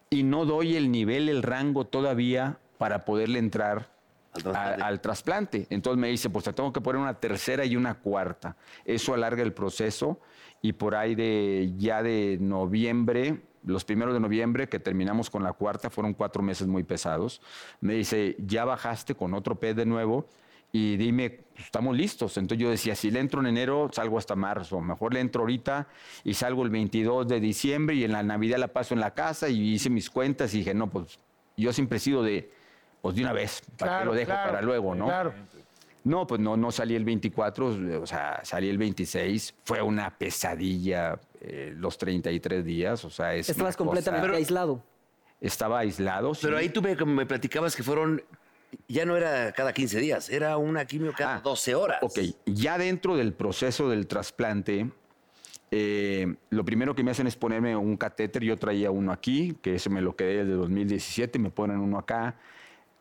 Y 0.09 0.23
no 0.23 0.45
doy 0.45 0.75
el 0.75 0.91
nivel, 0.91 1.29
el 1.29 1.43
rango 1.43 1.85
todavía 1.85 2.57
para 2.79 3.03
poderle 3.05 3.37
entrar 3.39 3.89
Al 4.31 4.39
a- 4.39 4.43
trasplante. 4.43 4.83
al 4.83 5.01
trasplante. 5.01 5.67
Entonces 5.69 5.99
me 5.99 6.07
dice, 6.07 6.29
pues 6.29 6.45
te 6.45 6.53
tengo 6.53 6.71
que 6.73 6.79
poner 6.81 6.99
una 7.01 7.13
tercera 7.19 7.65
y 7.65 7.75
una 7.75 7.95
cuarta. 7.95 8.55
Eso 8.85 9.13
alarga 9.13 9.43
el 9.43 9.53
proceso 9.53 10.19
y 10.61 10.73
por 10.73 10.95
ahí 10.95 11.13
de 11.13 11.73
ya 11.77 12.01
de 12.01 12.37
noviembre, 12.39 13.41
los 13.65 13.83
primeros 13.83 14.13
de 14.13 14.21
noviembre 14.21 14.69
que 14.69 14.79
terminamos 14.79 15.29
con 15.29 15.43
la 15.43 15.51
cuarta, 15.51 15.89
fueron 15.89 16.13
cuatro 16.13 16.41
meses 16.41 16.67
muy 16.67 16.83
pesados. 16.83 17.41
Me 17.81 17.95
dice, 17.95 18.37
ya 18.39 18.63
bajaste 18.63 19.13
con 19.13 19.33
otro 19.33 19.55
PET 19.59 19.75
de 19.75 19.85
nuevo 19.85 20.25
y 20.71 20.95
dime, 20.95 21.31
pues, 21.31 21.65
estamos 21.65 21.97
listos. 21.97 22.37
Entonces 22.37 22.61
yo 22.63 22.69
decía, 22.69 22.95
si 22.95 23.11
le 23.11 23.19
entro 23.19 23.41
en 23.41 23.47
enero, 23.47 23.89
salgo 23.91 24.17
hasta 24.17 24.37
marzo. 24.37 24.79
Mejor 24.79 25.13
le 25.15 25.19
entro 25.19 25.41
ahorita 25.41 25.87
y 26.23 26.33
salgo 26.33 26.63
el 26.63 26.69
22 26.69 27.27
de 27.27 27.41
diciembre 27.41 27.95
y 27.97 28.05
en 28.05 28.13
la 28.13 28.23
Navidad 28.23 28.57
la 28.57 28.69
paso 28.69 28.93
en 28.93 29.01
la 29.01 29.13
casa 29.13 29.49
y 29.49 29.73
hice 29.73 29.89
mis 29.89 30.09
cuentas 30.09 30.53
y 30.53 30.59
dije, 30.59 30.73
no, 30.73 30.87
pues 30.89 31.19
yo 31.57 31.73
siempre 31.73 31.97
he 31.97 31.99
sido 31.99 32.23
de, 32.23 32.49
pues 33.01 33.15
de 33.15 33.21
una 33.21 33.33
vez, 33.33 33.61
¿para 33.77 33.91
qué 33.91 33.95
Claro, 33.97 34.05
lo 34.05 34.13
dejo 34.13 34.25
claro, 34.31 34.49
para 34.51 34.61
luego, 34.61 34.95
no? 34.95 35.05
Claro. 35.05 35.33
No, 36.03 36.25
pues 36.25 36.39
no, 36.41 36.55
no 36.55 36.71
salí 36.71 36.95
el 36.95 37.03
24, 37.03 38.01
o 38.01 38.05
sea, 38.07 38.39
salí 38.43 38.69
el 38.69 38.77
26. 38.77 39.53
Fue 39.65 39.81
una 39.81 40.09
pesadilla 40.17 41.19
eh, 41.41 41.73
los 41.75 41.97
33 41.97 42.63
días, 42.63 43.03
o 43.05 43.09
sea, 43.09 43.35
es 43.35 43.49
Estabas 43.49 43.75
cosa- 43.75 43.85
completamente 43.85 44.35
aislado. 44.35 44.83
Estaba 45.41 45.79
aislado, 45.79 46.31
Pero 46.41 46.57
sí. 46.57 46.63
ahí 46.63 46.69
tú 46.69 46.81
me, 46.81 46.95
me 46.95 47.25
platicabas 47.25 47.75
que 47.75 47.83
fueron... 47.83 48.21
Ya 48.87 49.03
no 49.05 49.17
era 49.17 49.51
cada 49.51 49.73
15 49.73 49.99
días, 49.99 50.29
era 50.29 50.57
una 50.57 50.85
quimio 50.85 51.11
cada 51.17 51.37
Ah, 51.37 51.41
12 51.41 51.73
horas. 51.75 51.97
Ok, 52.03 52.19
ya 52.45 52.77
dentro 52.77 53.15
del 53.17 53.33
proceso 53.33 53.89
del 53.89 54.05
trasplante, 54.05 54.91
eh, 55.71 56.35
lo 56.51 56.63
primero 56.65 56.93
que 56.95 57.03
me 57.03 57.11
hacen 57.11 57.25
es 57.27 57.35
ponerme 57.35 57.75
un 57.75 57.97
catéter. 57.97 58.43
Yo 58.43 58.57
traía 58.57 58.91
uno 58.91 59.11
aquí, 59.11 59.55
que 59.61 59.75
ese 59.75 59.89
me 59.89 60.01
lo 60.01 60.15
quedé 60.15 60.43
desde 60.43 60.51
2017, 60.53 61.39
me 61.39 61.49
ponen 61.49 61.79
uno 61.79 61.97
acá. 61.97 62.35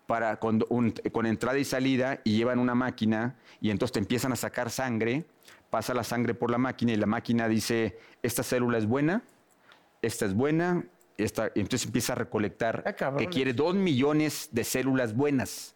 Para 0.09 0.39
con, 0.41 0.65
un- 0.71 0.95
con 1.13 1.27
entrada 1.27 1.59
y 1.59 1.65
salida 1.67 2.21
y 2.25 2.39
llevan 2.39 2.59
una 2.61 2.75
máquina 2.75 3.37
y 3.61 3.69
entonces 3.69 3.93
te 3.93 3.99
empiezan 3.99 4.33
a 4.33 4.37
sacar 4.37 4.71
sangre, 4.71 5.27
pasa 5.69 5.93
la 5.93 6.03
sangre 6.03 6.33
por 6.33 6.51
la 6.51 6.57
máquina 6.57 6.93
y 6.93 6.97
la 6.97 7.05
máquina 7.05 7.47
dice, 7.47 7.99
esta 8.23 8.43
célula 8.43 8.79
es 8.79 8.87
buena 8.87 9.23
esta 10.01 10.25
es 10.25 10.33
buena, 10.33 10.83
esta, 11.19 11.51
entonces 11.57 11.85
empieza 11.85 12.15
a 12.15 12.17
recolectar 12.17 12.85
Ah, 12.87 13.17
que 13.19 13.25
quiere 13.29 13.53
dos 13.53 13.75
millones 13.75 14.49
de 14.53 14.65
células 14.65 15.15
buenas. 15.15 15.75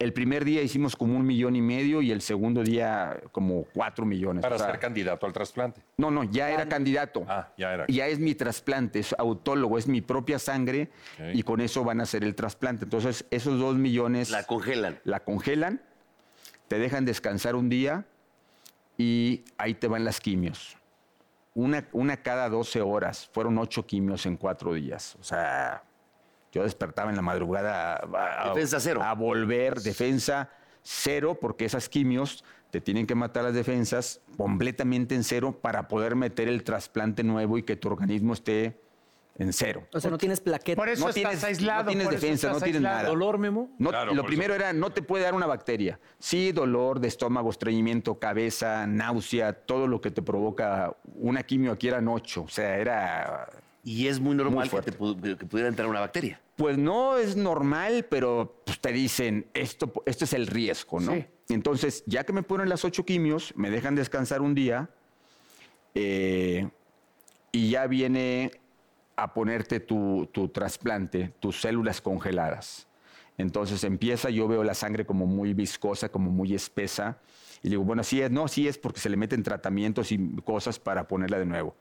El 0.00 0.12
primer 0.12 0.44
día 0.44 0.62
hicimos 0.62 0.94
como 0.94 1.16
un 1.16 1.26
millón 1.26 1.56
y 1.56 1.60
medio 1.60 2.00
y 2.02 2.12
el 2.12 2.20
segundo 2.22 2.62
día 2.62 3.20
como 3.32 3.64
cuatro 3.74 4.06
millones. 4.06 4.42
Para 4.42 4.54
O 4.54 4.58
sea, 4.58 4.68
ser 4.68 4.78
candidato 4.78 5.26
al 5.26 5.32
trasplante. 5.32 5.80
no, 5.96 6.12
no, 6.12 6.22
ya 6.22 6.50
era 6.50 6.68
candidato. 6.68 7.24
Ah, 7.28 7.52
ya 7.58 7.74
era. 7.74 7.84
Ya 7.88 8.06
es 8.06 8.20
mi 8.20 8.36
trasplante, 8.36 9.00
es 9.00 9.12
autólogo, 9.18 9.76
es 9.76 9.88
mi 9.88 10.00
propia 10.00 10.38
sangre 10.38 10.90
y 11.32 11.42
con 11.42 11.60
eso 11.60 11.82
van 11.82 11.98
a 11.98 12.04
hacer 12.04 12.22
el 12.22 12.36
trasplante. 12.36 12.84
Entonces, 12.84 13.24
esos 13.32 13.58
dos 13.58 13.76
millones 13.76 14.30
La 14.30 14.44
congelan. 14.44 15.00
la 15.02 15.18
congelan, 15.20 15.82
te 16.68 16.78
dejan 16.78 17.04
descansar 17.04 17.56
un 17.56 17.68
día 17.68 18.04
y 18.96 19.44
ahí 19.56 19.74
te 19.74 19.88
van 19.88 20.04
las 20.04 20.20
quimios. 20.20 20.76
Una, 21.54 21.88
una 21.90 22.18
cada 22.18 22.48
12 22.48 22.82
horas. 22.82 23.28
Fueron 23.32 23.58
ocho 23.58 23.84
quimios 23.84 24.26
en 24.26 24.36
cuatro 24.36 24.74
días. 24.74 25.16
O 25.18 25.24
sea, 25.24 25.82
yo 26.52 26.62
despertaba 26.62 27.10
en 27.10 27.16
la 27.16 27.22
madrugada 27.22 27.94
a, 27.94 28.44
a- 28.44 28.48
Defensa 28.50 28.80
cero. 28.80 29.00
a 29.02 29.14
volver, 29.14 29.80
defensa 29.80 30.50
cero, 30.82 31.38
porque 31.40 31.64
esas 31.64 31.88
quimios 31.88 32.44
te 32.70 32.80
tienen 32.80 33.06
que 33.06 33.14
matar 33.14 33.44
las 33.44 33.54
defensas 33.54 34.20
completamente 34.36 35.14
en 35.14 35.24
cero 35.24 35.58
para 35.60 35.88
poder 35.88 36.16
meter 36.16 36.48
el 36.48 36.62
trasplante 36.64 37.22
nuevo 37.24 37.56
y 37.58 37.62
que 37.62 37.76
tu 37.76 37.88
organismo 37.88 38.32
esté 38.34 38.80
en 39.38 39.52
cero. 39.52 39.86
O 39.92 40.00
sea, 40.00 40.10
no 40.10 40.18
tienes 40.18 40.40
plaqueta. 40.40 40.76
Por 40.80 40.88
eso 40.88 41.04
no 41.04 41.10
estás 41.10 41.22
tienes, 41.22 41.44
aislado. 41.44 41.84
no 41.84 41.88
tienes 41.90 42.10
defensa, 42.10 42.48
no 42.50 42.56
tienes 42.60 42.76
aislado. 42.76 42.96
nada. 42.96 43.08
¿Dolor, 43.08 43.38
Memo? 43.38 43.70
No, 43.78 43.90
Claro, 43.90 44.12
lo 44.12 44.24
primero 44.26 44.52
era, 44.54 44.72
no 44.72 44.90
te 44.90 45.00
puede 45.00 45.24
dar 45.24 45.34
una 45.34 45.46
bacteria. 45.46 46.00
Sí, 46.18 46.50
dolor 46.52 46.98
de 47.00 47.06
estómago, 47.08 47.48
estreñimiento, 47.50 48.18
cabeza, 48.18 48.86
náusea, 48.86 49.52
todo 49.52 49.86
lo 49.86 50.00
que 50.00 50.10
te 50.10 50.22
provoca 50.22 50.96
una 51.14 51.44
quimio 51.44 51.72
aquí 51.72 51.86
eran 51.88 52.08
ocho. 52.08 52.42
O 52.42 52.48
sea, 52.48 52.76
era... 52.78 53.48
Y 53.88 54.06
es 54.06 54.20
muy 54.20 54.36
normal 54.36 54.68
Muy 54.70 54.82
que, 54.82 54.92
te 54.92 55.36
que 55.38 55.46
pudiera 55.46 55.66
entrar 55.66 55.88
una 55.88 56.00
bacteria. 56.00 56.38
Pues 56.56 56.76
no 56.76 57.16
es 57.16 57.36
normal, 57.36 58.04
pero 58.10 58.60
pues, 58.66 58.78
te 58.80 58.92
dicen, 58.92 59.46
esto, 59.54 59.90
esto 60.04 60.26
es 60.26 60.34
el 60.34 60.46
riesgo, 60.46 61.00
¿no? 61.00 61.14
Sí. 61.14 61.24
Entonces, 61.48 62.04
ya 62.04 62.24
que 62.24 62.34
me 62.34 62.42
ponen 62.42 62.68
las 62.68 62.84
ocho 62.84 63.06
quimios, 63.06 63.54
me 63.56 63.70
dejan 63.70 63.94
descansar 63.94 64.42
un 64.42 64.54
día 64.54 64.90
eh, 65.94 66.68
y 67.50 67.70
ya 67.70 67.86
viene 67.86 68.60
a 69.16 69.32
ponerte 69.32 69.80
tu, 69.80 70.28
tu 70.32 70.48
trasplante, 70.50 71.32
tus 71.40 71.58
células 71.58 72.02
congeladas. 72.02 72.86
Entonces 73.38 73.84
empieza, 73.84 74.28
yo 74.28 74.48
veo 74.48 74.64
la 74.64 74.74
sangre 74.74 75.06
como 75.06 75.24
muy 75.24 75.54
viscosa, 75.54 76.10
como 76.10 76.30
muy 76.30 76.54
espesa. 76.54 77.16
Y 77.62 77.70
digo, 77.70 77.82
bueno, 77.84 78.02
sí 78.04 78.20
es, 78.22 78.30
no, 78.30 78.46
sí 78.48 78.68
es 78.68 78.78
porque 78.78 79.00
se 79.00 79.08
le 79.08 79.16
meten 79.16 79.42
tratamientos 79.42 80.12
y 80.12 80.18
cosas 80.44 80.78
para 80.78 81.08
ponerla 81.08 81.38
de 81.38 81.46
nuevo. 81.46 81.76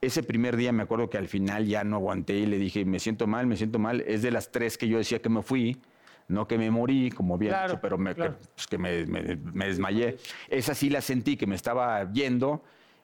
Ese 0.00 0.22
primer 0.22 0.56
día 0.56 0.72
me 0.72 0.82
acuerdo 0.82 1.08
que 1.08 1.18
al 1.18 1.28
final 1.28 1.66
ya 1.66 1.84
no 1.84 1.96
aguanté 1.96 2.34
y 2.38 2.46
le 2.46 2.58
dije, 2.58 2.84
me 2.84 2.98
siento 2.98 3.26
mal, 3.26 3.46
me 3.46 3.56
siento 3.56 3.78
mal. 3.78 4.00
Es 4.02 4.22
de 4.22 4.30
las 4.30 4.50
tres 4.52 4.76
que 4.76 4.88
yo 4.88 4.98
decía 4.98 5.20
que 5.22 5.28
me 5.28 5.42
fui, 5.42 5.80
no 6.28 6.46
que 6.46 6.58
me 6.58 6.70
morí, 6.70 7.10
como 7.10 7.38
bien 7.38 7.52
Claro, 7.52 7.68
dicho, 7.72 7.80
pero 7.80 7.98
me, 7.98 8.14
claro. 8.14 8.38
que, 8.38 8.46
pues, 8.54 8.66
que 8.66 8.78
me, 8.78 9.06
me- 9.06 9.36
me 9.36 9.66
desmayé. 9.66 10.16
Esa 10.48 10.74
sí 10.74 10.90
la 10.90 11.00
sentí, 11.00 11.36
que 11.36 11.46
me 11.46 11.54
estaba 11.54 12.10
yendo 12.12 12.62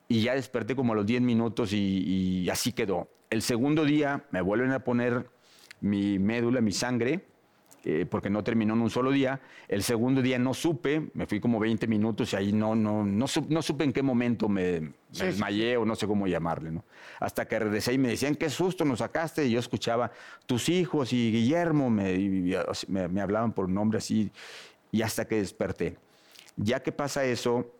y 0.09 0.23
ya 0.23 0.35
desperté 0.35 0.75
como 0.75 0.93
a 0.93 0.97
los 0.97 1.07
10 1.07 1.21
minutos 1.23 1.73
y, 1.73 1.77
y 2.45 2.51
así 2.51 2.73
quedó. 2.73 3.09
El 3.31 3.43
segundo 3.43 3.85
día 3.85 4.25
me 4.31 4.41
vuelven 4.41 4.73
a 4.73 4.81
poner 4.85 5.29
mi 5.81 6.19
médula, 6.19 6.61
mi 6.61 6.73
sangre, 6.73 7.27
eh, 7.85 8.07
porque 8.11 8.29
no 8.31 8.43
terminó 8.45 8.75
en 8.75 8.81
un 8.83 8.91
solo 8.91 9.11
día. 9.11 9.41
El 9.69 9.83
segundo 9.83 10.21
día 10.23 10.39
no 10.39 10.53
supe, 10.55 11.11
me 11.15 11.27
fui 11.27 11.41
como 11.41 11.59
20 11.59 11.87
minutos 11.87 12.33
y 12.33 12.37
ahí 12.37 12.53
no, 12.53 12.75
no, 12.75 13.05
no, 13.05 13.27
su- 13.29 13.47
no 13.49 13.63
supe 13.63 13.85
en 13.85 13.93
qué 13.93 14.03
momento 14.03 14.49
me, 14.49 14.81
me 14.81 14.89
Sí, 15.11 15.21
sí. 15.21 15.25
desmayé 15.27 15.77
o 15.77 15.85
no 15.85 15.95
sé 15.95 16.07
cómo 16.07 16.27
llamarle. 16.27 16.71
¿no? 16.73 16.85
Hasta 17.21 17.47
que 17.47 17.59
regresé 17.59 17.93
y 17.95 17.99
me 17.99 18.09
decían, 18.09 18.35
qué 18.35 18.51
susto 18.51 18.85
nos 18.85 18.99
sacaste. 18.99 19.47
Y 19.47 19.51
yo 19.53 19.61
escuchaba, 19.61 20.11
tus 20.47 20.69
hijos 20.69 21.13
y 21.13 21.31
Guillermo 21.33 21.89
me, 21.91 22.15
y- 22.15 22.55
me- 22.89 23.09
me 23.09 23.21
hablaban 23.21 23.53
por 23.53 23.69
nombre 23.69 23.99
así 23.99 24.31
y 24.91 25.03
hasta 25.03 25.27
que 25.27 25.37
desperté. 25.37 25.97
Ya 26.57 26.81
que 26.83 26.91
pasa 26.93 27.25
eso, 27.25 27.71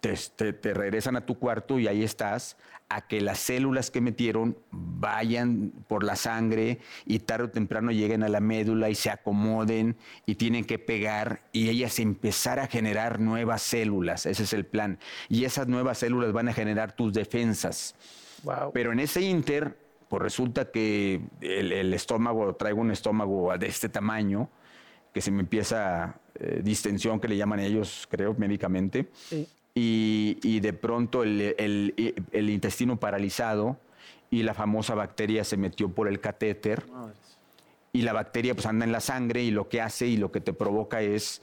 te, 0.00 0.14
te- 0.36 0.52
te 0.52 0.74
regresan 0.74 1.16
a 1.16 1.26
tu 1.26 1.38
cuarto 1.38 1.78
y 1.78 1.86
ahí 1.88 2.02
estás 2.02 2.56
a 2.88 3.02
que 3.06 3.20
las 3.20 3.38
células 3.38 3.90
que 3.92 4.00
metieron 4.00 4.56
vayan 4.72 5.72
por 5.86 6.02
la 6.02 6.16
sangre 6.16 6.80
y 7.06 7.20
tarde 7.20 7.44
o 7.44 7.50
temprano 7.50 7.92
lleguen 7.92 8.24
a 8.24 8.28
la 8.28 8.40
médula 8.40 8.90
y 8.90 8.96
se 8.96 9.10
acomoden 9.10 9.96
y 10.26 10.34
tienen 10.34 10.64
que 10.64 10.80
pegar 10.80 11.42
y 11.52 11.68
ellas 11.68 12.00
empezar 12.00 12.58
a 12.58 12.66
generar 12.66 13.20
nuevas 13.20 13.62
células. 13.62 14.26
Ese 14.26 14.42
es 14.42 14.52
el 14.52 14.66
plan. 14.66 14.98
Y 15.28 15.44
esas 15.44 15.68
nuevas 15.68 15.98
células 15.98 16.32
van 16.32 16.48
a 16.48 16.52
generar 16.52 16.96
tus 16.96 17.12
defensas. 17.12 17.94
Wow. 18.42 18.72
Pero 18.72 18.90
en 18.92 18.98
ese 18.98 19.20
inter, 19.20 19.76
pues 20.08 20.20
resulta 20.20 20.72
que 20.72 21.20
el, 21.40 21.70
el 21.70 21.94
estómago, 21.94 22.56
traigo 22.56 22.80
un 22.80 22.90
estómago 22.90 23.56
de 23.56 23.68
este 23.68 23.88
tamaño, 23.88 24.50
que 25.14 25.20
se 25.20 25.30
me 25.30 25.40
empieza 25.40 26.16
eh, 26.34 26.60
distensión, 26.64 27.20
que 27.20 27.28
le 27.28 27.36
llaman 27.36 27.60
ellos, 27.60 28.08
creo, 28.10 28.34
médicamente. 28.34 29.08
Y, 29.74 30.38
y 30.42 30.60
de 30.60 30.72
pronto 30.72 31.22
el, 31.22 31.54
el- 31.58 32.14
el 32.32 32.50
intestino 32.50 32.98
paralizado 32.98 33.76
y 34.30 34.42
la 34.42 34.54
famosa 34.54 34.94
bacteria 34.94 35.44
se 35.44 35.56
metió 35.56 35.88
por 35.90 36.08
el 36.08 36.20
catéter. 36.20 36.84
Y 37.92 38.02
la 38.02 38.12
bacteria 38.12 38.54
pues 38.54 38.66
anda 38.66 38.84
en 38.84 38.92
la 38.92 39.00
sangre 39.00 39.42
y 39.42 39.50
lo 39.50 39.68
que 39.68 39.80
hace 39.80 40.06
y 40.06 40.16
lo 40.16 40.30
que 40.30 40.40
te 40.40 40.52
provoca 40.52 41.02
es 41.02 41.42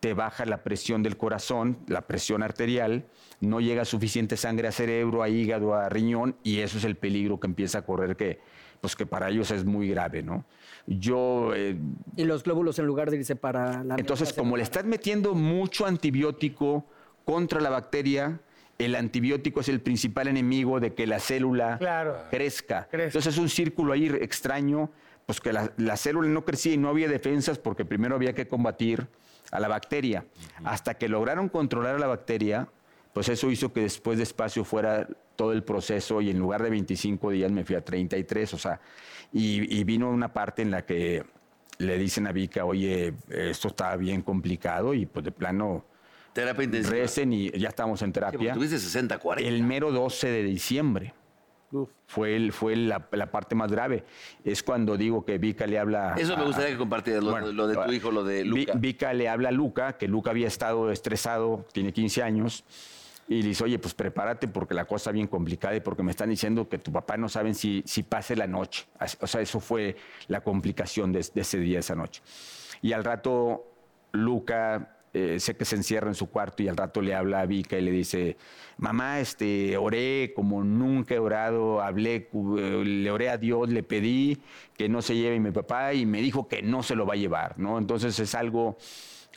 te 0.00 0.12
baja 0.12 0.44
la 0.44 0.62
presión 0.62 1.02
del 1.02 1.16
corazón, 1.16 1.78
la 1.86 2.02
presión 2.02 2.42
arterial, 2.42 3.06
no 3.40 3.60
llega 3.60 3.86
suficiente 3.86 4.36
sangre 4.36 4.68
a 4.68 4.72
cerebro, 4.72 5.22
a 5.22 5.30
hígado, 5.30 5.74
a 5.74 5.88
riñón, 5.88 6.36
y 6.42 6.58
eso 6.58 6.76
es 6.76 6.84
el 6.84 6.94
peligro 6.96 7.40
que 7.40 7.46
empieza 7.46 7.78
a 7.78 7.82
correr, 7.86 8.14
que, 8.14 8.38
pues 8.82 8.96
que 8.96 9.06
para 9.06 9.30
ellos 9.30 9.50
es 9.50 9.64
muy 9.64 9.88
grave, 9.88 10.22
¿no? 10.22 10.44
Yo, 10.86 11.54
eh, 11.54 11.78
Y 12.16 12.24
los 12.24 12.42
glóbulos 12.42 12.78
en 12.78 12.84
lugar 12.84 13.10
de 13.10 13.16
irse 13.16 13.34
para 13.34 13.82
la 13.82 13.94
entonces, 13.96 14.34
como 14.34 14.58
le 14.58 14.62
estás 14.62 14.84
metiendo 14.84 15.34
mucho 15.34 15.86
antibiótico 15.86 16.84
contra 17.24 17.60
la 17.60 17.70
bacteria, 17.70 18.40
el 18.78 18.96
antibiótico 18.96 19.60
es 19.60 19.68
el 19.68 19.80
principal 19.80 20.28
enemigo 20.28 20.80
de 20.80 20.94
que 20.94 21.06
la 21.06 21.20
célula 21.20 21.78
Claro. 21.78 22.16
crezca. 22.30 22.88
Crezca. 22.90 23.06
Entonces 23.06 23.34
es 23.34 23.38
un 23.38 23.48
círculo 23.48 23.92
ahí 23.92 24.06
extraño, 24.20 24.90
pues 25.26 25.40
que 25.40 25.52
la, 25.52 25.72
la 25.76 25.96
célula 25.96 26.28
no 26.28 26.44
crecía 26.44 26.74
y 26.74 26.76
no 26.76 26.88
había 26.88 27.08
defensas 27.08 27.58
porque 27.58 27.84
primero 27.84 28.16
había 28.16 28.34
que 28.34 28.46
combatir 28.48 29.06
a 29.52 29.60
la 29.60 29.68
bacteria. 29.68 30.24
Hasta 30.64 30.94
que 30.94 31.08
lograron 31.08 31.48
controlar 31.48 31.94
a 31.94 31.98
la 31.98 32.08
bacteria, 32.08 32.68
pues 33.12 33.28
eso 33.28 33.50
hizo 33.50 33.72
que 33.72 33.80
después 33.82 34.18
despacio 34.18 34.64
fuera 34.64 35.06
todo 35.36 35.52
el 35.52 35.62
proceso 35.62 36.20
y 36.20 36.30
en 36.30 36.38
lugar 36.38 36.62
de 36.62 36.70
25 36.70 37.30
días 37.30 37.50
me 37.52 37.64
fui 37.64 37.76
a 37.76 37.84
33, 37.84 38.54
o 38.54 38.58
sea, 38.58 38.80
y, 39.32 39.78
y 39.78 39.84
vino 39.84 40.10
una 40.10 40.32
parte 40.32 40.62
en 40.62 40.70
la 40.72 40.84
que 40.84 41.24
le 41.78 41.98
dicen 41.98 42.26
a 42.26 42.32
Vika, 42.32 42.64
oye, 42.64 43.14
esto 43.28 43.68
está 43.68 43.96
bien 43.96 44.22
complicado 44.22 44.94
y 44.94 45.06
pues 45.06 45.24
de 45.24 45.32
plano 45.32 45.84
Terapia 46.34 46.64
intensiva. 46.64 46.96
recen 46.96 47.32
y 47.32 47.50
ya 47.52 47.68
estamos 47.68 48.02
en 48.02 48.08
Sí, 48.08 48.12
terapia. 48.12 48.52
tuviste 48.52 48.78
60, 48.78 49.18
40. 49.18 49.48
El 49.48 49.62
mero 49.62 49.90
12 49.92 50.28
de 50.28 50.42
diciembre 50.42 51.14
fue, 52.06 52.36
el, 52.36 52.52
fue 52.52 52.76
la, 52.76 53.08
la 53.12 53.30
parte 53.30 53.54
más 53.54 53.70
grave. 53.72 54.04
Es 54.44 54.62
cuando 54.62 54.96
digo 54.96 55.24
que 55.24 55.38
Vika 55.38 55.66
le 55.66 55.78
habla... 55.78 56.14
Eso 56.18 56.36
me 56.36 56.42
a- 56.42 56.46
gustaría 56.46 56.70
que 56.72 56.76
compartieras, 56.78 57.24
lo, 57.24 57.30
Bueno, 57.30 57.52
lo 57.52 57.66
de 57.66 57.74
tu 57.76 57.92
hijo, 57.92 58.10
lo 58.10 58.22
de 58.24 58.44
Luca. 58.44 58.72
Vika 58.76 59.12
le 59.14 59.28
habla 59.28 59.48
a 59.48 59.52
Luca, 59.52 59.96
que 59.96 60.06
Luca 60.08 60.30
había 60.30 60.46
estado 60.48 60.90
estresado, 60.92 61.66
tiene 61.72 61.92
15 61.92 62.22
años, 62.22 62.64
y 63.26 63.40
le 63.42 63.48
dice, 63.48 63.64
oye, 63.64 63.78
pues 63.78 63.94
prepárate 63.94 64.48
porque 64.48 64.74
la 64.74 64.84
cosa 64.84 64.96
está 64.96 65.12
bien 65.12 65.26
complicada 65.28 65.74
y 65.74 65.80
porque 65.80 66.02
me 66.02 66.10
están 66.10 66.28
diciendo 66.30 66.68
que 66.68 66.78
tu 66.78 66.92
papá 66.92 67.16
no 67.16 67.28
saben 67.28 67.54
si, 67.54 67.82
si 67.86 68.02
pase 68.02 68.36
la 68.36 68.46
noche. 68.46 68.84
O 69.20 69.26
sea, 69.26 69.40
eso 69.40 69.60
fue 69.60 69.96
la 70.28 70.42
complicación 70.42 71.10
de, 71.12 71.26
de 71.34 71.40
ese 71.40 71.58
día, 71.58 71.78
esa 71.78 71.94
noche. 71.94 72.20
Y 72.82 72.92
al 72.92 73.02
rato, 73.02 73.64
Luca, 74.12 74.93
eh, 75.14 75.40
sé 75.40 75.56
que 75.56 75.64
se 75.64 75.76
encierra 75.76 76.08
en 76.08 76.14
su 76.14 76.28
cuarto 76.28 76.62
y 76.62 76.68
al 76.68 76.76
rato 76.76 77.00
le 77.00 77.14
habla 77.14 77.40
a 77.40 77.46
Vika 77.46 77.78
y 77.78 77.82
le 77.82 77.90
dice, 77.90 78.36
mamá, 78.76 79.20
este, 79.20 79.76
oré 79.76 80.32
como 80.34 80.62
nunca 80.64 81.14
he 81.14 81.18
orado, 81.18 81.80
hablé, 81.80 82.28
eh, 82.58 82.82
le 82.84 83.10
oré 83.10 83.30
a 83.30 83.38
Dios, 83.38 83.68
le 83.70 83.82
pedí 83.82 84.38
que 84.76 84.88
no 84.88 85.00
se 85.00 85.14
lleve 85.16 85.38
mi 85.40 85.50
papá 85.52 85.94
y 85.94 86.04
me 86.04 86.20
dijo 86.20 86.48
que 86.48 86.62
no 86.62 86.82
se 86.82 86.94
lo 86.96 87.06
va 87.06 87.14
a 87.14 87.16
llevar, 87.16 87.58
¿no? 87.58 87.78
Entonces 87.78 88.18
es 88.18 88.34
algo 88.34 88.76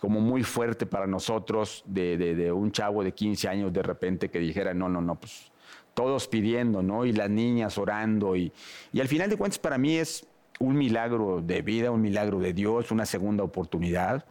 como 0.02 0.20
muy 0.20 0.44
fuerte 0.44 0.86
para 0.86 1.08
nosotros 1.08 1.84
de, 1.88 2.18
de- 2.18 2.36
de 2.36 2.52
un 2.52 2.72
chavo 2.72 3.04
de 3.04 3.14
15 3.14 3.48
años 3.48 3.74
de 3.74 3.82
repente 3.84 4.30
que 4.30 4.40
dijera, 4.40 4.74
no, 4.74 4.90
no, 4.90 5.02
no, 5.02 5.16
pues 5.16 5.52
todos 5.94 6.28
pidiendo, 6.28 6.84
¿no? 6.84 7.06
Y 7.06 7.14
las 7.14 7.30
niñas 7.30 7.78
orando. 7.80 8.36
Y, 8.36 8.52
y 8.94 9.00
al 9.00 9.08
final 9.08 9.30
de 9.32 9.38
cuentas 9.38 9.58
para 9.58 9.80
mí 9.80 9.96
es 9.98 10.28
un 10.60 10.78
milagro 10.78 11.42
de 11.42 11.62
vida, 11.64 11.90
un 11.90 12.02
milagro 12.02 12.38
de 12.40 12.54
Dios, 12.54 12.92
una 12.92 13.06
segunda 13.08 13.44
oportunidad. 13.44 14.26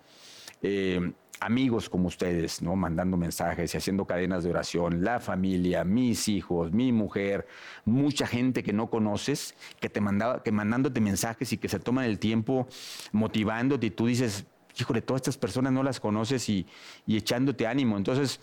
Eh, 0.69 1.12
amigos 1.39 1.89
como 1.89 2.09
ustedes, 2.09 2.61
¿no? 2.61 2.75
Mandando 2.75 3.17
mensajes 3.17 3.73
y 3.73 3.77
haciendo 3.77 4.05
cadenas 4.05 4.43
de 4.43 4.51
oración, 4.51 5.05
la 5.05 5.21
familia, 5.21 5.85
mis 5.85 6.27
hijos, 6.27 6.73
mi 6.73 6.91
mujer, 6.91 7.47
mucha 7.85 8.27
gente 8.27 8.64
que 8.64 8.73
no 8.73 8.91
conoces, 8.91 9.55
que 9.79 9.89
te 9.89 10.01
mandaba, 10.01 10.43
que 10.43 10.51
mandándote 10.51 11.01
mensajes 11.01 11.53
y 11.53 11.59
que 11.59 11.69
se 11.69 11.79
toman 11.79 12.07
el 12.07 12.19
tiempo 12.19 12.67
motivándote 13.12 13.87
y 13.87 13.91
tú 13.91 14.07
dices, 14.07 14.45
híjole, 14.77 15.03
todas 15.03 15.21
estas 15.21 15.37
personas 15.37 15.73
no 15.73 15.85
las 15.85 16.01
conoces 16.01 16.49
y, 16.49 16.67
y 17.07 17.17
echándote 17.17 17.69
ánimo. 17.69 17.97
Entonces, 17.97 18.41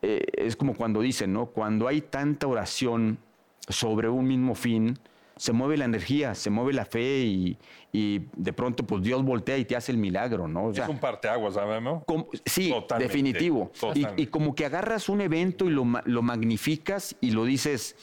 eh, 0.00 0.24
es 0.32 0.56
como 0.56 0.74
cuando 0.74 1.02
dicen, 1.02 1.34
¿no? 1.34 1.46
Cuando 1.46 1.86
hay 1.86 2.00
tanta 2.00 2.46
oración 2.46 3.18
sobre 3.68 4.08
un 4.08 4.26
mismo 4.26 4.54
fin, 4.54 4.98
se 5.42 5.52
mueve 5.52 5.76
la 5.76 5.86
energía, 5.86 6.36
se 6.36 6.50
mueve 6.50 6.72
la 6.72 6.84
fe 6.84 7.24
y, 7.24 7.58
y 7.92 8.20
de 8.36 8.52
pronto 8.52 8.86
pues 8.86 9.02
Dios 9.02 9.24
voltea 9.24 9.58
y 9.58 9.64
te 9.64 9.74
hace 9.74 9.90
el 9.90 9.98
milagro, 9.98 10.46
¿no? 10.46 10.66
O 10.66 10.72
sea, 10.72 10.84
es 10.84 10.90
un 10.90 11.00
parteaguas, 11.00 11.54
¿sabemos? 11.54 12.04
como- 12.06 12.28
sí, 12.46 12.70
Totalmente, 12.70 13.12
definitivo. 13.12 13.72
Y, 13.74 13.78
totalmente. 13.80 14.22
y 14.22 14.26
como 14.28 14.54
que 14.54 14.66
agarras 14.66 15.08
un 15.08 15.20
evento 15.20 15.64
y 15.66 15.70
lo, 15.70 15.84
lo 16.04 16.22
magnificas 16.22 17.16
y 17.20 17.32
lo 17.32 17.44
dices, 17.44 17.96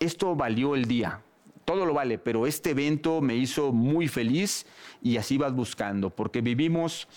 esto 0.00 0.36
valió 0.36 0.74
el 0.74 0.84
día. 0.84 1.22
Todo 1.64 1.86
lo 1.86 1.94
vale, 1.94 2.18
pero 2.18 2.46
este 2.46 2.72
evento 2.72 3.22
me 3.22 3.36
hizo 3.36 3.72
muy 3.72 4.06
feliz 4.06 4.66
y 5.00 5.16
así 5.16 5.38
vas 5.38 5.54
buscando, 5.54 6.10
porque 6.10 6.42
vivimos 6.42 7.08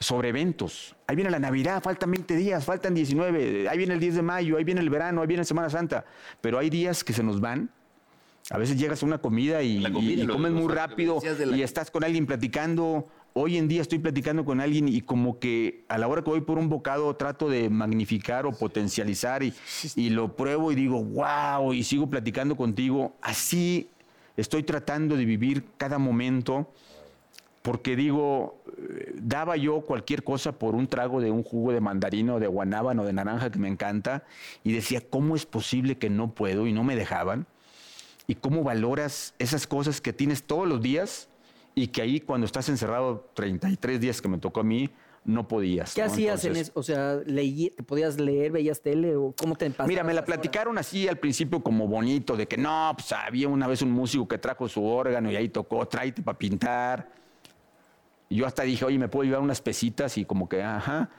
sobre 0.00 0.30
eventos. 0.30 0.96
Ahí 1.06 1.14
viene 1.14 1.30
la 1.30 1.38
Navidad, 1.40 1.82
faltan 1.82 2.10
20 2.10 2.36
días, 2.36 2.64
faltan 2.64 2.94
19, 2.94 3.68
ahí 3.68 3.76
viene 3.76 3.92
el 3.92 4.00
10 4.00 4.14
de 4.14 4.22
mayo, 4.22 4.56
ahí 4.56 4.64
viene 4.64 4.80
el 4.80 4.88
verano, 4.88 5.20
ahí 5.20 5.26
viene 5.26 5.44
Semana 5.44 5.68
Santa, 5.68 6.06
pero 6.40 6.58
hay 6.58 6.70
días 6.70 7.04
que 7.04 7.12
se 7.12 7.22
nos 7.22 7.38
van. 7.38 7.68
A 8.52 8.58
veces 8.58 8.76
llegas 8.78 9.02
a 9.02 9.06
una 9.06 9.18
comida 9.18 9.62
y, 9.62 9.82
comida, 9.90 10.00
y- 10.12 10.20
y 10.20 10.22
lo- 10.24 10.34
comes 10.34 10.52
muy 10.52 10.72
rápido 10.72 11.20
la- 11.46 11.56
y 11.56 11.62
estás 11.62 11.90
con 11.90 12.04
alguien 12.04 12.26
platicando. 12.26 13.08
Hoy 13.34 13.56
en 13.56 13.66
día 13.66 13.80
estoy 13.80 13.98
platicando 13.98 14.44
con 14.44 14.60
alguien 14.60 14.88
y 14.88 15.00
como 15.00 15.38
que 15.38 15.84
a 15.88 15.96
la 15.96 16.06
hora 16.06 16.22
que 16.22 16.28
voy 16.28 16.42
por 16.42 16.58
un 16.58 16.68
bocado 16.68 17.16
trato 17.16 17.48
de 17.48 17.70
magnificar 17.70 18.44
o 18.44 18.52
potencializar 18.52 19.42
y, 19.42 19.54
y 19.96 20.10
lo 20.10 20.36
pruebo 20.36 20.70
y 20.70 20.74
digo, 20.74 21.02
wow, 21.02 21.72
y 21.72 21.82
sigo 21.82 22.10
platicando 22.10 22.54
contigo. 22.56 23.14
Así 23.22 23.88
estoy 24.36 24.62
tratando 24.64 25.16
de 25.16 25.24
vivir 25.24 25.64
cada 25.78 25.96
momento 25.96 26.70
porque 27.62 27.96
digo, 27.96 28.60
eh, 28.76 29.14
daba 29.22 29.56
yo 29.56 29.80
cualquier 29.82 30.24
cosa 30.24 30.52
por 30.52 30.74
un 30.74 30.88
trago 30.88 31.20
de 31.22 31.30
un 31.30 31.42
jugo 31.42 31.72
de 31.72 31.80
mandarino, 31.80 32.38
de 32.38 32.48
guanábano, 32.48 33.04
de 33.04 33.12
naranja 33.14 33.50
que 33.50 33.58
me 33.60 33.68
encanta, 33.68 34.24
y 34.64 34.72
decía, 34.72 35.00
¿cómo 35.08 35.36
es 35.36 35.46
posible 35.46 35.96
que 35.96 36.10
no 36.10 36.34
puedo? 36.34 36.66
Y 36.66 36.72
no 36.72 36.82
me 36.84 36.96
dejaban. 36.96 37.46
¿Y 38.26 38.34
cómo 38.36 38.62
valoras 38.62 39.34
esas 39.38 39.66
cosas 39.66 40.00
que 40.00 40.12
tienes 40.12 40.44
todos 40.44 40.68
los 40.68 40.80
días 40.80 41.28
y 41.74 41.88
que 41.88 42.02
ahí 42.02 42.20
cuando 42.20 42.46
estás 42.46 42.68
encerrado 42.68 43.28
33 43.34 44.00
días 44.00 44.22
que 44.22 44.28
me 44.28 44.38
tocó 44.38 44.60
a 44.60 44.64
mí, 44.64 44.90
no 45.24 45.46
podías? 45.48 45.94
¿Qué 45.94 46.00
¿no? 46.02 46.06
hacías 46.06 46.44
en 46.44 46.56
eso? 46.56 46.72
O 46.74 46.82
sea, 46.82 47.16
leí, 47.26 47.70
¿te 47.70 47.82
podías 47.82 48.18
leer, 48.20 48.52
veías 48.52 48.80
tele 48.80 49.16
o 49.16 49.34
cómo 49.36 49.56
te 49.56 49.68
pasabas 49.70 49.88
Mira, 49.88 50.02
me 50.04 50.14
la 50.14 50.20
horas? 50.20 50.26
platicaron 50.34 50.78
así 50.78 51.08
al 51.08 51.18
principio 51.18 51.62
como 51.62 51.88
bonito, 51.88 52.36
de 52.36 52.46
que 52.46 52.56
no, 52.56 52.92
pues 52.96 53.12
había 53.12 53.48
una 53.48 53.66
vez 53.66 53.82
un 53.82 53.90
músico 53.90 54.26
que 54.28 54.38
trajo 54.38 54.68
su 54.68 54.84
órgano 54.84 55.30
y 55.30 55.36
ahí 55.36 55.48
tocó, 55.48 55.86
tráete 55.86 56.22
para 56.22 56.38
pintar. 56.38 57.10
Y 58.28 58.36
yo 58.36 58.46
hasta 58.46 58.62
dije, 58.62 58.84
oye, 58.84 58.98
¿me 58.98 59.08
puedo 59.08 59.24
llevar 59.24 59.42
unas 59.42 59.60
pesitas? 59.60 60.16
Y 60.16 60.24
como 60.24 60.48
que, 60.48 60.62
ajá. 60.62 61.10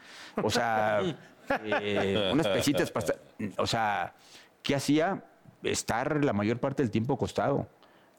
O 0.41 0.49
sea, 0.49 1.01
eh, 1.63 2.29
unas 2.33 2.47
pesitas 2.47 2.89
para... 2.91 3.05
estar- 3.07 3.19
O 3.57 3.67
sea, 3.67 4.15
¿qué 4.63 4.73
hacía? 4.75 5.23
Estar 5.63 6.23
la 6.23 6.33
mayor 6.33 6.59
parte 6.59 6.83
del 6.83 6.91
tiempo 6.91 7.13
acostado. 7.13 7.67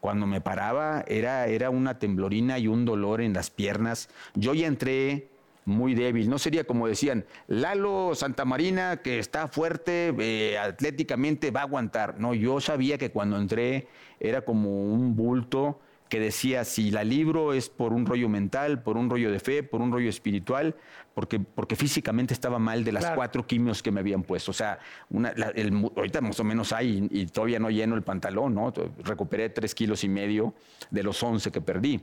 Cuando 0.01 0.26
me 0.26 0.40
paraba 0.40 1.05
era, 1.07 1.47
era 1.47 1.70
una 1.70 1.99
temblorina 1.99 2.59
y 2.59 2.68
un 2.68 2.84
dolor 2.84 3.20
en 3.20 3.32
las 3.32 3.51
piernas. 3.51 4.09
Yo 4.34 4.53
ya 4.55 4.66
entré 4.66 5.28
muy 5.64 5.95
débil. 5.95 6.28
No 6.28 6.38
sería 6.38 6.64
como 6.64 6.86
decían, 6.86 7.24
Lalo 7.47 8.14
Santamarina, 8.14 8.99
que 8.99 9.18
está 9.18 9.49
fuerte, 9.49 10.14
eh, 10.18 10.59
atléticamente 10.59 11.51
va 11.51 11.61
a 11.61 11.64
aguantar. 11.64 12.20
No, 12.20 12.34
yo 12.34 12.61
sabía 12.61 12.99
que 12.99 13.11
cuando 13.11 13.38
entré 13.38 13.88
era 14.20 14.42
como 14.42 14.92
un 14.92 15.16
bulto 15.16 15.80
que 16.09 16.20
decía, 16.20 16.64
si 16.64 16.90
la 16.90 17.02
libro 17.02 17.52
es 17.55 17.68
por 17.68 17.92
un 17.92 18.07
rollo 18.07 18.28
mental, 18.28 18.82
por 18.82 18.96
un 18.96 19.09
rollo 19.11 19.32
de 19.32 19.40
fe, 19.40 19.62
por 19.62 19.80
un 19.80 19.90
rollo 19.90 20.09
espiritual, 20.09 20.76
porque, 21.14 21.40
porque 21.40 21.76
físicamente 21.76 22.34
estaba 22.34 22.59
mal 22.59 22.84
de 22.84 22.92
las 22.92 23.02
Claro. 23.05 23.16
cuatro 23.16 23.46
quimios 23.46 23.82
que 23.82 23.90
me 23.90 24.00
habían 24.00 24.22
puesto. 24.22 24.50
O 24.50 24.55
sea, 24.55 24.78
una- 25.11 25.32
la- 25.36 25.48
el 25.48 25.72
ahorita 25.96 26.20
más 26.20 26.38
o 26.38 26.44
menos 26.44 26.72
hay 26.72 27.09
y, 27.11 27.20
y 27.22 27.26
todavía 27.26 27.59
no 27.59 27.70
lleno 27.70 27.94
el 27.94 28.02
pantalón, 28.02 28.55
¿no? 28.55 28.72
Recuperé 29.02 29.48
tres 29.50 29.74
kilos 29.74 30.05
y 30.05 30.09
medio 30.09 30.55
de 30.90 31.02
los 31.02 31.22
once 31.22 31.50
que 31.50 31.61
perdí 31.61 32.00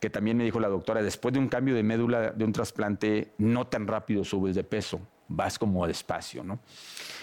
que 0.00 0.10
también 0.10 0.36
me 0.36 0.44
dijo 0.44 0.60
la 0.60 0.68
doctora, 0.68 1.02
después 1.02 1.32
de 1.34 1.40
un 1.40 1.48
cambio 1.48 1.74
de 1.74 1.82
médula, 1.82 2.30
de 2.30 2.44
un 2.44 2.52
trasplante, 2.52 3.32
no 3.38 3.66
tan 3.66 3.88
rápido 3.88 4.22
subes 4.22 4.54
de 4.54 4.62
peso, 4.62 5.00
vas 5.26 5.58
como 5.58 5.84
despacio, 5.88 6.44
¿no? 6.44 6.60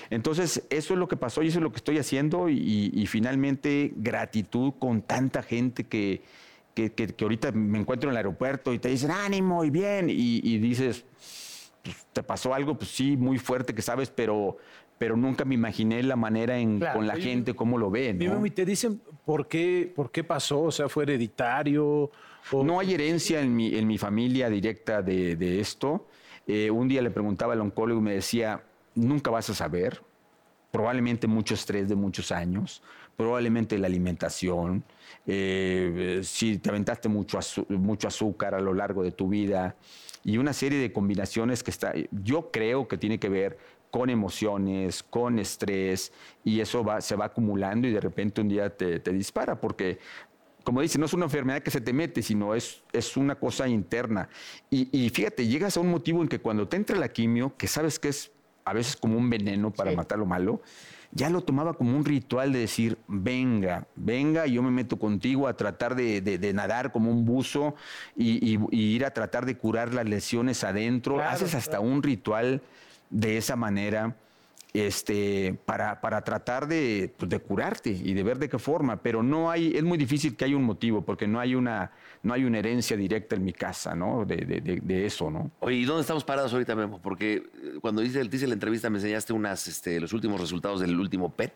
Entonces, 0.09 0.65
eso 0.69 0.93
es 0.93 0.99
lo 0.99 1.07
que 1.07 1.17
pasó 1.17 1.41
y 1.43 1.47
eso 1.47 1.59
es 1.59 1.63
lo 1.63 1.71
que 1.71 1.77
estoy 1.77 1.97
haciendo 1.97 2.49
y, 2.49 2.91
y 2.93 3.07
finalmente 3.07 3.93
gratitud 3.95 4.73
con 4.79 5.01
tanta 5.01 5.41
gente 5.43 5.85
que, 5.85 6.21
que, 6.73 6.91
que- 6.93 7.07
que 7.07 7.23
ahorita 7.25 7.51
me 7.51 7.79
encuentro 7.79 8.09
en 8.09 8.13
el 8.13 8.17
aeropuerto 8.17 8.73
y 8.73 8.79
te 8.79 8.89
dicen 8.89 9.11
ánimo 9.11 9.63
y 9.63 9.69
bien 9.69 10.09
y, 10.09 10.41
y 10.43 10.57
dices, 10.59 11.05
pues, 11.83 12.07
te 12.13 12.23
pasó 12.23 12.53
algo, 12.53 12.77
pues 12.77 12.91
sí, 12.91 13.15
muy 13.17 13.37
fuerte 13.39 13.73
que 13.73 13.81
sabes, 13.81 14.09
pero, 14.09 14.57
pero 14.97 15.15
nunca 15.17 15.45
me 15.45 15.55
imaginé 15.55 16.01
la 16.03 16.15
manera 16.15 16.57
en, 16.57 16.79
Claro. 16.79 16.97
con 16.99 17.07
la 17.07 17.15
gente, 17.15 17.53
cómo 17.53 17.77
lo 17.77 17.89
ven. 17.91 18.17
¿no? 18.19 18.33
mami, 18.35 18.51
¿te 18.51 18.65
dicen 18.65 19.01
por 19.25 19.47
qué, 19.47 19.91
por 19.95 20.11
qué 20.11 20.23
pasó? 20.23 20.61
O 20.63 20.71
sea, 20.71 20.87
¿fue 20.89 21.03
hereditario? 21.03 22.11
O... 22.51 22.63
No 22.63 22.79
hay 22.79 22.93
herencia 22.93 23.41
en 23.41 23.55
mi, 23.55 23.75
en 23.75 23.87
mi 23.87 23.97
familia 23.97 24.49
directa 24.49 25.01
de, 25.01 25.35
de 25.35 25.59
esto. 25.59 26.07
Eh, 26.47 26.69
un 26.69 26.87
día 26.87 27.01
le 27.01 27.09
preguntaba 27.09 27.53
al 27.53 27.61
oncólogo 27.61 27.99
y 28.01 28.03
me 28.03 28.13
decía, 28.13 28.61
nunca 28.95 29.29
vas 29.31 29.49
a 29.49 29.53
saber. 29.53 30.01
Probablemente 30.71 31.27
mucho 31.27 31.53
estrés 31.53 31.87
de 31.87 31.95
muchos 31.95 32.33
años, 32.33 32.83
probablemente 33.15 33.77
la 33.77 33.87
alimentación, 33.87 34.83
eh, 35.25 36.19
si 36.23 36.57
te 36.57 36.69
aventaste 36.69 37.07
mucho, 37.07 37.39
mucho 37.69 38.09
azúcar 38.09 38.55
a 38.55 38.59
lo 38.59 38.73
largo 38.73 39.01
de 39.01 39.11
tu 39.11 39.29
vida 39.29 39.77
y 40.25 40.37
una 40.37 40.51
serie 40.51 40.79
de 40.79 40.91
combinaciones 40.91 41.63
que 41.63 41.71
está, 41.71 41.93
yo 42.11 42.51
creo 42.51 42.89
que 42.89 42.97
tiene 42.97 43.19
que 43.19 43.29
ver 43.29 43.57
con 43.89 44.09
emociones, 44.09 45.03
con 45.03 45.39
estrés, 45.39 46.11
y 46.43 46.59
eso 46.59 46.83
va, 46.83 46.99
se 46.99 47.15
va 47.15 47.25
acumulando 47.25 47.87
y 47.87 47.93
de 47.93 48.01
repente 48.01 48.41
un 48.41 48.49
día 48.49 48.75
te, 48.75 48.99
te 48.99 49.13
dispara, 49.13 49.61
porque 49.61 49.99
como 50.65 50.81
dice, 50.81 50.97
no 50.97 51.05
es 51.05 51.13
una 51.13 51.25
enfermedad 51.25 51.61
que 51.61 51.71
se 51.71 51.79
te 51.79 51.93
mete, 51.93 52.23
sino 52.23 52.55
es, 52.55 52.83
es 52.91 53.15
una 53.15 53.35
cosa 53.35 53.67
interna. 53.67 54.27
Y, 54.71 54.89
y 54.91 55.09
fíjate, 55.11 55.47
llegas 55.47 55.77
a 55.77 55.79
un 55.79 55.91
motivo 55.91 56.23
en 56.23 56.27
que 56.27 56.39
cuando 56.39 56.67
te 56.67 56.75
entra 56.75 56.97
la 56.97 57.07
quimio, 57.07 57.55
que 57.55 57.67
sabes 57.67 57.99
que 57.99 58.09
es 58.09 58.31
a 58.65 58.73
veces 58.73 58.95
como 58.97 59.17
un 59.17 59.29
veneno 59.29 59.71
para 59.71 59.91
matar 59.91 60.17
lo 60.17 60.25
malo, 60.25 60.61
ya 61.11 61.29
lo 61.29 61.41
tomaba 61.41 61.75
como 61.75 61.95
un 61.95 62.03
ritual 62.03 62.51
de 62.51 62.59
decir, 62.59 62.97
venga, 63.07 63.87
venga, 63.95 64.47
yo 64.47 64.61
me 64.63 64.71
meto 64.71 64.97
contigo 64.97 65.47
a 65.47 65.55
tratar 65.55 65.95
de, 65.95 66.19
de- 66.19 66.39
de 66.39 66.51
nadar 66.53 66.91
como 66.91 67.11
un 67.11 67.23
buzo 67.25 67.75
y, 68.17 68.53
y- 68.55 68.59
y 68.71 68.95
ir 68.95 69.05
a 69.05 69.11
tratar 69.11 69.45
de 69.45 69.55
curar 69.55 69.93
las 69.93 70.05
lesiones 70.09 70.63
adentro. 70.63 71.15
Claro, 71.15 71.29
Haces 71.29 71.53
hasta 71.55 71.77
claro. 71.77 71.83
un 71.85 72.01
ritual 72.03 72.61
de 73.11 73.37
esa 73.37 73.55
manera 73.55 74.15
este, 74.81 75.57
para, 75.65 76.01
para 76.01 76.21
tratar 76.23 76.67
de, 76.67 77.13
pues, 77.17 77.29
de 77.29 77.39
curarte 77.39 77.89
y 77.89 78.13
de 78.13 78.23
ver 78.23 78.37
de 78.39 78.49
qué 78.49 78.59
forma, 78.59 78.97
pero 79.01 79.23
no 79.23 79.49
hay, 79.49 79.73
es 79.75 79.83
muy 79.83 79.97
difícil 79.97 80.35
que 80.35 80.45
haya 80.45 80.57
un 80.57 80.63
motivo, 80.63 81.01
porque 81.01 81.27
no 81.27 81.39
hay 81.39 81.55
una, 81.55 81.91
no 82.23 82.33
hay 82.33 82.43
una 82.43 82.59
herencia 82.59 82.97
directa 82.97 83.35
en 83.35 83.45
mi 83.45 83.53
casa, 83.53 83.95
¿no? 83.95 84.25
De, 84.25 84.37
de- 84.37 85.05
eso, 85.05 85.29
¿no? 85.29 85.51
Oye, 85.59 85.77
¿y 85.77 85.85
dónde 85.85 86.01
estamos 86.01 86.23
parados 86.23 86.51
ahorita, 86.53 86.75
Memo? 86.75 86.99
Porque 87.01 87.33
eh, 87.35 87.43
cuando 87.81 88.01
hice, 88.03 88.21
hice 88.29 88.47
la 88.47 88.53
entrevista 88.53 88.89
me 88.89 88.97
enseñaste 88.97 89.33
unas, 89.33 89.67
este, 89.67 89.99
los 89.99 90.13
últimos 90.13 90.39
resultados 90.41 90.79
del 90.81 90.99
último 90.99 91.29
PET, 91.29 91.53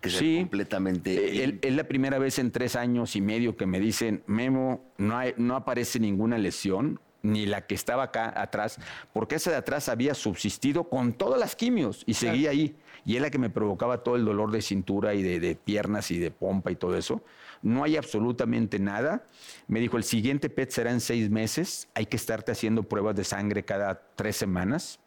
que 0.00 0.10
Sí. 0.10 0.36
completamente... 0.40 1.12
Eh, 1.14 1.44
el- 1.44 1.58
es 1.62 1.74
la 1.74 1.84
primera 1.84 2.18
vez 2.18 2.38
en 2.38 2.50
tres 2.50 2.76
años 2.76 3.16
y 3.16 3.20
medio 3.20 3.56
que 3.56 3.66
me 3.66 3.80
dicen, 3.80 4.22
Memo, 4.26 4.84
no, 4.98 5.16
hay- 5.16 5.34
no 5.38 5.56
aparece 5.56 5.98
ninguna 5.98 6.36
lesión, 6.38 7.00
ni 7.24 7.46
la 7.46 7.66
que 7.66 7.74
estaba 7.74 8.04
acá 8.04 8.32
atrás, 8.36 8.78
porque 9.12 9.36
esa 9.36 9.50
de 9.50 9.56
atrás 9.56 9.88
había 9.88 10.14
subsistido 10.14 10.88
con 10.88 11.14
todas 11.14 11.40
las 11.40 11.56
quimios 11.56 12.04
y 12.06 12.14
seguía 12.14 12.50
ahí. 12.50 12.76
Y 13.06 13.16
es 13.16 13.22
la 13.22 13.30
que 13.30 13.38
me 13.38 13.50
provocaba 13.50 14.02
todo 14.02 14.16
el 14.16 14.24
dolor 14.24 14.50
de 14.50 14.62
cintura 14.62 15.14
y 15.14 15.22
de, 15.22 15.40
de 15.40 15.56
piernas 15.56 16.10
y 16.10 16.18
de 16.18 16.30
pompa 16.30 16.70
y 16.70 16.76
todo 16.76 16.96
eso. 16.96 17.22
No 17.60 17.84
hay 17.84 17.96
absolutamente 17.96 18.78
nada. 18.78 19.24
Me 19.68 19.80
dijo, 19.80 19.96
el 19.96 20.04
siguiente 20.04 20.48
PET 20.48 20.70
será 20.70 20.90
en 20.90 21.00
seis 21.00 21.28
meses. 21.28 21.88
Hay 21.94 22.06
que 22.06 22.16
estarte 22.16 22.52
haciendo 22.52 22.82
pruebas 22.82 23.16
de 23.16 23.24
sangre 23.24 23.64
cada 23.64 24.00
tres 24.16 24.36
semanas, 24.36 25.00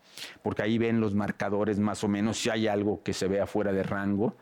porque 0.43 0.61
ahí 0.61 0.78
ven 0.78 0.99
los 0.99 1.15
marcadores 1.15 1.80
más 1.80 2.03
o 2.03 2.07
menos 2.07 2.38
si 2.38 2.49
hay 2.49 2.68
algo 2.68 3.01
que 3.03 3.13
se 3.13 3.28
vea 3.28 3.47
fuera 3.47 3.72
de 3.72 3.84
rango 3.84 4.36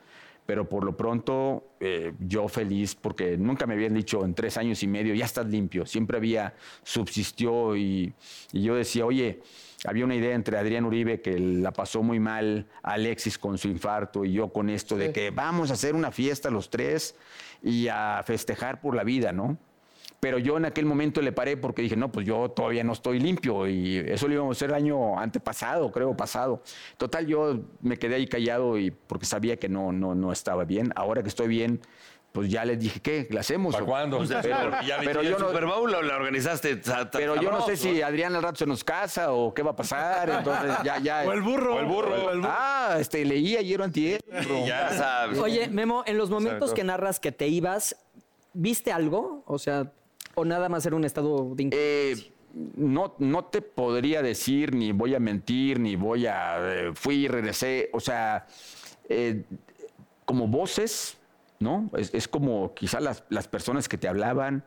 pero 0.46 0.70
por 0.70 0.84
lo 0.84 0.96
pronto 0.96 1.76
eh, 1.80 2.14
yo 2.20 2.48
feliz 2.48 2.96
porque 2.96 3.38
nunca 3.38 3.66
me 3.66 3.74
habían 3.74 3.94
dicho 3.94 4.24
en 4.24 4.34
tres 4.34 4.58
años 4.58 4.84
y 4.84 4.88
medio 4.88 5.14
ya 5.14 5.26
estás 5.26 5.48
limpio, 5.48 5.86
siempre 5.86 6.18
había 6.18 6.54
subsistió 6.84 7.76
y, 7.76 8.14
y 8.52 8.64
yo 8.64 8.76
decía, 8.76 9.06
oye, 9.06 9.42
había 9.86 10.06
una 10.06 10.16
idea 10.16 10.34
entre 10.34 10.58
Adrián 10.58 10.86
Uribe 10.86 11.22
que 11.22 11.40
la 11.40 11.72
pasó 11.72 12.02
muy 12.02 12.20
mal, 12.20 12.68
Alexis 12.82 13.38
con 13.38 13.58
su 13.58 13.68
infarto 13.68 14.26
y 14.26 14.34
yo 14.34 14.50
con 14.50 14.70
esto 14.70 14.98
de 14.98 15.12
que 15.12 15.32
vamos 15.32 15.70
a 15.70 15.74
hacer 15.74 15.96
una 15.96 16.12
fiesta 16.12 16.50
los 16.50 16.70
tres 16.70 17.16
y 17.62 17.88
a 17.88 18.22
festejar 18.26 18.82
por 18.82 18.96
la 18.96 19.04
vida, 19.04 19.32
¿no? 19.32 19.58
Pero 20.26 20.40
yo 20.40 20.58
en 20.58 20.66
aquel 20.66 20.88
momento 20.88 21.22
le 21.22 21.32
paré 21.32 21.56
porque 21.56 21.84
dije, 21.84 21.96
no, 21.96 22.12
pues 22.12 22.26
yo 22.26 22.50
todavía 22.50 22.84
no 22.84 22.94
estoy 22.94 23.20
limpio 23.20 23.68
y 23.68 23.98
eso 23.98 24.28
lo 24.28 24.34
íbamos 24.34 24.56
a 24.56 24.58
hacer 24.58 24.70
el 24.72 24.76
año 24.76 25.20
antepasado, 25.20 25.92
creo, 25.92 26.18
pasado. 26.18 26.64
Total, 26.98 27.28
yo 27.28 27.60
me 27.82 27.98
quedé 27.98 28.16
ahí 28.16 28.26
callado 28.26 28.80
y 28.80 28.90
porque 28.90 29.28
sabía 29.28 29.58
que 29.58 29.70
no, 29.70 29.92
no, 29.92 30.16
no 30.16 30.32
estaba 30.32 30.64
bien. 30.66 30.92
Ahora 30.96 31.22
que 31.22 31.30
estoy 31.30 31.48
bien, 31.48 31.80
pues 32.32 32.50
ya 32.50 32.66
les 32.66 32.80
dije, 32.80 33.00
¿qué? 33.02 33.28
¿La 33.30 33.42
hacemos? 33.42 33.76
¿Para 33.76 33.86
cuándo? 33.86 34.18
Pero, 34.18 34.82
ya 34.82 34.98
pero 35.06 35.22
el 35.22 35.30
yo 35.30 35.38
no, 35.38 35.48
Super 35.50 35.68
Bowl 35.68 35.92
la 35.92 36.00
organizaste. 36.16 36.78
ta- 36.78 37.08
pero 37.12 37.40
yo 37.40 37.52
no 37.52 37.64
sé 37.64 37.78
si. 37.78 38.02
Adrián 38.02 38.34
al 38.36 38.42
rato 38.42 38.56
se 38.58 38.66
nos 38.66 38.84
casa 38.84 39.32
o 39.32 39.54
qué 39.54 39.62
va 39.62 39.72
a 39.72 39.76
pasar. 39.76 40.28
Entonces 40.28 40.76
ya, 40.84 40.98
ya. 40.98 41.24
O 41.28 41.34
el 41.34 41.42
burro. 41.44 41.76
O 41.76 41.80
el 41.82 41.86
burro. 41.86 42.16
O 42.16 42.32
el 42.32 42.40
burro. 42.40 42.50
Ah, 42.52 42.98
este, 43.00 43.24
leí 43.26 43.58
ayer 43.58 43.80
o 43.80 43.84
antier. 43.84 44.20
Ya 44.66 44.90
sabes. 44.90 45.38
Oye, 45.38 45.68
Memo, 45.68 46.02
en 46.08 46.18
los 46.18 46.32
momentos 46.32 46.74
que 46.74 46.84
narras 46.84 47.20
que 47.20 47.32
te 47.32 47.48
ibas, 47.48 47.96
¿viste 48.54 48.92
algo? 48.92 49.44
O 49.46 49.60
sea, 49.60 49.92
o 50.36 50.46
nada 50.46 50.70
más 50.70 50.86
era 50.86 50.96
un 50.96 51.06
estado 51.06 51.56
de 51.56 51.70
Eh, 51.72 52.16
no, 52.76 53.16
no 53.20 53.46
te 53.46 53.62
podría 53.62 54.22
decir, 54.22 54.74
ni 54.74 54.92
voy 54.92 55.16
a 55.16 55.20
mentir, 55.20 55.80
ni 55.80 55.96
voy 55.96 56.26
a. 56.28 56.58
eh, 56.60 56.92
fui 56.94 57.26
y 57.26 57.28
regresé. 57.28 57.90
O 57.94 58.00
sea, 58.00 58.48
eh, 59.10 59.44
como 60.26 60.48
voces, 60.48 61.18
¿no? 61.60 61.90
Es, 61.98 62.28
como 62.28 62.74
quizás 62.74 63.02
las, 63.02 63.24
las 63.30 63.48
personas 63.48 63.90
que 63.90 63.98
te 63.98 64.08
hablaban, 64.08 64.64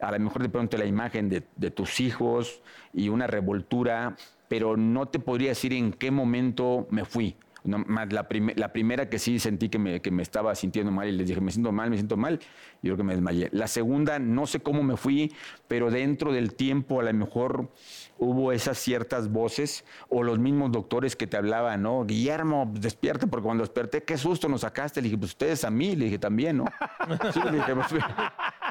a 0.00 0.12
lo 0.12 0.18
mejor 0.20 0.42
de 0.42 0.48
pronto 0.48 0.76
la 0.76 0.86
imagen 0.86 1.28
de, 1.28 1.42
de 1.56 1.70
tus 1.70 2.00
hijos 2.00 2.62
y 2.92 3.08
una 3.08 3.26
revoltura, 3.26 4.16
pero 4.48 4.76
no 4.76 5.06
te 5.06 5.18
podría 5.18 5.50
decir 5.50 5.72
en 5.72 5.92
qué 5.92 6.10
momento 6.10 6.86
me 6.90 7.04
fui. 7.04 7.36
No, 7.66 7.78
más 7.86 8.12
la, 8.12 8.28
prime- 8.28 8.54
la 8.56 8.72
primera 8.72 9.08
que 9.10 9.18
sí 9.18 9.38
sentí 9.38 9.68
que 9.68 9.78
me, 9.78 10.00
que 10.00 10.10
me 10.10 10.22
estaba 10.22 10.54
sintiendo 10.54 10.92
mal 10.92 11.08
y 11.08 11.12
les 11.12 11.26
dije, 11.28 11.40
me 11.40 11.50
siento 11.50 11.72
mal, 11.72 11.90
me 11.90 11.96
siento 11.96 12.16
mal, 12.16 12.40
y 12.82 12.86
yo 12.88 12.94
creo 12.94 12.96
que 12.98 13.02
me 13.02 13.14
desmayé. 13.14 13.48
La 13.52 13.66
segunda, 13.66 14.18
no 14.18 14.46
sé 14.46 14.60
cómo 14.60 14.82
me 14.82 14.96
fui, 14.96 15.32
pero 15.68 15.90
dentro 15.90 16.32
del 16.32 16.54
tiempo 16.54 17.00
a 17.00 17.04
lo 17.04 17.12
mejor 17.12 17.70
hubo 18.18 18.52
esas 18.52 18.78
ciertas 18.78 19.30
voces 19.30 19.84
o 20.08 20.22
los 20.22 20.38
mismos 20.38 20.72
doctores 20.72 21.16
que 21.16 21.26
te 21.26 21.36
hablaban, 21.36 21.82
¿no? 21.82 22.04
Guillermo, 22.06 22.70
despierta, 22.74 23.26
porque 23.26 23.44
cuando 23.44 23.62
desperté, 23.64 24.02
qué 24.04 24.16
susto 24.16 24.48
nos 24.48 24.62
sacaste. 24.62 25.00
Le 25.02 25.06
dije, 25.08 25.18
pues 25.18 25.32
ustedes 25.32 25.64
a 25.64 25.70
mí, 25.70 25.96
le 25.96 26.06
dije 26.06 26.18
también, 26.18 26.58
¿no? 26.58 26.64
Sí, 27.34 27.40
le 27.44 27.52
dije, 27.58 27.74
pues, 27.74 27.86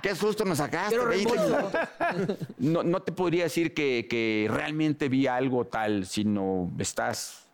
qué 0.01 0.15
susto 0.15 0.45
nos 0.45 0.57
sacaste. 0.59 0.95
Quiero 0.95 1.07
20 1.09 1.33
reembolso. 1.35 1.69
minutos. 2.17 2.37
No, 2.57 2.83
no 2.83 3.01
te 3.01 3.11
podría 3.11 3.43
decir 3.43 3.73
que, 3.73 4.07
que 4.09 4.47
realmente 4.49 5.09
vi 5.09 5.27
algo 5.27 5.65
tal, 5.65 6.05
sino 6.05 6.71
estás 6.79 7.44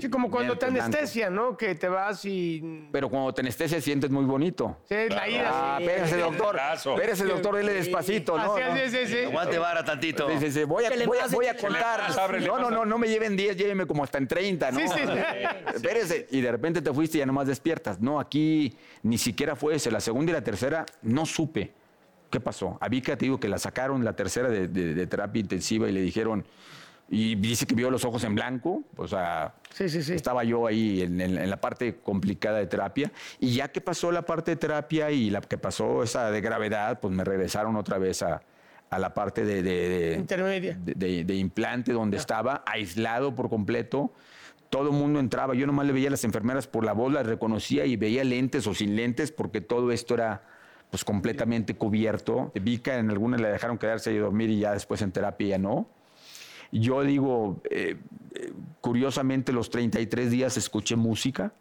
Sí, 0.00 0.08
como 0.10 0.30
cuando 0.30 0.56
te 0.56 0.66
Bien, 0.66 0.74
blanco. 0.74 0.86
anestesia, 0.96 1.30
¿no? 1.30 1.56
Que 1.56 1.74
te 1.74 1.88
vas 1.88 2.24
y... 2.24 2.88
Pero 2.92 3.08
cuando 3.08 3.32
te 3.34 3.40
anestesias 3.42 3.82
sientes 3.82 4.10
muy 4.10 4.24
bonito. 4.24 4.78
Sí, 4.88 4.94
la 5.08 5.28
ida. 5.28 5.50
Ah, 5.52 5.78
espérese, 5.80 6.16
doctor. 6.18 6.58
Espérese, 6.74 7.24
doctor, 7.24 7.56
dele 7.56 7.72
despacito, 7.74 8.36
¿no? 8.38 8.56
Sí, 8.56 8.62
sí, 8.90 9.06
sí. 9.06 9.18
Aguante 9.26 9.58
vara 9.58 9.84
tantito. 9.84 10.28
Sí, 10.30 10.36
sí, 10.40 10.50
sí, 10.52 10.64
Voy 10.64 10.84
a, 10.84 10.90
voy 11.06 11.18
a- 11.18 11.26
voy 11.28 11.46
a 11.46 11.56
contar. 11.56 12.00
No, 12.46 12.58
no, 12.58 12.70
no, 12.70 12.84
no 12.84 12.98
me 12.98 13.08
lleven 13.08 13.36
10, 13.36 13.56
llévenme 13.56 13.86
como 13.86 14.04
hasta 14.04 14.18
en 14.18 14.28
30, 14.28 14.70
¿no? 14.72 14.80
Sí, 14.80 14.86
sí. 14.88 15.00
Espérese. 15.74 16.26
Y 16.30 16.40
de 16.40 16.50
repente 16.50 16.80
te 16.82 16.92
fuiste 16.92 17.18
y 17.18 17.20
ya 17.20 17.26
nomás 17.26 17.46
despiertas. 17.46 18.00
No, 18.00 18.18
aquí 18.20 18.76
ni 19.02 19.18
siquiera 19.18 19.56
fue 19.56 19.74
ese. 19.76 19.90
La 19.90 20.00
segunda 20.00 20.30
y 20.30 20.34
la 20.34 20.42
tercera 20.42 20.86
no 21.02 21.26
supe. 21.26 21.72
¿Qué 22.30 22.40
pasó? 22.40 22.76
A 22.80 22.88
Vika 22.88 23.16
te 23.16 23.24
digo 23.26 23.38
que 23.38 23.48
la 23.48 23.58
sacaron 23.58 24.04
la 24.04 24.14
tercera 24.14 24.48
de, 24.48 24.66
de- 24.68 24.94
de 24.94 25.06
terapia 25.06 25.40
intensiva 25.40 25.88
y 25.88 25.92
le 25.92 26.00
dijeron, 26.00 26.44
y 27.08 27.36
dice 27.36 27.66
que 27.66 27.74
vio 27.74 27.90
los 27.90 28.04
ojos 28.04 28.24
en 28.24 28.34
blanco, 28.34 28.82
o 28.96 29.06
sea, 29.06 29.54
Sí, 29.72 29.88
sí, 29.88 30.02
sí. 30.02 30.14
estaba 30.14 30.42
yo 30.44 30.66
ahí 30.66 31.02
en, 31.02 31.20
en- 31.20 31.38
en 31.38 31.50
la 31.50 31.60
parte 31.60 31.96
complicada 31.98 32.58
de 32.58 32.66
terapia. 32.66 33.12
Y 33.38 33.54
ya 33.54 33.68
que 33.68 33.80
pasó 33.80 34.10
la 34.10 34.22
parte 34.22 34.50
de 34.52 34.56
terapia 34.56 35.10
y 35.10 35.30
la 35.30 35.40
que 35.40 35.56
pasó 35.58 36.02
esa 36.02 36.30
de 36.30 36.40
gravedad, 36.40 36.98
pues 37.00 37.14
me 37.14 37.22
regresaron 37.22 37.76
otra 37.76 37.98
vez 37.98 38.22
a, 38.22 38.42
a 38.90 38.98
la 38.98 39.14
parte 39.14 39.44
de, 39.44 39.62
de- 39.62 39.88
de- 39.88 40.14
Intermedia. 40.16 40.76
de, 40.80 41.24
de- 41.24 41.34
implante 41.36 41.92
donde 41.92 42.16
estaba, 42.16 42.64
aislado 42.66 43.34
por 43.34 43.48
completo. 43.48 44.12
Todo 44.68 44.90
el 44.90 44.96
mundo 44.96 45.20
entraba. 45.20 45.54
Yo 45.54 45.64
nomás 45.66 45.86
le 45.86 45.92
veía 45.92 46.08
a 46.08 46.10
las 46.10 46.24
enfermeras 46.24 46.66
por 46.66 46.84
la 46.84 46.92
voz, 46.92 47.12
las 47.12 47.24
reconocía 47.26 47.86
y 47.86 47.96
veía 47.96 48.24
lentes 48.24 48.66
o 48.66 48.74
sin 48.74 48.96
lentes 48.96 49.30
porque 49.30 49.60
todo 49.60 49.92
esto 49.92 50.14
era 50.14 50.42
pues 50.90 51.04
completamente 51.04 51.76
cubierto. 51.76 52.50
Vika 52.60 52.98
en 52.98 53.10
algunas 53.10 53.40
le 53.40 53.48
dejaron 53.48 53.78
quedarse 53.78 54.10
ahí 54.10 54.16
a 54.18 54.22
dormir 54.22 54.50
y 54.50 54.58
ya 54.60 54.72
después 54.72 55.02
en 55.02 55.12
terapia 55.12 55.46
ya 55.50 55.58
no. 55.58 55.88
Yo 56.72 57.02
digo, 57.02 57.60
eh, 57.70 57.96
eh, 58.34 58.52
curiosamente 58.80 59.52
los 59.52 59.70
33 59.70 60.30
días 60.30 60.56
escuché 60.56 60.96
música 60.96 61.52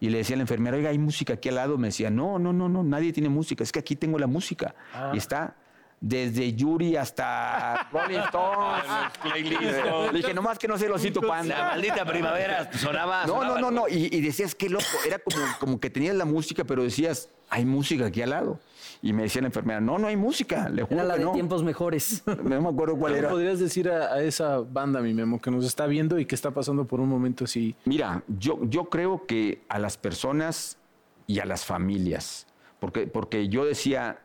y 0.00 0.10
le 0.10 0.18
decía 0.18 0.34
a 0.34 0.38
la 0.38 0.42
enfermera, 0.42 0.76
oiga, 0.76 0.90
hay 0.90 0.98
música 0.98 1.34
aquí 1.34 1.48
al 1.48 1.56
lado. 1.56 1.78
Me 1.78 1.88
decía, 1.88 2.10
no, 2.10 2.38
no, 2.38 2.52
no, 2.52 2.68
no, 2.68 2.82
nadie 2.82 3.12
tiene 3.12 3.28
música, 3.28 3.64
es 3.64 3.72
que 3.72 3.78
aquí 3.78 3.96
tengo 3.96 4.18
la 4.18 4.26
música. 4.26 4.74
Y 5.12 5.18
está 5.18 5.56
desde 6.00 6.52
Yuri 6.54 6.96
hasta 6.96 7.88
Rolling 7.92 8.18
Stones. 8.20 10.12
Le 10.12 10.18
dije, 10.18 10.34
nomás 10.34 10.58
que 10.58 10.68
no 10.68 10.78
sé 10.78 10.86
el 10.86 10.92
osito 10.92 11.20
La 11.22 11.28
panda. 11.28 11.62
maldita 11.70 12.04
primavera 12.04 12.70
sonaba. 12.72 13.26
No, 13.26 13.34
sonaba- 13.34 13.60
no, 13.60 13.70
no, 13.70 13.70
no. 13.82 13.88
Y, 13.88 14.14
y 14.14 14.20
decías, 14.20 14.54
qué 14.54 14.68
loco. 14.68 14.84
Era 15.06 15.18
como, 15.18 15.44
como 15.58 15.80
que 15.80 15.90
tenías 15.90 16.14
la 16.16 16.24
música, 16.24 16.64
pero 16.64 16.82
decías, 16.82 17.28
hay 17.48 17.64
música 17.64 18.06
aquí 18.06 18.22
al 18.22 18.30
lado. 18.30 18.60
Y 19.02 19.12
me 19.12 19.24
decía 19.24 19.42
la 19.42 19.48
enfermera, 19.48 19.80
no, 19.80 19.98
no 19.98 20.06
hay 20.06 20.16
música. 20.16 20.68
Le 20.68 20.82
juro 20.82 20.94
Era 20.96 21.04
la 21.04 21.14
que 21.14 21.20
de 21.20 21.24
no. 21.26 21.32
tiempos 21.32 21.62
mejores. 21.62 22.22
No 22.26 22.60
me 22.62 22.68
acuerdo 22.68 22.96
cuál 22.96 23.12
¿Qué 23.12 23.20
le 23.20 23.26
era. 23.26 23.30
podrías 23.30 23.58
decir 23.58 23.90
a, 23.90 24.14
a 24.14 24.22
esa 24.22 24.58
banda, 24.58 25.00
mi 25.00 25.12
Memo, 25.14 25.40
que 25.40 25.50
nos 25.50 25.64
está 25.66 25.86
viendo 25.86 26.18
y 26.18 26.24
que 26.26 26.34
está 26.34 26.50
pasando 26.50 26.86
por 26.86 27.00
un 27.00 27.08
momento 27.08 27.44
así? 27.44 27.74
Mira, 27.84 28.22
yo, 28.26 28.58
yo 28.62 28.84
creo 28.86 29.26
que 29.26 29.62
a 29.68 29.78
las 29.78 29.96
personas 29.98 30.78
y 31.26 31.40
a 31.40 31.44
las 31.44 31.64
familias, 31.64 32.46
porque, 32.80 33.06
porque 33.06 33.48
yo 33.48 33.64
decía, 33.64 34.18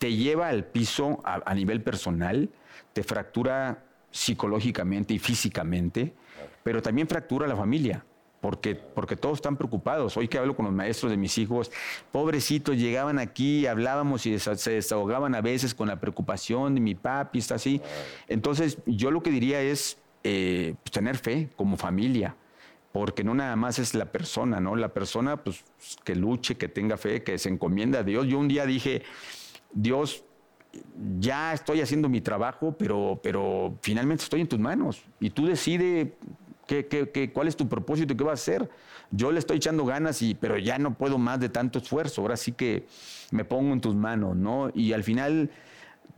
te 0.00 0.14
lleva 0.14 0.48
al 0.48 0.64
piso 0.64 1.20
a, 1.24 1.54
nivel 1.54 1.82
personal, 1.82 2.48
te 2.94 3.02
fractura 3.02 3.84
psicológicamente 4.10 5.12
y 5.12 5.18
físicamente, 5.18 6.14
pero 6.62 6.80
también 6.80 7.06
fractura 7.06 7.46
la 7.46 7.54
familia. 7.54 8.04
Porque, 8.40 8.74
porque 8.74 9.16
todos 9.16 9.36
están 9.36 9.58
preocupados. 9.58 10.16
Hoy 10.16 10.26
que 10.26 10.38
hablo 10.38 10.56
con 10.56 10.64
los 10.64 10.72
maestros 10.72 11.10
de 11.10 11.18
mis 11.18 11.36
hijos, 11.36 11.70
pobrecitos, 12.10 12.78
llegaban 12.78 13.18
aquí, 13.18 13.66
hablábamos 13.66 14.24
y 14.24 14.38
se 14.38 14.70
desahogaban 14.70 15.34
a 15.34 15.42
veces 15.42 15.74
con 15.74 15.88
la 15.88 16.00
preocupación 16.00 16.74
de 16.74 16.80
mi 16.80 16.94
papi, 16.94 17.38
está 17.38 17.56
así. 17.56 17.82
Entonces, 18.26 18.78
yo 18.86 19.10
lo 19.10 19.22
que 19.22 19.28
diría 19.28 19.60
es 19.60 19.98
eh, 20.24 20.76
pues, 20.82 20.92
tener 20.92 21.18
fe 21.18 21.50
como 21.56 21.76
familia 21.76 22.34
porque 22.92 23.22
no 23.22 23.34
nada 23.34 23.54
más 23.54 23.78
es 23.78 23.94
la 23.94 24.06
persona, 24.06 24.58
¿no? 24.58 24.74
La 24.74 24.88
persona, 24.88 25.36
pues, 25.36 25.62
que 26.02 26.16
luche, 26.16 26.56
que 26.56 26.68
tenga 26.68 26.96
fe, 26.96 27.22
que 27.22 27.38
se 27.38 27.48
encomienda 27.48 28.00
a 28.00 28.02
Dios. 28.02 28.26
Yo 28.26 28.38
un 28.38 28.48
día 28.48 28.66
dije, 28.66 29.02
Dios, 29.72 30.24
ya 31.18 31.52
estoy 31.52 31.80
haciendo 31.80 32.08
mi 32.08 32.20
trabajo, 32.20 32.76
pero, 32.78 33.18
pero 33.22 33.74
finalmente 33.82 34.24
estoy 34.24 34.40
en 34.40 34.48
tus 34.48 34.58
manos 34.58 35.02
y 35.18 35.30
tú 35.30 35.46
decides 35.46 36.08
qué, 36.66 36.86
qué- 36.86 37.10
qué- 37.10 37.32
cuál 37.32 37.48
es 37.48 37.56
tu 37.56 37.68
propósito 37.68 38.12
y 38.12 38.16
qué 38.16 38.24
vas 38.24 38.40
a 38.40 38.42
hacer. 38.42 38.70
Yo 39.10 39.32
le 39.32 39.40
estoy 39.40 39.56
echando 39.56 39.84
ganas, 39.84 40.22
y, 40.22 40.34
pero 40.36 40.56
ya 40.58 40.78
no 40.78 40.94
puedo 40.94 41.18
más 41.18 41.40
de 41.40 41.48
tanto 41.48 41.80
esfuerzo. 41.80 42.22
Ahora 42.22 42.36
sí 42.36 42.52
que 42.52 42.86
me 43.32 43.44
pongo 43.44 43.72
en 43.72 43.80
tus 43.80 43.96
manos, 43.96 44.36
¿no? 44.36 44.70
Y 44.72 44.92
al 44.92 45.02
final, 45.02 45.50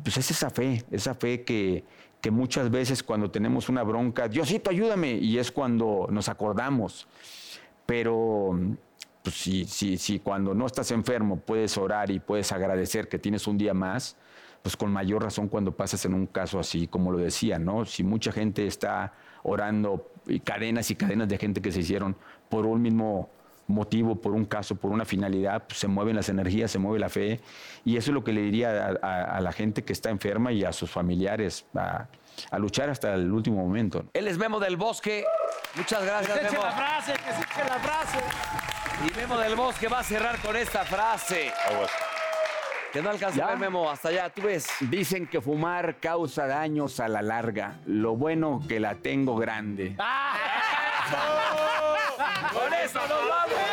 pues 0.05 0.19
es 0.19 0.31
esa 0.31 0.51
fe, 0.51 0.85
esa 0.91 1.15
fe 1.15 1.43
que, 1.45 1.85
que 2.21 2.31
muchas 2.31 2.71
veces 2.71 3.03
cuando 3.03 3.31
tenemos 3.31 3.71
una 3.71 3.83
bronca, 3.83 4.29
Diosito, 4.29 4.69
ayúdame, 4.69 5.13
y 5.13 5.39
es 5.39 5.51
cuando 5.51 6.07
nos 6.11 6.29
acordamos. 6.29 7.09
Pero 7.87 8.59
pues, 9.23 9.37
si, 9.37 9.65
si, 9.65 9.97
si 9.99 10.19
cuando 10.19 10.55
no 10.55 10.67
estás 10.67 10.91
enfermo 10.91 11.39
puedes 11.39 11.77
orar 11.79 12.11
y 12.11 12.19
puedes 12.21 12.53
agradecer 12.53 13.09
que 13.09 13.19
tienes 13.19 13.47
un 13.47 13.57
día 13.59 13.75
más, 13.75 14.17
pues 14.63 14.77
con 14.77 14.93
mayor 14.93 15.23
razón 15.25 15.49
cuando 15.49 15.73
pasas 15.77 16.05
en 16.05 16.15
un 16.15 16.27
caso 16.27 16.59
así, 16.61 16.87
como 16.87 17.11
lo 17.13 17.19
decía, 17.19 17.59
¿no? 17.59 17.85
Si 17.85 18.05
mucha 18.05 18.31
gente 18.33 18.67
está 18.67 19.13
orando 19.43 20.11
y 20.27 20.39
cadenas 20.41 20.91
y 20.91 20.95
cadenas 20.95 21.29
de 21.29 21.37
gente 21.39 21.61
que 21.61 21.73
se 21.73 21.81
hicieron 21.81 22.17
por 22.49 22.65
un 22.67 22.81
mismo 22.81 23.29
motivo, 23.67 24.17
por 24.17 24.33
un 24.33 24.45
caso, 24.45 24.77
por 24.77 24.91
una 24.91 25.05
finalidad, 25.05 25.65
pues 25.67 25.79
se 25.81 25.89
mueven 25.89 26.15
las 26.17 26.29
energías, 26.29 26.71
se 26.71 26.79
mueve 26.79 26.99
la 26.99 27.09
fe. 27.09 27.41
Y 27.85 27.97
eso 27.97 28.11
es 28.11 28.15
lo 28.15 28.23
que 28.23 28.33
le 28.33 28.43
diría 28.43 28.99
a, 29.03 29.07
a- 29.07 29.37
a 29.39 29.41
la 29.41 29.51
gente 29.53 29.83
que 29.83 29.93
está 29.93 30.11
enferma 30.11 30.53
y 30.53 30.65
a 30.65 30.73
sus 30.73 30.91
familiares, 30.91 31.65
a, 31.75 32.07
a 32.51 32.59
luchar 32.59 32.91
hasta 32.91 33.15
el 33.15 33.33
último 33.33 33.57
momento. 33.65 34.05
Él 34.13 34.29
es 34.29 34.37
Memo 34.39 34.61
del 34.61 34.77
Bosque. 34.77 35.25
Muchas 35.77 36.05
gracias, 36.05 36.39
¡Que 36.39 36.45
se 36.47 36.53
Memo. 36.53 36.65
la 36.65 36.73
frase! 36.73 37.13
¡Que 37.15 37.33
se 37.33 37.41
eche 37.41 37.69
la 37.69 37.79
frase! 37.81 38.19
Y 39.07 39.17
Memo 39.17 39.39
del 39.39 39.55
Bosque 39.57 39.89
va 39.89 40.01
a 40.01 40.05
cerrar 40.05 40.39
con 40.39 40.57
esta 40.57 40.85
frase. 40.85 41.53
Aguas. 41.69 41.91
Que 42.93 43.01
no 43.01 43.11
alcanza 43.11 43.45
a 43.45 43.49
ver, 43.49 43.59
Memo. 43.59 43.91
Hasta 43.91 44.11
allá, 44.11 44.29
tú 44.29 44.43
ves. 44.43 44.67
Dicen 44.81 45.27
que 45.27 45.41
fumar 45.41 45.97
causa 45.99 46.47
daños 46.47 47.01
a 47.01 47.09
la 47.09 47.23
larga. 47.23 47.77
Lo 47.87 48.17
bueno 48.17 48.61
que 48.69 48.81
la 48.81 48.97
tengo 48.97 49.37
grande. 49.37 49.97
Con 52.53 52.75
eso 52.75 53.01
nos 53.01 53.29
vamos. 53.29 53.72